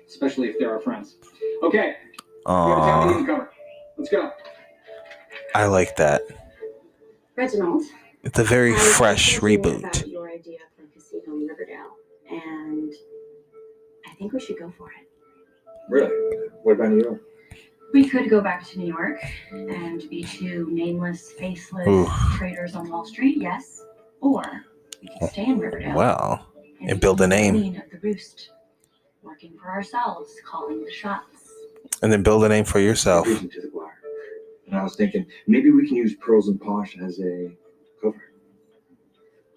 especially 0.06 0.50
if 0.50 0.58
they're 0.58 0.74
our 0.74 0.80
friends. 0.80 1.16
Okay, 1.62 1.96
we 2.46 2.52
have 2.52 2.76
a 2.76 2.80
town 2.82 3.06
we 3.06 3.14
need 3.14 3.20
Aw, 3.20 3.20
to 3.20 3.26
cover. 3.26 3.50
Let's 3.96 4.10
go. 4.10 4.32
I 5.54 5.64
like 5.64 5.96
that. 5.96 6.20
Reginald. 7.36 7.84
It's 8.22 8.38
a 8.38 8.44
very 8.44 8.74
fresh 8.74 9.40
reboot. 9.40 9.78
About 9.78 10.06
your 10.06 10.28
idea 10.28 10.58
for 10.76 10.84
a 10.84 10.88
casino 10.88 11.34
in 11.34 11.46
Riverdale, 11.46 11.94
and 12.30 12.92
I 14.06 14.14
think 14.14 14.32
we 14.32 14.40
should 14.40 14.58
go 14.58 14.72
for 14.76 14.90
it. 14.92 15.08
Really? 15.88 16.10
What 16.62 16.72
about 16.72 16.90
New 16.90 17.02
York? 17.02 17.22
We 17.92 18.08
could 18.08 18.28
go 18.28 18.40
back 18.42 18.66
to 18.68 18.78
New 18.78 18.86
York 18.86 19.18
and 19.50 20.08
be 20.10 20.22
two 20.22 20.68
nameless, 20.70 21.32
faceless 21.32 21.88
Oof. 21.88 22.08
traders 22.36 22.74
on 22.74 22.90
Wall 22.90 23.06
Street, 23.06 23.38
yes. 23.38 23.82
Or 24.20 24.42
we 25.00 25.08
could 25.18 25.30
stay 25.30 25.46
in 25.46 25.58
Riverdale. 25.58 25.94
Wow. 25.94 26.46
and 26.80 26.90
And 26.90 27.00
build 27.00 27.20
a 27.22 27.26
name. 27.26 27.54
Queen 27.54 27.76
of 27.76 27.90
the 27.90 27.98
roost, 28.06 28.50
working 29.22 29.56
for 29.60 29.70
ourselves, 29.70 30.34
calling 30.44 30.84
the 30.84 30.92
shots. 30.92 31.50
And 32.02 32.12
then 32.12 32.22
build 32.22 32.44
a 32.44 32.48
name 32.48 32.64
for 32.64 32.78
yourself. 32.78 33.26
Reason 33.26 33.48
to 33.48 33.60
the 33.62 33.68
choir. 33.68 33.94
And 34.66 34.76
I 34.76 34.82
was 34.82 34.94
thinking 34.96 35.24
maybe 35.46 35.70
we 35.70 35.88
can 35.88 35.96
use 35.96 36.14
Pearls 36.16 36.48
and 36.48 36.60
Posh 36.60 36.98
as 36.98 37.18
a 37.20 37.50
cover. 38.02 38.32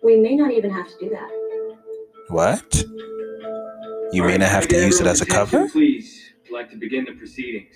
We 0.01 0.15
may 0.15 0.37
not 0.37 0.51
even 0.51 0.71
have 0.71 0.87
to 0.87 0.97
do 0.99 1.09
that. 1.09 1.40
What? 2.31 2.85
You 4.13 4.23
may 4.23 4.37
not 4.37 4.47
have 4.47 4.65
to 4.69 4.77
use 4.77 5.01
it 5.01 5.05
as 5.05 5.19
a 5.19 5.25
cover? 5.25 5.67
Please, 5.67 6.31
I'd 6.45 6.53
like 6.53 6.69
to 6.69 6.77
begin 6.77 7.03
the 7.03 7.11
proceedings. 7.11 7.75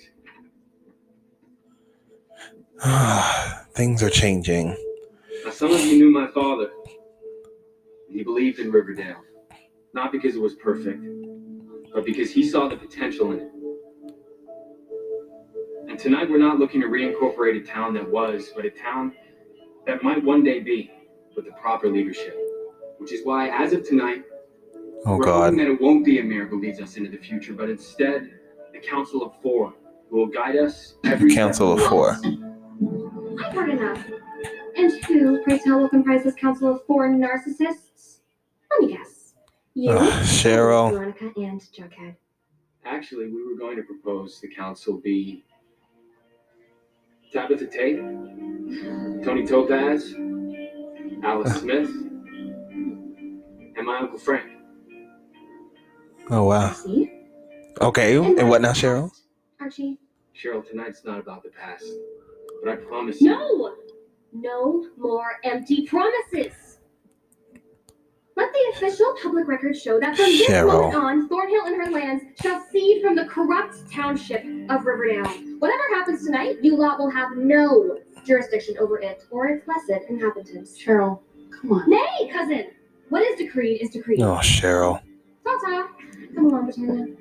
Things 3.73 4.01
are 4.01 4.09
changing. 4.09 4.69
Now, 5.43 5.51
some 5.51 5.73
of 5.73 5.81
you 5.81 5.97
knew 5.97 6.09
my 6.09 6.27
father. 6.27 6.69
He 8.09 8.23
believed 8.23 8.59
in 8.59 8.71
Riverdale, 8.71 9.21
not 9.93 10.13
because 10.13 10.37
it 10.37 10.41
was 10.41 10.53
perfect, 10.55 11.03
but 11.93 12.05
because 12.05 12.31
he 12.31 12.47
saw 12.47 12.69
the 12.69 12.77
potential 12.77 13.33
in 13.33 13.39
it. 13.39 13.51
And 15.89 15.99
tonight, 15.99 16.29
we're 16.29 16.37
not 16.37 16.59
looking 16.59 16.79
to 16.79 16.87
reincorporate 16.87 17.61
a 17.61 17.65
town 17.65 17.93
that 17.95 18.09
was, 18.09 18.51
but 18.55 18.63
a 18.63 18.69
town 18.69 19.11
that 19.85 20.01
might 20.01 20.23
one 20.23 20.45
day 20.45 20.61
be, 20.61 20.91
with 21.35 21.43
the 21.43 21.51
proper 21.51 21.89
leadership. 21.89 22.39
Which 22.99 23.11
is 23.11 23.25
why, 23.25 23.49
as 23.49 23.73
of 23.73 23.85
tonight, 23.85 24.23
Oh 25.05 25.17
we're 25.17 25.25
God. 25.25 25.43
hoping 25.53 25.57
that 25.59 25.67
it 25.67 25.79
won't 25.81 26.03
be 26.03 26.19
a 26.19 26.23
mayor 26.23 26.45
who 26.47 26.59
leads 26.59 26.81
us 26.81 26.97
into 26.97 27.09
the 27.11 27.17
future, 27.17 27.53
but 27.53 27.69
instead, 27.69 28.31
the 28.73 28.79
council 28.79 29.23
of 29.23 29.33
four 29.41 29.73
who 30.09 30.17
will 30.17 30.27
guide 30.27 30.55
us 30.57 30.95
every 31.05 31.29
step 31.31 31.45
Council 31.45 31.71
of 31.73 31.77
the 31.79 31.83
way. 31.83 31.89
four. 31.89 32.17
I've 33.45 33.53
heard 33.53 33.69
enough. 33.69 34.03
And 34.77 34.91
who, 35.05 35.41
pray 35.43 35.59
tell, 35.59 35.79
will 35.79 35.89
comprise 35.89 36.23
this 36.23 36.35
council 36.35 36.69
of 36.75 36.85
four 36.85 37.07
narcissists? 37.07 38.19
Let 38.71 38.81
me 38.81 38.87
guess. 38.97 39.33
You, 39.73 39.91
Ugh, 39.91 40.23
Cheryl. 40.23 40.91
Veronica, 40.91 41.31
and 41.37 41.61
Jughead. 41.61 42.15
Actually, 42.85 43.27
we 43.27 43.43
were 43.45 43.57
going 43.57 43.75
to 43.77 43.83
propose 43.83 44.39
the 44.41 44.47
council 44.47 44.97
be 44.99 45.43
Tabitha 47.31 47.67
Tate, 47.67 47.97
Tony 49.23 49.45
Topaz, 49.45 50.13
Alice 51.23 51.55
Smith, 51.61 51.89
and 51.89 53.85
my 53.85 53.99
Uncle 53.99 54.17
Frank. 54.19 54.51
Oh 56.29 56.43
wow. 56.43 56.71
See? 56.71 57.11
Okay. 57.81 58.17
And 58.17 58.49
what 58.49 58.61
now, 58.61 58.71
Cheryl? 58.71 59.11
Archie? 59.59 59.97
Cheryl, 60.35 60.67
tonight's 60.67 61.03
not 61.05 61.19
about 61.19 61.43
the 61.43 61.49
past, 61.49 61.85
but 62.63 62.71
I 62.71 62.75
promise 62.75 63.21
you. 63.21 63.29
No! 63.29 63.75
No 64.33 64.87
more 64.97 65.39
empty 65.43 65.85
promises! 65.87 66.79
Let 68.35 68.51
the 68.51 68.73
official 68.73 69.15
public 69.23 69.47
record 69.47 69.77
show 69.77 69.97
that 70.01 70.17
from 70.17 70.25
this 70.25 70.49
moment 70.49 70.95
on, 70.95 71.29
Thornhill 71.29 71.67
and 71.67 71.75
her 71.77 71.89
lands 71.89 72.25
shall 72.41 72.65
cede 72.69 73.01
from 73.01 73.15
the 73.15 73.25
corrupt 73.25 73.89
township 73.89 74.43
of 74.69 74.85
Riverdale. 74.85 75.29
Whatever 75.59 75.83
happens 75.93 76.25
tonight, 76.25 76.57
you 76.61 76.75
lot 76.75 76.99
will 76.99 77.09
have 77.09 77.37
no 77.37 77.97
jurisdiction 78.25 78.75
over 78.77 78.99
it 78.99 79.23
or 79.29 79.47
its 79.47 79.63
blessed 79.65 80.03
inhabitants. 80.09 80.77
Cheryl, 80.77 81.21
come 81.49 81.71
on. 81.71 81.89
Nay, 81.89 82.29
cousin! 82.33 82.71
What 83.07 83.21
is 83.21 83.37
decreed 83.37 83.81
is 83.81 83.91
decreed. 83.91 84.21
Oh, 84.21 84.39
Cheryl. 84.41 85.01
Ta-ta! 85.45 85.87
Come 86.33 86.45
along, 86.45 86.65
Britannia. 86.65 87.15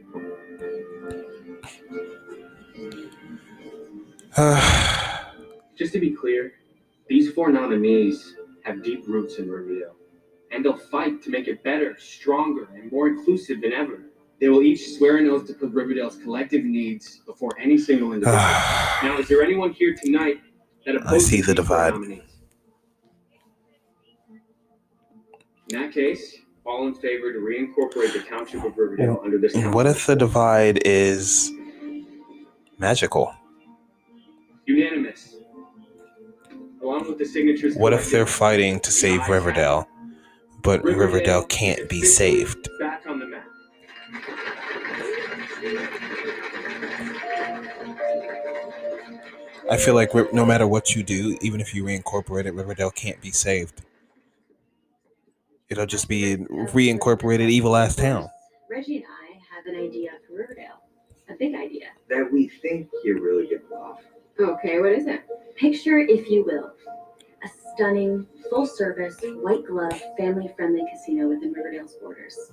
Just 5.76 5.92
to 5.92 6.00
be 6.00 6.10
clear, 6.10 6.54
these 7.08 7.32
four 7.32 7.50
nominees 7.50 8.34
have 8.62 8.82
deep 8.82 9.06
roots 9.06 9.38
in 9.38 9.50
Riverdale, 9.50 9.94
and 10.50 10.64
they'll 10.64 10.76
fight 10.76 11.22
to 11.22 11.30
make 11.30 11.48
it 11.48 11.62
better, 11.62 11.96
stronger, 11.98 12.68
and 12.74 12.90
more 12.90 13.08
inclusive 13.08 13.60
than 13.60 13.72
ever. 13.72 14.00
They 14.40 14.48
will 14.48 14.62
each 14.62 14.96
swear 14.96 15.18
an 15.18 15.28
oath 15.28 15.46
to 15.46 15.54
put 15.54 15.70
Riverdale's 15.72 16.16
collective 16.16 16.64
needs 16.64 17.20
before 17.26 17.50
any 17.60 17.78
single 17.78 18.12
individual. 18.12 18.42
now, 19.02 19.16
is 19.18 19.28
there 19.28 19.42
anyone 19.42 19.72
here 19.72 19.94
tonight 19.94 20.40
that 20.86 20.96
I 20.96 20.98
opposes 20.98 21.28
see 21.28 21.40
the 21.40 21.54
divide. 21.54 21.94
nominees? 21.94 22.22
In 25.70 25.80
that 25.80 25.92
case, 25.92 26.36
all 26.64 26.86
in 26.86 26.94
favor 26.94 27.32
to 27.32 27.38
reincorporate 27.38 28.12
the 28.12 28.24
township 28.28 28.64
of 28.64 28.76
Riverdale 28.76 29.20
under 29.24 29.38
this. 29.38 29.54
What 29.54 29.86
if 29.86 30.06
the 30.06 30.16
divide 30.16 30.80
is 30.84 31.52
magical? 32.78 33.34
Unanimous. 34.66 35.36
Along 36.82 37.06
with 37.08 37.18
the 37.18 37.24
signatures. 37.24 37.76
What 37.76 37.92
if 37.92 38.10
they're 38.10 38.26
fighting 38.26 38.80
to 38.80 38.90
save 38.90 39.28
Riverdale, 39.28 39.88
but 40.62 40.82
Riverdale 40.84 41.44
can't 41.44 41.88
be 41.88 42.02
saved? 42.02 42.68
back 42.78 43.06
on 43.06 43.18
the 43.18 43.26
map. 43.26 43.44
I 49.70 49.78
feel 49.78 49.94
like 49.94 50.14
no 50.34 50.44
matter 50.44 50.66
what 50.66 50.94
you 50.94 51.02
do, 51.02 51.38
even 51.40 51.60
if 51.60 51.74
you 51.74 51.84
reincorporate 51.84 52.44
it, 52.44 52.52
Riverdale 52.52 52.90
can't 52.90 53.20
be 53.22 53.30
saved. 53.30 53.82
It'll 55.74 55.86
just 55.86 56.06
be 56.08 56.34
a 56.34 56.36
reincorporated 56.38 57.50
evil 57.50 57.74
ass 57.74 57.96
town. 57.96 58.28
Reggie 58.70 58.98
and 58.98 59.06
I 59.06 59.32
have 59.52 59.66
an 59.66 59.74
idea 59.74 60.10
for 60.24 60.36
Riverdale. 60.36 60.80
A 61.28 61.34
big 61.36 61.56
idea. 61.56 61.86
That 62.08 62.32
we 62.32 62.46
think 62.46 62.88
you're 63.02 63.20
really 63.20 63.48
good 63.48 63.62
off. 63.76 64.00
Okay, 64.38 64.78
what 64.78 64.92
is 64.92 65.08
it? 65.08 65.22
Picture, 65.56 65.98
if 65.98 66.30
you 66.30 66.44
will, 66.44 66.74
a 67.42 67.48
stunning, 67.74 68.24
full 68.48 68.68
service, 68.68 69.16
white 69.42 69.66
glove, 69.66 70.00
family 70.16 70.48
friendly 70.54 70.84
casino 70.92 71.26
within 71.26 71.52
Riverdale's 71.52 71.94
borders, 71.94 72.52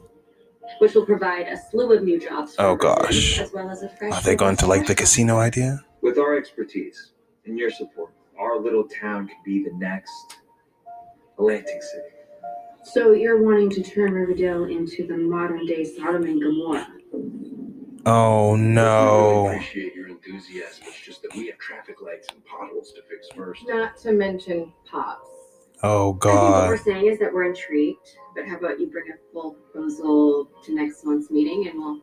which 0.80 0.96
will 0.96 1.06
provide 1.06 1.48
a 1.48 1.58
slew 1.70 1.94
of 1.94 2.02
new 2.02 2.20
jobs 2.20 2.56
for 2.56 2.64
Oh 2.64 2.76
gosh. 2.76 3.40
as 3.40 3.54
well 3.54 3.70
as 3.70 3.84
a 3.84 3.90
fresh. 3.90 4.14
Are 4.14 4.22
they 4.24 4.36
going 4.36 4.56
to 4.58 4.66
like 4.66 4.88
the 4.88 4.96
casino 4.96 5.38
idea? 5.38 5.80
With 6.02 6.18
our 6.18 6.36
expertise 6.36 7.12
and 7.46 7.56
your 7.56 7.70
support, 7.70 8.14
our 8.40 8.60
little 8.60 8.86
town 8.88 9.28
could 9.28 9.44
be 9.46 9.64
the 9.64 9.74
next 9.76 10.38
Atlantic 11.38 11.84
City. 11.84 12.16
So 12.84 13.12
you're 13.12 13.42
wanting 13.42 13.70
to 13.72 13.84
turn 13.84 14.14
Riverdale 14.14 14.66
into 14.66 15.06
the 15.06 15.16
modern 15.16 15.66
day 15.66 15.84
Sodom 15.84 16.24
and 16.24 16.42
Gomorrah. 16.42 16.88
Oh 18.06 18.56
I 18.56 18.58
no. 18.58 19.48
appreciate 19.48 19.94
your 19.96 20.08
enthusiasm. 20.08 20.86
It's 20.88 21.00
just 21.00 21.22
that 21.22 21.36
we 21.36 21.48
have 21.48 21.60
traffic 21.60 22.02
lights 22.02 22.28
and 22.34 22.44
potholes 22.46 22.92
to 22.94 23.02
fix 23.04 23.28
first. 23.36 23.62
Not 23.68 23.98
to 23.98 24.12
mention 24.12 24.74
pops. 24.86 25.30
Oh 25.84 26.18
I 26.24 26.26
think 26.26 26.42
what 26.42 26.68
we're 26.68 26.78
saying 26.78 27.08
is 27.08 27.20
that 27.20 27.34
we're 27.34 27.46
intrigued, 27.46 28.18
but 28.36 28.48
how 28.48 28.58
about 28.58 28.80
you 28.80 28.88
bring 28.88 29.06
a 29.12 29.34
full 29.34 29.54
proposal 29.54 30.50
to 30.64 30.76
next 30.76 31.06
month's 31.06 31.32
meeting 31.32 31.68
and 31.68 31.80
we'll 31.80 32.02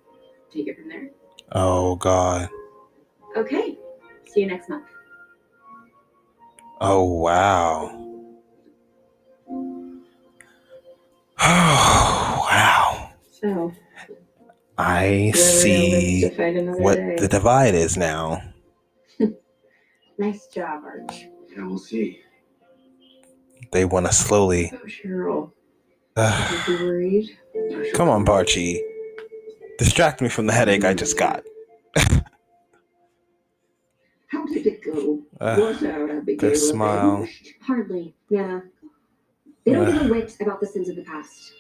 take 0.53 0.69
it 0.69 0.77
from 0.79 0.89
there? 0.89 1.11
Oh 1.53 1.97
god. 1.97 2.49
Okay, 3.37 3.77
see 4.27 4.41
you 4.41 4.47
next 4.47 4.69
month. 4.69 4.87
Oh 6.81 7.03
wow. 7.03 8.08
So 13.41 13.73
I 14.77 15.33
see 15.33 16.23
to 16.23 16.31
fight 16.31 16.57
another 16.57 16.81
what 16.81 16.97
day. 16.97 17.17
the 17.19 17.29
divide 17.29 17.75
is 17.75 17.97
now. 17.97 18.43
Nice 20.21 20.49
job, 20.49 20.83
Arch. 20.85 21.27
Yeah, 21.55 21.65
we'll 21.67 21.79
see. 21.79 22.21
They 23.71 23.85
want 23.85 24.07
to 24.07 24.13
slowly. 24.13 24.69
So 24.69 24.79
Cheryl, 24.79 25.53
Ugh. 26.17 26.67
are 26.67 26.73
you 26.73 26.85
worried? 26.85 27.39
come 27.95 28.09
on, 28.09 28.25
Barchie. 28.27 28.81
Distract 29.79 30.21
me 30.21 30.29
from 30.29 30.47
the 30.47 30.53
headache 30.53 30.85
I 30.85 30.93
just 30.95 31.17
got. 31.17 31.45
How 34.27 34.45
did 34.47 34.67
it 34.67 34.83
go? 34.83 35.21
Ugh. 35.41 35.59
Was 35.61 35.85
our 35.85 36.11
Abigail 36.19 36.37
Their 36.39 36.57
smile. 36.57 37.29
Hardly, 37.63 38.17
yeah. 38.29 38.63
They 39.65 39.73
don't 39.73 39.87
Ugh. 39.87 39.93
give 39.93 40.03
a 40.03 40.05
uh. 40.07 40.09
whit 40.09 40.37
about 40.41 40.61
the 40.61 40.67
sins 40.67 40.89
of 40.89 40.97
the 40.97 41.05
past. 41.05 41.53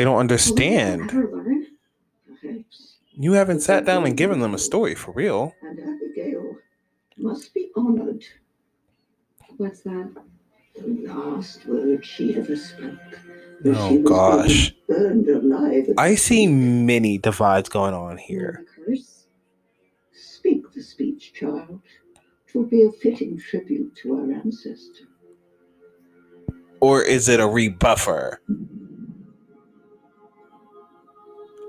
They 0.00 0.04
don't 0.04 0.16
understand. 0.16 1.10
Ever 1.10 1.30
learn? 1.30 1.66
Perhaps. 2.40 2.96
You 3.12 3.32
haven't 3.32 3.60
sat 3.60 3.84
down 3.84 4.06
and 4.06 4.16
given 4.16 4.40
them 4.40 4.54
a 4.54 4.58
story 4.58 4.94
for 4.94 5.12
real. 5.12 5.54
And 5.60 5.78
Abigail 5.78 6.56
must 7.18 7.52
be 7.52 7.70
honored. 7.76 8.24
What's 9.58 9.82
that? 9.82 10.10
The 10.74 10.86
last 11.06 11.66
word 11.66 12.02
she 12.02 12.34
ever 12.34 12.56
spoke. 12.56 13.20
Oh 13.66 13.98
gosh. 13.98 14.74
I 15.98 16.14
see 16.14 16.46
many 16.46 17.18
divides 17.18 17.68
going 17.68 17.92
on 17.92 18.16
here. 18.16 18.64
Speak 20.14 20.72
the 20.72 20.80
speech, 20.82 21.34
child. 21.34 21.82
It 22.48 22.54
will 22.54 22.64
be 22.64 22.84
a 22.84 22.90
fitting 22.90 23.38
tribute 23.38 23.94
to 23.96 24.14
our 24.14 24.32
ancestor. 24.32 25.04
Or 26.80 27.02
is 27.02 27.28
it 27.28 27.38
a 27.38 27.42
rebuffer? 27.42 28.38
Mm-hmm. 28.50 28.89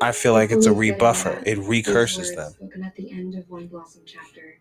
I 0.01 0.11
feel 0.11 0.33
like 0.33 0.51
it's 0.51 0.65
a 0.65 0.71
rebuffer. 0.71 1.43
It 1.45 1.59
recurses 1.59 2.35
them. 2.35 2.51
Spoken 2.53 2.83
at 2.83 2.95
the 2.95 3.11
end 3.11 3.35
of 3.35 3.47
one 3.49 3.67
blossom 3.67 4.01
chapter 4.05 4.59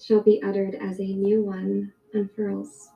shall 0.00 0.20
be 0.20 0.42
uttered 0.42 0.74
as 0.74 0.98
a 0.98 1.04
new 1.04 1.42
one 1.42 1.92
unfurls. 2.12 2.88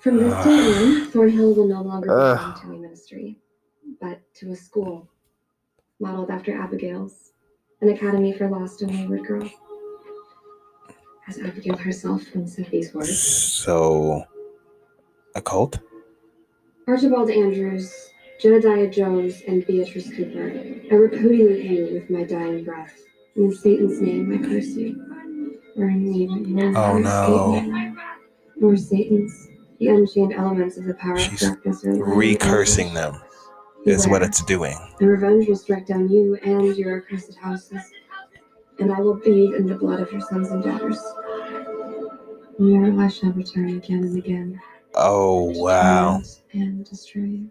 From 0.00 0.16
this 0.16 0.44
day 0.44 0.74
on, 0.74 1.10
Thornhill 1.10 1.54
will 1.54 1.68
no 1.68 1.82
longer 1.82 2.08
belong 2.08 2.60
to 2.62 2.66
a 2.68 2.78
ministry, 2.78 3.38
but 4.00 4.20
to 4.36 4.52
a 4.52 4.56
school 4.56 5.08
modeled 6.00 6.30
after 6.30 6.58
Abigail's, 6.58 7.32
an 7.82 7.90
academy 7.90 8.32
for 8.32 8.48
lost 8.48 8.80
and 8.80 8.90
wayward 8.90 9.26
girls. 9.26 9.50
As 11.28 11.38
Abigail 11.38 11.76
herself 11.76 12.22
once 12.34 12.56
said 12.56 12.68
these 12.70 12.94
words. 12.94 13.18
So, 13.18 14.24
a 15.34 15.42
cult? 15.42 15.78
Archibald 16.86 17.30
Andrews, 17.30 18.10
Jedediah 18.40 18.90
Jones, 18.90 19.42
and 19.48 19.66
Beatrice 19.66 20.10
Cooper, 20.14 20.52
I 20.90 20.94
repudiate 20.94 21.64
you 21.70 21.88
with 21.94 22.10
my 22.10 22.24
dying 22.24 22.64
breath. 22.64 22.92
In 23.34 23.52
Satan's 23.54 24.00
name 24.00 24.32
I 24.32 24.46
curse 24.46 24.68
you. 24.68 24.94
Burn 25.76 26.04
me, 26.04 26.26
but 26.26 26.46
no 26.46 26.80
Oh, 26.80 26.98
no. 26.98 27.94
Nor 28.56 28.76
Satan's. 28.76 29.48
The 29.78 29.88
unchained 29.88 30.32
elements 30.32 30.78
of 30.78 30.84
the 30.84 30.94
power 30.94 31.16
of 31.16 31.38
darkness 31.38 31.84
are 31.84 31.90
Recursing 31.92 32.94
them 32.94 33.14
is 33.84 34.08
what 34.08 34.22
it's 34.22 34.42
doing. 34.44 34.74
and 35.00 35.08
revenge 35.08 35.48
will 35.48 35.56
strike 35.56 35.86
down 35.86 36.08
you 36.08 36.34
and 36.36 36.74
your 36.76 36.96
accursed 36.96 37.36
houses, 37.36 37.82
and 38.78 38.90
I 38.90 39.00
will 39.00 39.16
bathe 39.16 39.54
in 39.54 39.66
the 39.66 39.74
blood 39.74 40.00
of 40.00 40.10
your 40.10 40.22
sons 40.22 40.48
and 40.50 40.64
daughters. 40.64 40.98
Your 42.58 42.98
I 43.00 43.08
shall 43.08 43.32
return 43.32 43.76
again 43.76 43.98
and 44.04 44.16
again, 44.16 44.60
Oh, 44.94 45.52
wow. 45.60 46.22
and 46.54 46.82
destroy 46.86 47.22
you. 47.24 47.50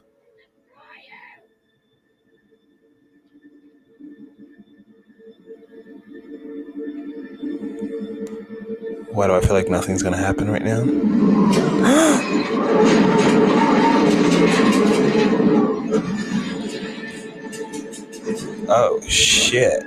Why 9.15 9.27
do 9.27 9.33
I 9.33 9.39
feel 9.39 9.53
like 9.53 9.69
nothing's 9.69 10.03
gonna 10.03 10.17
happen 10.17 10.51
right 10.51 10.61
now? 10.61 10.81
oh 18.67 18.99
shit. 19.07 19.85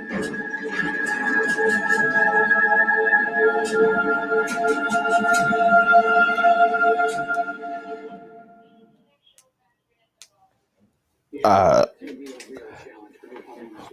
Uh, 11.43 11.85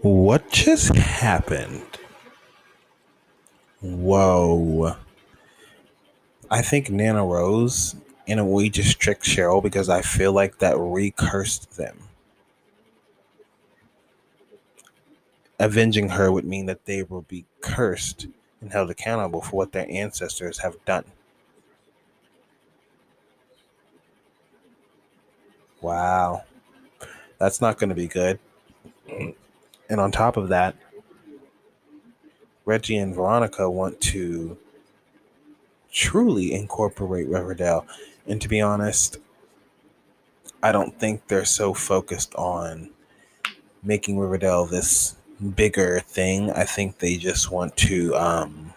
what 0.00 0.50
just 0.50 0.96
happened? 0.96 1.98
Whoa. 3.82 4.96
I 6.50 6.62
think 6.62 6.90
Nana 6.90 7.24
Rose, 7.24 7.96
in 8.26 8.38
a 8.38 8.44
way, 8.44 8.68
just 8.68 9.00
tricked 9.00 9.24
Cheryl 9.24 9.62
because 9.62 9.88
I 9.88 10.02
feel 10.02 10.32
like 10.32 10.58
that 10.58 10.78
recursed 10.78 11.76
them. 11.76 11.98
Avenging 15.58 16.10
her 16.10 16.30
would 16.30 16.44
mean 16.44 16.66
that 16.66 16.84
they 16.84 17.02
will 17.02 17.22
be 17.22 17.46
cursed 17.60 18.26
and 18.60 18.70
held 18.72 18.90
accountable 18.90 19.40
for 19.40 19.56
what 19.56 19.72
their 19.72 19.86
ancestors 19.90 20.58
have 20.58 20.76
done. 20.84 21.04
Wow. 25.80 26.44
That's 27.38 27.60
not 27.60 27.78
going 27.78 27.90
to 27.90 27.94
be 27.94 28.08
good. 28.08 28.38
And 29.88 30.00
on 30.00 30.12
top 30.12 30.36
of 30.36 30.48
that, 30.48 30.76
Reggie 32.64 32.96
and 32.96 33.14
Veronica 33.14 33.70
want 33.70 34.00
to 34.02 34.58
truly 35.96 36.52
incorporate 36.52 37.26
Riverdale. 37.26 37.86
And 38.26 38.40
to 38.42 38.48
be 38.48 38.60
honest, 38.60 39.16
I 40.62 40.70
don't 40.70 40.98
think 41.00 41.26
they're 41.26 41.46
so 41.46 41.72
focused 41.72 42.34
on 42.34 42.90
making 43.82 44.18
Riverdale 44.18 44.66
this 44.66 45.16
bigger 45.54 46.00
thing. 46.00 46.50
I 46.50 46.64
think 46.64 46.98
they 46.98 47.16
just 47.16 47.50
want 47.50 47.78
to 47.78 48.14
um, 48.14 48.74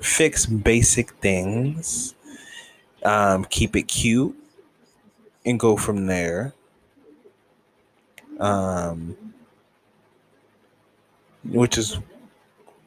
fix 0.00 0.46
basic 0.46 1.10
things, 1.14 2.14
um, 3.02 3.44
keep 3.46 3.74
it 3.74 3.88
cute, 3.88 4.36
and 5.44 5.58
go 5.58 5.76
from 5.76 6.06
there. 6.06 6.54
Um, 8.38 9.16
which 11.44 11.76
is 11.76 11.98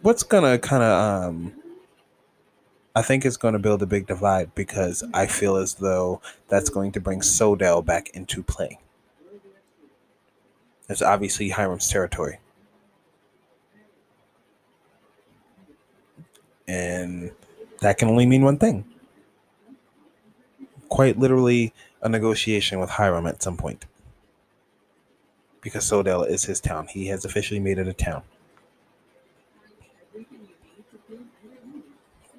what's 0.02 0.24
gonna 0.24 0.58
kind 0.58 0.84
of 0.84 1.26
um 1.26 1.61
I 2.94 3.02
think 3.02 3.26
it's 3.26 3.38
going 3.38 3.54
to 3.54 3.60
build 3.60 3.82
a 3.82 3.86
big 3.86 4.08
divide 4.08 4.54
because 4.54 5.04
I 5.14 5.26
feel 5.26 5.56
as 5.56 5.76
though 5.76 6.22
that's 6.50 6.70
going 6.70 6.92
to 6.94 7.00
bring 7.00 7.22
Sodell 7.22 7.86
back 7.86 8.10
into 8.10 8.44
play. 8.44 8.80
It's 10.90 11.02
obviously 11.02 11.50
Hiram's 11.50 11.90
territory. 11.90 12.40
And 16.68 17.32
that 17.80 17.98
can 17.98 18.10
only 18.10 18.26
mean 18.26 18.44
one 18.44 18.58
thing. 18.58 18.84
Quite 20.90 21.18
literally 21.18 21.74
a 22.02 22.10
negotiation 22.10 22.80
with 22.80 22.90
Hiram 22.90 23.26
at 23.26 23.42
some 23.42 23.56
point. 23.56 23.86
Because 25.62 25.90
Sodell 25.90 26.28
is 26.28 26.44
his 26.44 26.60
town. 26.60 26.88
He 26.88 27.08
has 27.08 27.24
officially 27.24 27.60
made 27.62 27.78
it 27.78 27.88
a 27.88 27.94
town. 27.94 28.24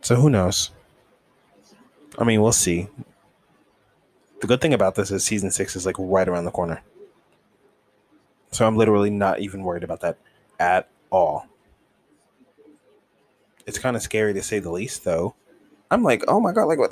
So 0.03 0.17
who 0.17 0.29
knows? 0.29 0.71
I 2.19 2.25
mean, 2.25 2.43
we'll 2.43 2.53
see. 2.53 2.89
The 4.41 4.49
good 4.49 4.61
thing 4.61 4.75
about 4.75 4.97
this 4.97 5.11
is 5.13 5.25
season 5.25 5.51
six 5.53 5.77
is 5.77 5.87
like 5.87 5.95
right 5.99 6.29
around 6.29 6.45
the 6.45 6.51
corner. 6.51 6.83
So 8.51 8.67
I'm 8.67 8.77
literally 8.77 9.11
not 9.11 9.39
even 9.41 9.63
worried 9.63 9.85
about 9.85 10.01
that 10.01 10.19
at 10.59 10.89
all. 11.11 11.47
It's 13.65 13.79
kind 13.79 13.97
of 13.97 14.03
scary 14.03 14.35
to 14.35 14.43
say 14.43 14.59
the 14.59 14.73
least, 14.73 15.05
though. 15.05 15.35
I'm 15.91 16.03
like, 16.03 16.25
oh 16.27 16.41
my 16.41 16.53
god, 16.53 16.65
like 16.65 16.79
what? 16.79 16.91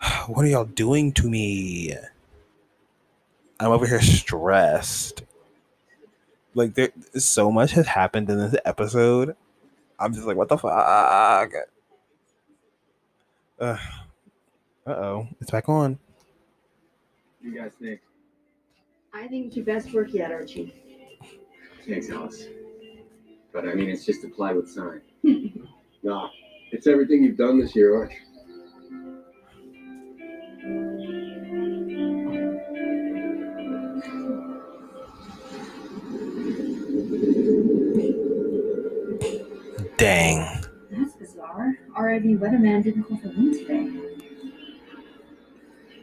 What 0.28 0.44
are 0.44 0.48
y'all 0.48 0.64
doing 0.64 1.12
to 1.14 1.28
me? 1.28 1.94
I'm 3.58 3.72
over 3.72 3.86
here 3.86 4.00
stressed. 4.02 5.22
Like 6.54 6.74
there, 6.74 6.90
so 7.16 7.50
much 7.50 7.72
has 7.72 7.86
happened 7.86 8.28
in 8.28 8.38
this 8.38 8.54
episode. 8.64 9.34
I'm 9.98 10.12
just 10.12 10.26
like, 10.26 10.36
what 10.36 10.48
the 10.48 10.58
fuck? 10.58 10.72
Uh 13.60 13.76
oh, 14.86 15.28
it's 15.40 15.50
back 15.50 15.68
on. 15.68 15.98
You 17.42 17.58
guys 17.58 17.72
think? 17.80 18.00
I 19.12 19.26
think 19.26 19.46
it's 19.46 19.56
your 19.56 19.64
best 19.64 19.92
work 19.92 20.12
yet, 20.12 20.30
Archie. 20.30 20.74
Thanks, 21.86 22.10
Alice. 22.10 22.46
But 23.52 23.66
I 23.66 23.74
mean, 23.74 23.88
it's 23.88 24.04
just 24.04 24.24
a 24.24 24.28
plywood 24.28 24.68
sign. 24.68 25.00
Nah, 26.04 26.28
it's 26.70 26.86
everything 26.86 27.24
you've 27.24 27.36
done 27.36 27.58
this 27.58 27.74
year, 27.74 27.96
Arch. 27.96 28.12
Dang. 39.96 40.57
That's 41.98 42.22
bizarre. 42.22 42.34
R.I.V. 42.34 42.36
Weatherman 42.36 42.84
didn't 42.84 43.04
call 43.04 43.16
for 43.18 43.28
wind 43.28 43.54
today. 43.54 43.90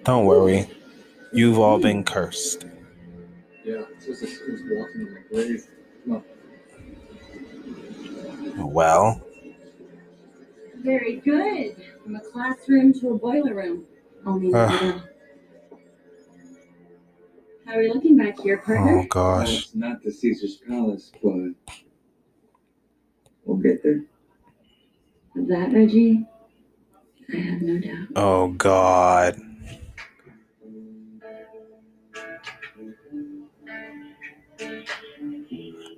Don't 0.03 0.25
worry. 0.25 0.67
You've 1.33 1.59
all 1.59 1.79
been 1.79 2.03
cursed. 2.03 2.65
Yeah, 3.63 3.81
it's 3.97 4.05
just 4.05 4.21
who's 4.41 4.61
walking 4.69 5.01
in 5.01 5.13
my 5.13 5.21
grave. 5.31 5.67
Come 6.05 6.23
on. 8.57 8.73
Well, 8.73 9.21
Very 10.77 11.15
good. 11.17 11.75
From 12.03 12.15
a 12.15 12.19
classroom 12.21 12.93
to 12.99 13.09
a 13.09 13.17
boiler 13.17 13.55
room. 13.55 13.85
Only 14.25 14.53
Ugh. 14.53 14.71
Riverdale. 14.71 15.03
How 17.65 17.73
are 17.73 17.79
we 17.79 17.91
looking 17.91 18.15
back 18.15 18.39
here, 18.39 18.57
partner? 18.59 18.99
oh 18.99 19.05
gosh. 19.09 19.47
Well, 19.47 19.57
it's 19.57 19.75
not 19.75 20.03
the 20.03 20.11
Caesar's 20.11 20.57
Palace, 20.67 21.11
but 21.23 21.33
we'll 23.45 23.57
get 23.57 23.81
there. 23.81 24.03
Of 25.37 25.47
that, 25.49 25.71
Reggie, 25.73 26.25
I 27.33 27.37
have 27.37 27.61
no 27.61 27.79
doubt. 27.79 28.07
Oh 28.15 28.49
god. 28.49 29.41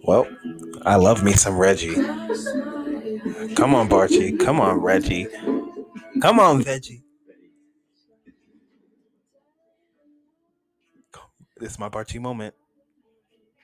Well, 0.04 0.28
I 0.86 0.96
love 0.96 1.24
me 1.24 1.34
some 1.34 1.58
Reggie. 1.58 1.96
Come 3.56 3.76
on, 3.76 3.90
Barchie. 3.90 4.40
Come 4.40 4.60
on, 4.60 4.80
Reggie. 4.80 5.28
Come 6.22 6.40
on, 6.40 6.64
Veggie. 6.64 7.04
This 11.58 11.72
is 11.74 11.80
my 11.80 11.90
Barchie 11.90 12.22
moment. 12.22 12.56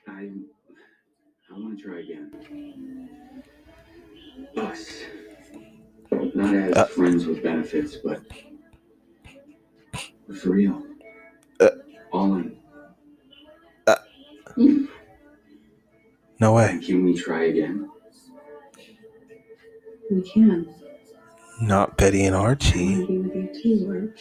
I 0.08 0.30
I 1.50 1.58
want 1.58 1.78
to 1.78 1.84
try 1.84 2.00
again. 2.00 2.32
Us. 4.56 4.88
Not 6.44 6.54
as 6.54 6.76
Uh. 6.76 6.84
friends 6.86 7.26
with 7.26 7.42
benefits, 7.42 7.96
but 7.96 8.20
for 10.36 10.50
real. 10.50 10.82
Uh. 11.60 11.70
All 12.12 12.34
in. 12.36 12.56
No 16.40 16.52
way. 16.54 16.78
Can 16.84 17.04
we 17.04 17.16
try 17.16 17.44
again? 17.44 17.88
We 20.10 20.22
can. 20.22 20.72
Not 21.60 21.96
Betty 21.96 22.24
and 22.24 22.34
Archie. 22.36 22.94
I'll 22.96 23.06
be 23.06 23.18
with 23.18 23.34
you 23.34 23.50
too, 23.62 23.88
Arch. 23.90 24.20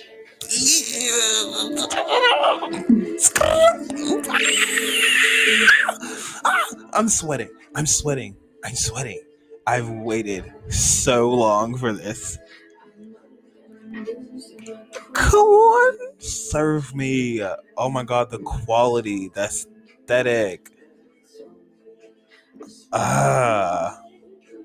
I'm 6.94 7.10
sweating. 7.10 7.50
I'm 7.76 7.86
sweating. 7.86 8.36
I'm 8.64 8.76
sweating. 8.76 9.22
I've 9.66 9.90
waited 9.90 10.52
so 10.70 11.30
long 11.30 11.78
for 11.78 11.94
this. 11.94 12.38
Come 15.14 15.40
on, 15.40 15.98
serve 16.20 16.94
me. 16.96 17.42
Oh 17.78 17.90
my 17.90 18.04
god, 18.04 18.30
the 18.30 18.40
quality, 18.40 19.30
the 19.30 19.44
aesthetic. 19.44 20.70
Ah, 22.92 24.02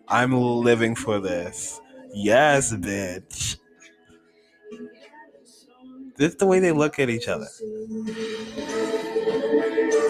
I'm 0.09 0.33
living 0.33 0.95
for 0.95 1.21
this. 1.21 1.81
Yes, 2.13 2.73
bitch. 2.73 3.57
This 6.17 6.33
is 6.33 6.37
the 6.37 6.47
way 6.47 6.59
they 6.59 6.73
look 6.73 6.99
at 6.99 7.09
each 7.11 7.29
other. 7.29 7.47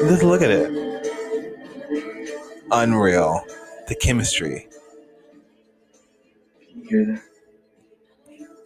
Just 0.00 0.22
look 0.22 0.42
at 0.42 0.50
it. 0.50 0.72
Unreal. 2.70 3.44
The 3.88 3.94
chemistry. 3.94 4.67
Can 6.88 6.98
you 6.98 7.04
hear 7.04 7.14
that? 7.14 7.22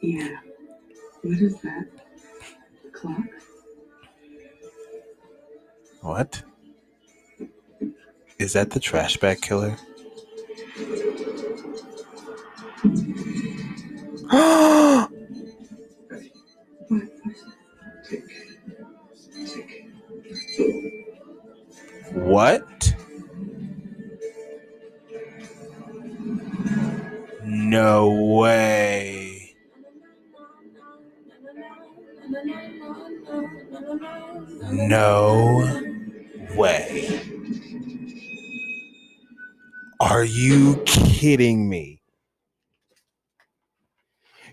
Yeah. 0.01 0.37
What 1.23 1.39
is 1.39 1.61
that? 1.63 1.87
A 2.87 2.91
clock? 2.91 3.17
What? 6.03 6.43
Is 8.39 8.53
that 8.53 8.71
the 8.71 8.79
trash 8.79 9.17
bag 9.17 9.41
killer? 9.41 9.77
what? 22.13 22.72
No 27.73 28.11
way. 28.37 29.55
No 34.71 35.81
way. 36.55 37.23
Are 40.01 40.23
you 40.23 40.83
kidding 40.85 41.71
me? 41.71 42.03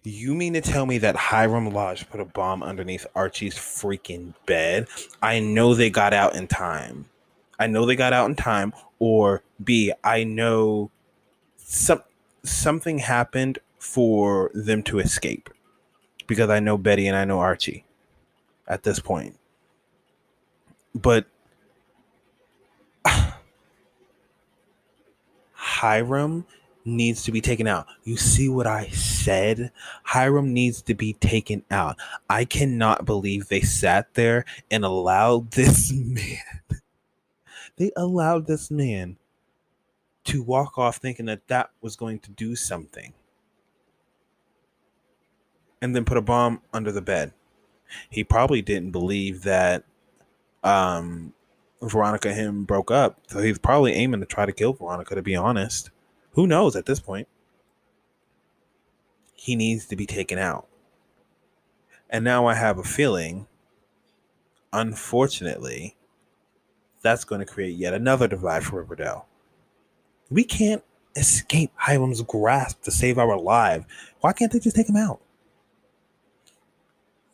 You 0.03 0.33
mean 0.33 0.53
to 0.53 0.61
tell 0.61 0.85
me 0.85 0.97
that 0.99 1.17
Hiram 1.17 1.71
Lodge 1.71 2.09
put 2.09 2.21
a 2.21 2.25
bomb 2.25 2.63
underneath 2.63 3.05
Archie's 3.15 3.55
freaking 3.55 4.33
bed? 4.45 4.87
I 5.21 5.41
know 5.41 5.73
they 5.73 5.89
got 5.89 6.13
out 6.13 6.37
in 6.37 6.47
time. 6.47 7.03
I 7.59 7.67
know 7.67 7.85
they 7.85 7.97
got 7.97 8.13
out 8.13 8.29
in 8.29 8.35
time. 8.35 8.71
Or 8.99 9.43
B, 9.61 9.91
I 10.05 10.23
know 10.23 10.89
some 11.57 12.01
something 12.43 12.99
happened 12.99 13.59
for 13.77 14.51
them 14.53 14.83
to 14.83 14.99
escape. 14.99 15.49
Because 16.27 16.49
I 16.49 16.59
know 16.59 16.77
Betty 16.77 17.07
and 17.07 17.17
I 17.17 17.25
know 17.25 17.39
Archie 17.39 17.85
at 18.67 18.83
this 18.83 18.99
point. 18.99 19.37
But 20.93 21.25
Hiram 25.53 26.45
needs 26.85 27.23
to 27.23 27.31
be 27.31 27.41
taken 27.41 27.67
out. 27.67 27.87
You 28.03 28.17
see 28.17 28.49
what 28.49 28.67
I 28.67 28.89
said? 28.89 29.71
Hiram 30.03 30.53
needs 30.53 30.81
to 30.83 30.93
be 30.93 31.13
taken 31.13 31.63
out. 31.71 31.97
I 32.29 32.45
cannot 32.45 33.05
believe 33.05 33.47
they 33.47 33.61
sat 33.61 34.13
there 34.13 34.45
and 34.69 34.85
allowed 34.85 35.51
this 35.51 35.91
man. 35.93 36.37
They 37.77 37.91
allowed 37.95 38.45
this 38.47 38.69
man 38.69 39.17
to 40.29 40.43
walk 40.43 40.77
off 40.77 40.97
thinking 40.97 41.25
that 41.25 41.47
that 41.47 41.71
was 41.81 41.95
going 41.95 42.19
to 42.19 42.31
do 42.31 42.55
something. 42.55 43.13
And 45.81 45.95
then 45.95 46.05
put 46.05 46.17
a 46.17 46.21
bomb 46.21 46.61
under 46.73 46.91
the 46.91 47.01
bed. 47.01 47.33
He 48.09 48.23
probably 48.23 48.61
didn't 48.61 48.91
believe 48.91 49.43
that 49.43 49.83
um 50.63 51.33
Veronica 51.81 52.29
and 52.29 52.37
him 52.37 52.63
broke 52.65 52.91
up. 52.91 53.19
So 53.27 53.39
he's 53.39 53.57
probably 53.57 53.93
aiming 53.93 54.19
to 54.19 54.25
try 54.25 54.45
to 54.45 54.51
kill 54.51 54.73
Veronica, 54.73 55.15
to 55.15 55.21
be 55.21 55.35
honest. 55.35 55.91
Who 56.31 56.45
knows 56.45 56.75
at 56.75 56.85
this 56.85 56.99
point? 56.99 57.27
He 59.33 59.55
needs 59.55 59.85
to 59.87 59.95
be 59.95 60.05
taken 60.05 60.37
out. 60.37 60.67
And 62.09 62.25
now 62.25 62.47
I 62.47 62.55
have 62.55 62.77
a 62.77 62.83
feeling, 62.83 63.47
unfortunately, 64.73 65.95
that's 67.01 67.23
going 67.23 67.39
to 67.39 67.45
create 67.45 67.77
yet 67.77 67.93
another 67.93 68.27
divide 68.27 68.65
for 68.65 68.77
Riverdale. 68.77 69.28
We 70.29 70.43
can't 70.43 70.83
escape 71.15 71.71
Hiram's 71.75 72.21
grasp 72.21 72.83
to 72.83 72.91
save 72.91 73.17
our 73.17 73.37
lives. 73.37 73.85
Why 74.21 74.33
can't 74.33 74.51
they 74.51 74.59
just 74.59 74.75
take 74.75 74.89
him 74.89 74.95
out? 74.95 75.19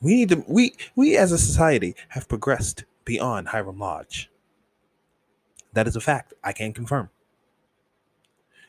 We 0.01 0.15
need 0.15 0.29
to 0.29 0.43
we 0.47 0.73
we 0.95 1.17
as 1.17 1.31
a 1.31 1.37
society 1.37 1.95
have 2.09 2.27
progressed 2.27 2.85
beyond 3.05 3.49
Hiram 3.49 3.79
Lodge. 3.79 4.29
That 5.73 5.87
is 5.87 5.95
a 5.95 6.01
fact. 6.01 6.33
I 6.43 6.53
can 6.53 6.73
confirm. 6.73 7.09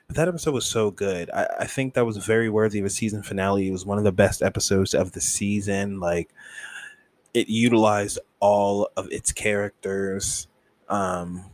But 0.06 0.16
that 0.16 0.28
episode 0.28 0.54
was 0.54 0.66
so 0.66 0.90
good. 0.90 1.30
I, 1.30 1.46
I 1.60 1.64
think 1.66 1.94
that 1.94 2.06
was 2.06 2.16
very 2.18 2.48
worthy 2.48 2.78
of 2.78 2.86
a 2.86 2.90
season 2.90 3.22
finale. 3.22 3.68
It 3.68 3.72
was 3.72 3.84
one 3.84 3.98
of 3.98 4.04
the 4.04 4.12
best 4.12 4.40
episodes 4.40 4.94
of 4.94 5.12
the 5.12 5.20
season. 5.20 6.00
Like 6.00 6.32
it 7.34 7.48
utilized 7.48 8.18
all 8.40 8.88
of 8.96 9.10
its 9.10 9.32
characters. 9.32 10.46
Um 10.88 11.46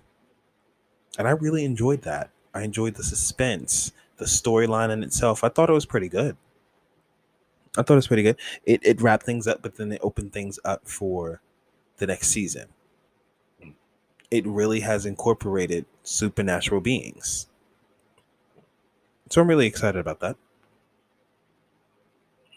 and 1.18 1.26
I 1.28 1.32
really 1.32 1.64
enjoyed 1.64 2.02
that. 2.02 2.30
I 2.55 2.62
enjoyed 2.62 2.94
the 2.94 3.05
suspense, 3.05 3.92
the 4.18 4.24
storyline 4.26 4.90
in 4.90 5.03
itself. 5.03 5.42
I 5.44 5.48
thought 5.48 5.70
it 5.70 5.74
was 5.74 5.86
pretty 5.86 6.09
good. 6.09 6.36
I 7.76 7.82
thought 7.82 7.94
it 7.94 7.96
was 7.96 8.07
pretty 8.07 8.22
good. 8.22 8.36
It 8.66 8.80
it 8.82 9.00
wrapped 9.00 9.24
things 9.24 9.46
up, 9.46 9.62
but 9.62 9.76
then 9.76 9.92
it 9.92 10.00
opened 10.03 10.32
things 10.32 10.59
up 10.64 10.86
for 10.86 11.40
the 11.98 12.07
next 12.07 12.28
season. 12.28 12.68
It 14.30 14.46
really 14.46 14.80
has 14.80 15.07
incorporated 15.07 15.86
supernatural 16.03 16.80
beings. 16.80 17.46
So 19.30 19.40
I'm 19.40 19.48
really 19.48 19.66
excited 19.66 19.98
about 19.98 20.20
that. 20.20 20.36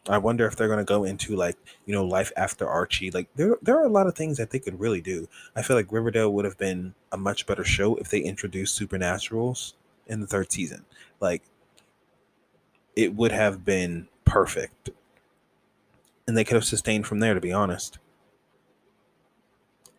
I 0.08 0.18
wonder 0.20 0.46
if 0.46 0.56
they're 0.56 0.68
going 0.68 0.80
to 0.80 0.84
go 0.86 1.04
into 1.04 1.36
like, 1.36 1.58
you 1.86 1.94
know, 1.94 2.06
life 2.06 2.32
after 2.38 2.68
Archie. 2.68 3.10
Like 3.12 3.28
there 3.36 3.58
there 3.62 3.78
are 3.78 3.86
a 3.86 3.90
lot 3.90 4.08
of 4.08 4.16
things 4.16 4.38
that 4.38 4.52
they 4.52 4.60
could 4.60 4.80
really 4.80 5.02
do. 5.02 5.28
I 5.56 5.62
feel 5.62 5.76
like 5.76 5.92
Riverdale 5.92 6.32
would 6.34 6.46
have 6.46 6.58
been 6.58 6.94
a 7.12 7.18
much 7.18 7.48
better 7.48 7.64
show 7.64 7.96
if 7.96 8.10
they 8.10 8.20
introduced 8.20 8.80
supernaturals 8.80 9.74
in 10.08 10.22
the 10.22 10.28
third 10.28 10.52
season. 10.52 10.86
Like 11.20 11.44
it 12.96 13.16
would 13.16 13.32
have 13.32 13.66
been 13.66 14.08
perfect. 14.24 14.90
And 16.28 16.36
they 16.36 16.44
could 16.44 16.56
have 16.56 16.66
sustained 16.66 17.06
from 17.06 17.20
there 17.20 17.34
to 17.34 17.42
be 17.42 17.52
honest. 17.52 18.00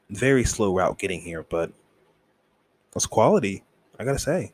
Very 0.08 0.44
slow 0.44 0.74
route 0.74 0.98
getting 0.98 1.20
here, 1.20 1.44
but 1.48 1.72
that's 2.92 3.06
quality, 3.06 3.64
I 3.98 4.04
got 4.04 4.12
to 4.12 4.18
say 4.18 4.52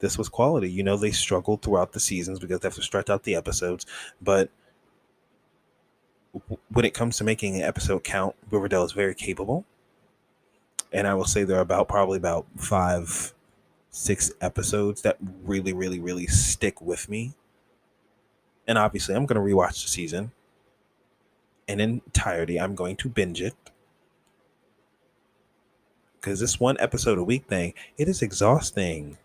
this 0.00 0.18
was 0.18 0.28
quality. 0.28 0.70
You 0.70 0.82
know, 0.82 0.96
they 0.96 1.12
struggled 1.12 1.62
throughout 1.62 1.92
the 1.92 2.00
seasons 2.00 2.38
because 2.40 2.60
they 2.60 2.66
have 2.66 2.74
to 2.74 2.82
stretch 2.82 3.08
out 3.08 3.22
the 3.22 3.36
episodes. 3.36 3.86
But 4.20 4.50
when 6.70 6.84
it 6.84 6.94
comes 6.94 7.16
to 7.18 7.24
making 7.24 7.56
an 7.56 7.62
episode 7.62 8.02
count, 8.02 8.34
Riverdale 8.50 8.84
is 8.84 8.92
very 8.92 9.14
capable. 9.14 9.64
And 10.92 11.06
I 11.06 11.14
will 11.14 11.24
say 11.24 11.44
there 11.44 11.58
are 11.58 11.62
about 11.62 11.86
probably 11.86 12.16
about 12.16 12.46
five, 12.56 13.32
six 13.90 14.32
episodes 14.40 15.02
that 15.02 15.18
really, 15.44 15.72
really, 15.72 15.98
really 15.98 16.26
stick 16.26 16.80
with 16.80 17.08
me. 17.08 17.34
And 18.66 18.78
obviously, 18.78 19.14
I'm 19.14 19.26
going 19.26 19.40
to 19.40 19.54
rewatch 19.54 19.82
the 19.82 19.88
season 19.88 20.32
in 21.66 21.80
entirety. 21.80 22.60
I'm 22.60 22.74
going 22.74 22.96
to 22.96 23.08
binge 23.08 23.42
it 23.42 23.54
because 26.20 26.40
this 26.40 26.60
one 26.60 26.76
episode 26.78 27.18
a 27.18 27.24
week 27.24 27.46
thing, 27.46 27.72
it 27.96 28.08
is 28.08 28.22
exhausting. 28.22 29.16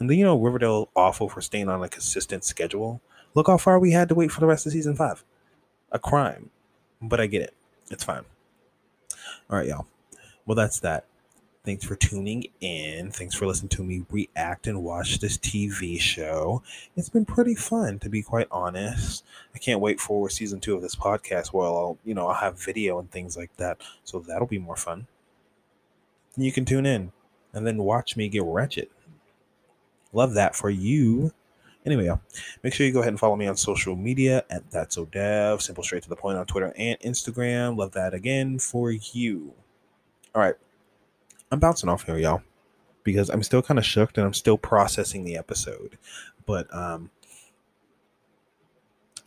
And 0.00 0.10
then, 0.10 0.18
you 0.18 0.24
know, 0.24 0.36
Riverdale 0.36 0.88
awful 0.96 1.28
for 1.28 1.40
staying 1.40 1.68
on 1.68 1.82
a 1.82 1.88
consistent 1.88 2.44
schedule. 2.44 3.00
Look 3.34 3.46
how 3.46 3.56
far 3.56 3.78
we 3.78 3.92
had 3.92 4.08
to 4.08 4.14
wait 4.14 4.32
for 4.32 4.40
the 4.40 4.46
rest 4.46 4.66
of 4.66 4.72
season 4.72 4.96
five. 4.96 5.24
A 5.92 5.98
crime. 5.98 6.50
But 7.00 7.20
I 7.20 7.26
get 7.26 7.42
it. 7.42 7.54
It's 7.90 8.04
fine. 8.04 8.24
All 9.48 9.58
right, 9.58 9.68
y'all. 9.68 9.86
Well, 10.44 10.56
that's 10.56 10.80
that. 10.80 11.04
Thanks 11.64 11.84
for 11.84 11.94
tuning 11.94 12.46
in. 12.60 13.12
Thanks 13.12 13.36
for 13.36 13.46
listening 13.46 13.68
to 13.68 13.84
me 13.84 14.04
react 14.10 14.66
and 14.66 14.82
watch 14.82 15.20
this 15.20 15.38
TV 15.38 16.00
show. 16.00 16.60
It's 16.96 17.08
been 17.08 17.24
pretty 17.24 17.54
fun, 17.54 18.00
to 18.00 18.08
be 18.08 18.20
quite 18.20 18.48
honest. 18.50 19.24
I 19.54 19.58
can't 19.58 19.78
wait 19.78 20.00
for 20.00 20.28
season 20.28 20.58
two 20.58 20.74
of 20.74 20.82
this 20.82 20.96
podcast. 20.96 21.52
Well, 21.52 21.76
I'll, 21.76 21.98
you 22.04 22.14
know, 22.14 22.26
I'll 22.26 22.34
have 22.34 22.60
video 22.60 22.98
and 22.98 23.08
things 23.12 23.36
like 23.36 23.56
that, 23.58 23.80
so 24.02 24.18
that'll 24.18 24.48
be 24.48 24.58
more 24.58 24.74
fun. 24.74 25.06
You 26.36 26.50
can 26.50 26.64
tune 26.64 26.84
in 26.84 27.12
and 27.54 27.64
then 27.64 27.78
watch 27.78 28.16
me 28.16 28.28
get 28.28 28.42
wretched. 28.42 28.88
Love 30.12 30.34
that 30.34 30.56
for 30.56 30.68
you. 30.68 31.32
Anyway, 31.86 32.10
make 32.64 32.74
sure 32.74 32.86
you 32.86 32.92
go 32.92 33.00
ahead 33.00 33.12
and 33.12 33.20
follow 33.20 33.36
me 33.36 33.46
on 33.46 33.56
social 33.56 33.94
media 33.94 34.44
at 34.50 34.68
That's 34.72 34.96
So 34.96 35.04
Dev. 35.04 35.62
Simple, 35.62 35.84
straight 35.84 36.02
to 36.02 36.08
the 36.08 36.16
point 36.16 36.38
on 36.38 36.46
Twitter 36.46 36.72
and 36.76 36.98
Instagram. 37.00 37.76
Love 37.76 37.92
that 37.92 38.14
again 38.14 38.58
for 38.58 38.90
you. 38.90 39.52
All 40.34 40.42
right. 40.42 40.56
I'm 41.52 41.60
bouncing 41.60 41.90
off 41.90 42.04
here, 42.04 42.16
y'all, 42.16 42.42
because 43.04 43.28
I'm 43.28 43.42
still 43.42 43.60
kind 43.60 43.78
of 43.78 43.84
shook 43.84 44.16
and 44.16 44.24
I'm 44.26 44.32
still 44.32 44.56
processing 44.56 45.24
the 45.24 45.36
episode. 45.36 45.98
But 46.46 46.74
um, 46.74 47.10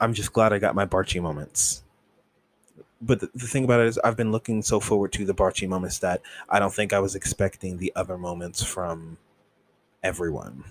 I'm 0.01 0.15
just 0.15 0.34
glad 0.34 0.51
I 0.51 0.57
got 0.57 0.73
my 0.73 0.88
Barchie 0.88 1.21
moments. 1.21 1.84
But 2.99 3.19
the, 3.19 3.30
the 3.36 3.45
thing 3.45 3.63
about 3.63 3.82
it 3.82 3.88
is, 3.88 3.99
I've 3.99 4.17
been 4.17 4.32
looking 4.32 4.63
so 4.63 4.80
forward 4.80 5.13
to 5.13 5.26
the 5.26 5.36
Barchie 5.36 5.69
moments 5.69 5.99
that 5.99 6.21
I 6.49 6.57
don't 6.57 6.73
think 6.73 6.93
I 6.93 6.99
was 6.99 7.13
expecting 7.13 7.78
the 7.78 7.93
other 7.95 8.17
moments 8.17 8.63
from 8.63 9.17
everyone. 10.01 10.63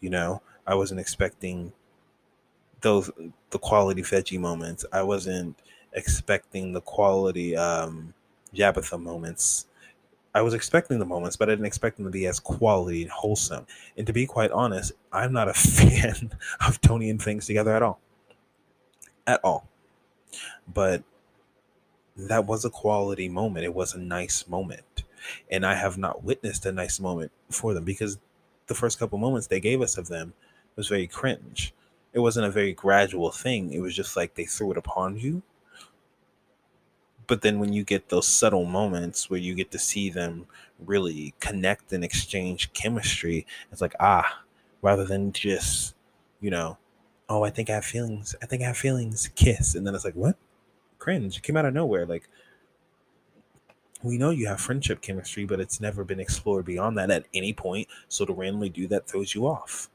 You 0.00 0.10
know, 0.10 0.42
I 0.66 0.74
wasn't 0.74 1.00
expecting 1.00 1.72
those 2.82 3.10
the 3.48 3.58
quality 3.58 4.02
veggie 4.02 4.38
moments. 4.38 4.84
I 4.92 5.02
wasn't 5.02 5.58
expecting 5.94 6.74
the 6.74 6.82
quality 6.82 7.56
um 7.56 8.12
Jabitha 8.54 9.00
moments 9.00 9.66
I 10.34 10.42
was 10.42 10.54
expecting 10.54 10.98
the 10.98 11.06
moments, 11.06 11.36
but 11.36 11.48
I 11.48 11.52
didn't 11.52 11.66
expect 11.66 11.96
them 11.96 12.04
to 12.06 12.10
be 12.10 12.26
as 12.26 12.38
quality 12.38 13.02
and 13.02 13.10
wholesome. 13.10 13.66
And 13.96 14.06
to 14.06 14.12
be 14.12 14.26
quite 14.26 14.50
honest, 14.50 14.92
I'm 15.12 15.32
not 15.32 15.48
a 15.48 15.54
fan 15.54 16.32
of 16.66 16.80
Toni 16.80 17.10
and 17.10 17.20
things 17.20 17.46
together 17.46 17.74
at 17.74 17.82
all. 17.82 18.00
At 19.26 19.40
all. 19.42 19.68
But 20.72 21.02
that 22.16 22.46
was 22.46 22.64
a 22.64 22.70
quality 22.70 23.28
moment. 23.28 23.64
It 23.64 23.74
was 23.74 23.94
a 23.94 23.98
nice 23.98 24.46
moment. 24.46 25.04
And 25.50 25.64
I 25.64 25.74
have 25.74 25.98
not 25.98 26.22
witnessed 26.22 26.66
a 26.66 26.72
nice 26.72 27.00
moment 27.00 27.32
for 27.50 27.74
them 27.74 27.84
because 27.84 28.18
the 28.66 28.74
first 28.74 28.98
couple 28.98 29.18
moments 29.18 29.46
they 29.46 29.60
gave 29.60 29.80
us 29.80 29.96
of 29.96 30.08
them 30.08 30.34
was 30.76 30.88
very 30.88 31.06
cringe. 31.06 31.74
It 32.12 32.20
wasn't 32.20 32.46
a 32.46 32.50
very 32.50 32.72
gradual 32.72 33.30
thing. 33.30 33.72
It 33.72 33.80
was 33.80 33.94
just 33.94 34.16
like 34.16 34.34
they 34.34 34.44
threw 34.44 34.72
it 34.72 34.76
upon 34.76 35.18
you 35.18 35.42
but 37.28 37.42
then 37.42 37.60
when 37.60 37.72
you 37.72 37.84
get 37.84 38.08
those 38.08 38.26
subtle 38.26 38.64
moments 38.64 39.30
where 39.30 39.38
you 39.38 39.54
get 39.54 39.70
to 39.70 39.78
see 39.78 40.10
them 40.10 40.46
really 40.84 41.34
connect 41.40 41.92
and 41.92 42.02
exchange 42.04 42.72
chemistry 42.72 43.46
it's 43.70 43.80
like 43.80 43.94
ah 44.00 44.42
rather 44.82 45.04
than 45.04 45.32
just 45.32 45.94
you 46.40 46.50
know 46.50 46.76
oh 47.28 47.44
i 47.44 47.50
think 47.50 47.70
i 47.70 47.74
have 47.74 47.84
feelings 47.84 48.34
i 48.42 48.46
think 48.46 48.62
i 48.62 48.66
have 48.66 48.76
feelings 48.76 49.28
kiss. 49.34 49.74
And 49.74 49.86
then 49.86 49.94
it's 49.94 50.04
like 50.04 50.14
what? 50.14 50.36
Cringe. 50.98 51.36
It 51.36 51.42
came 51.42 51.56
out 51.56 51.64
of 51.64 51.74
nowhere. 51.74 52.06
Like 52.06 52.28
we 54.02 54.18
know 54.18 54.30
you 54.30 54.46
have 54.46 54.60
friendship 54.60 55.00
chemistry 55.00 55.44
but 55.44 55.60
it's 55.60 55.80
never 55.80 56.04
been 56.04 56.20
explored 56.20 56.64
beyond 56.64 56.96
that 56.98 57.10
at 57.10 57.26
any 57.34 57.52
point. 57.52 57.88
So 58.08 58.24
to 58.24 58.32
randomly 58.32 58.68
do 58.68 58.86
that 58.88 59.06
throws 59.06 59.34
you 59.34 59.46
off. 59.46 59.88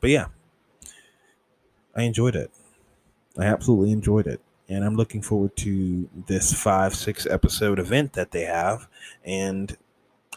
But 0.00 0.10
yeah 0.10 0.26
i 1.94 2.02
enjoyed 2.02 2.36
it. 2.36 2.50
I 3.38 3.44
absolutely 3.44 3.92
enjoyed 3.92 4.26
it 4.26 4.40
and 4.68 4.84
I'm 4.84 4.96
looking 4.96 5.22
forward 5.22 5.56
to 5.58 6.08
this 6.26 6.52
five, 6.52 6.94
six 6.94 7.26
episode 7.26 7.78
event 7.78 8.14
that 8.14 8.30
they 8.30 8.42
have. 8.42 8.88
And 9.24 9.76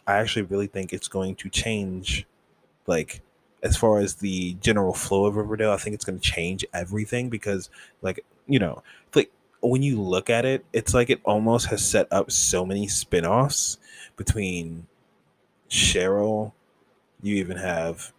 I 0.07 0.17
actually 0.17 0.43
really 0.43 0.67
think 0.67 0.93
it's 0.93 1.07
going 1.07 1.35
to 1.37 1.49
change, 1.49 2.25
like, 2.87 3.21
as 3.63 3.75
far 3.77 3.99
as 3.99 4.15
the 4.15 4.53
general 4.55 4.93
flow 4.93 5.25
of 5.25 5.35
Riverdale, 5.35 5.71
I 5.71 5.77
think 5.77 5.95
it's 5.95 6.05
going 6.05 6.19
to 6.19 6.31
change 6.31 6.65
everything 6.73 7.29
because, 7.29 7.69
like, 8.01 8.23
you 8.45 8.59
know, 8.59 8.83
like 9.15 9.31
when 9.61 9.81
you 9.81 9.99
look 9.99 10.29
at 10.29 10.45
it, 10.45 10.63
it's 10.71 10.93
like 10.93 11.09
it 11.09 11.19
almost 11.23 11.67
has 11.67 11.83
set 11.83 12.07
up 12.11 12.29
so 12.29 12.65
many 12.65 12.87
spin 12.87 13.25
offs 13.25 13.77
between 14.17 14.85
Cheryl, 15.69 16.53
you 17.21 17.35
even 17.35 17.57
have 17.57 18.13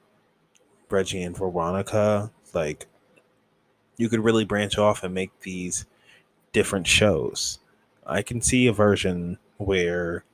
Reggie 0.90 1.22
and 1.22 1.36
Veronica. 1.36 2.30
Like, 2.52 2.86
you 3.96 4.08
could 4.08 4.24
really 4.24 4.44
branch 4.44 4.78
off 4.78 5.04
and 5.04 5.14
make 5.14 5.30
these 5.40 5.86
different 6.56 6.86
shows. 6.86 7.58
I 8.06 8.22
can 8.22 8.40
see 8.40 8.66
a 8.66 8.72
version 8.72 9.36
where 9.58 10.24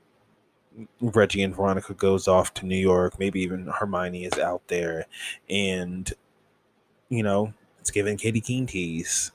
Reggie 1.01 1.43
and 1.43 1.53
Veronica 1.53 1.95
goes 1.95 2.29
off 2.29 2.55
to 2.55 2.64
New 2.64 2.77
York, 2.77 3.18
maybe 3.18 3.41
even 3.41 3.66
Hermione 3.66 4.25
is 4.25 4.39
out 4.39 4.62
there, 4.68 5.07
and 5.51 6.12
you 7.09 7.25
know, 7.25 7.53
it's 7.81 7.91
giving 7.91 8.16
Katy 8.16 8.41
Keene 8.41 8.66
tease. 8.66 9.33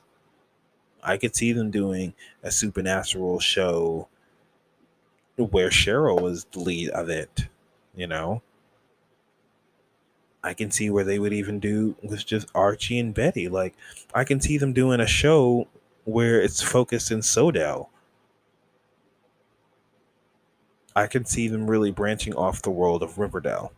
I 1.02 1.18
could 1.18 1.36
see 1.36 1.52
them 1.52 1.70
doing 1.70 2.14
a 2.42 2.50
supernatural 2.50 3.38
show 3.38 4.08
where 5.36 5.68
Cheryl 5.68 6.22
was 6.22 6.46
the 6.52 6.60
lead 6.60 6.88
of 6.88 7.10
it, 7.10 7.48
you 7.94 8.06
know. 8.06 8.40
I 10.42 10.54
can 10.54 10.70
see 10.70 10.88
where 10.88 11.04
they 11.04 11.18
would 11.18 11.34
even 11.34 11.60
do 11.60 11.96
with 12.02 12.24
just 12.24 12.48
Archie 12.54 12.98
and 12.98 13.12
Betty. 13.12 13.46
Like, 13.46 13.74
I 14.14 14.24
can 14.24 14.40
see 14.40 14.56
them 14.56 14.72
doing 14.72 15.00
a 15.00 15.06
show 15.06 15.68
where 16.08 16.40
it's 16.40 16.62
focused 16.62 17.10
in 17.10 17.18
Sodell. 17.18 17.88
I 20.96 21.06
can 21.06 21.26
see 21.26 21.48
them 21.48 21.68
really 21.68 21.90
branching 21.90 22.34
off 22.34 22.62
the 22.62 22.70
world 22.70 23.02
of 23.02 23.18
Riverdale. 23.18 23.72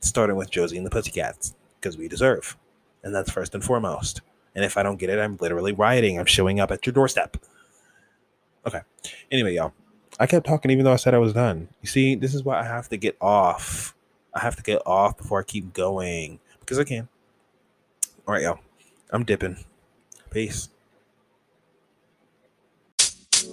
Starting 0.00 0.36
with 0.36 0.50
Josie 0.50 0.78
and 0.78 0.86
the 0.86 0.90
Pussycats, 0.90 1.54
because 1.78 1.98
we 1.98 2.08
deserve. 2.08 2.56
And 3.02 3.14
that's 3.14 3.30
first 3.30 3.54
and 3.54 3.62
foremost. 3.62 4.22
And 4.54 4.64
if 4.64 4.78
I 4.78 4.82
don't 4.82 4.98
get 4.98 5.10
it, 5.10 5.18
I'm 5.18 5.36
literally 5.40 5.72
rioting. 5.72 6.18
I'm 6.18 6.24
showing 6.24 6.58
up 6.58 6.70
at 6.70 6.86
your 6.86 6.94
doorstep. 6.94 7.36
Okay. 8.66 8.80
Anyway, 9.30 9.54
y'all. 9.54 9.74
I 10.18 10.26
kept 10.26 10.46
talking 10.46 10.70
even 10.70 10.86
though 10.86 10.92
I 10.92 10.96
said 10.96 11.12
I 11.12 11.18
was 11.18 11.34
done. 11.34 11.68
You 11.82 11.88
see, 11.88 12.14
this 12.14 12.34
is 12.34 12.44
why 12.44 12.58
I 12.60 12.64
have 12.64 12.88
to 12.88 12.96
get 12.96 13.16
off. 13.20 13.94
I 14.32 14.40
have 14.40 14.56
to 14.56 14.62
get 14.62 14.80
off 14.86 15.18
before 15.18 15.38
I 15.38 15.42
keep 15.42 15.74
going. 15.74 16.40
Because 16.60 16.78
I 16.78 16.84
can. 16.84 17.08
All 18.26 18.32
right, 18.32 18.42
y'all. 18.42 18.60
I'm 19.10 19.24
dipping. 19.24 19.58
Peace. 20.30 20.70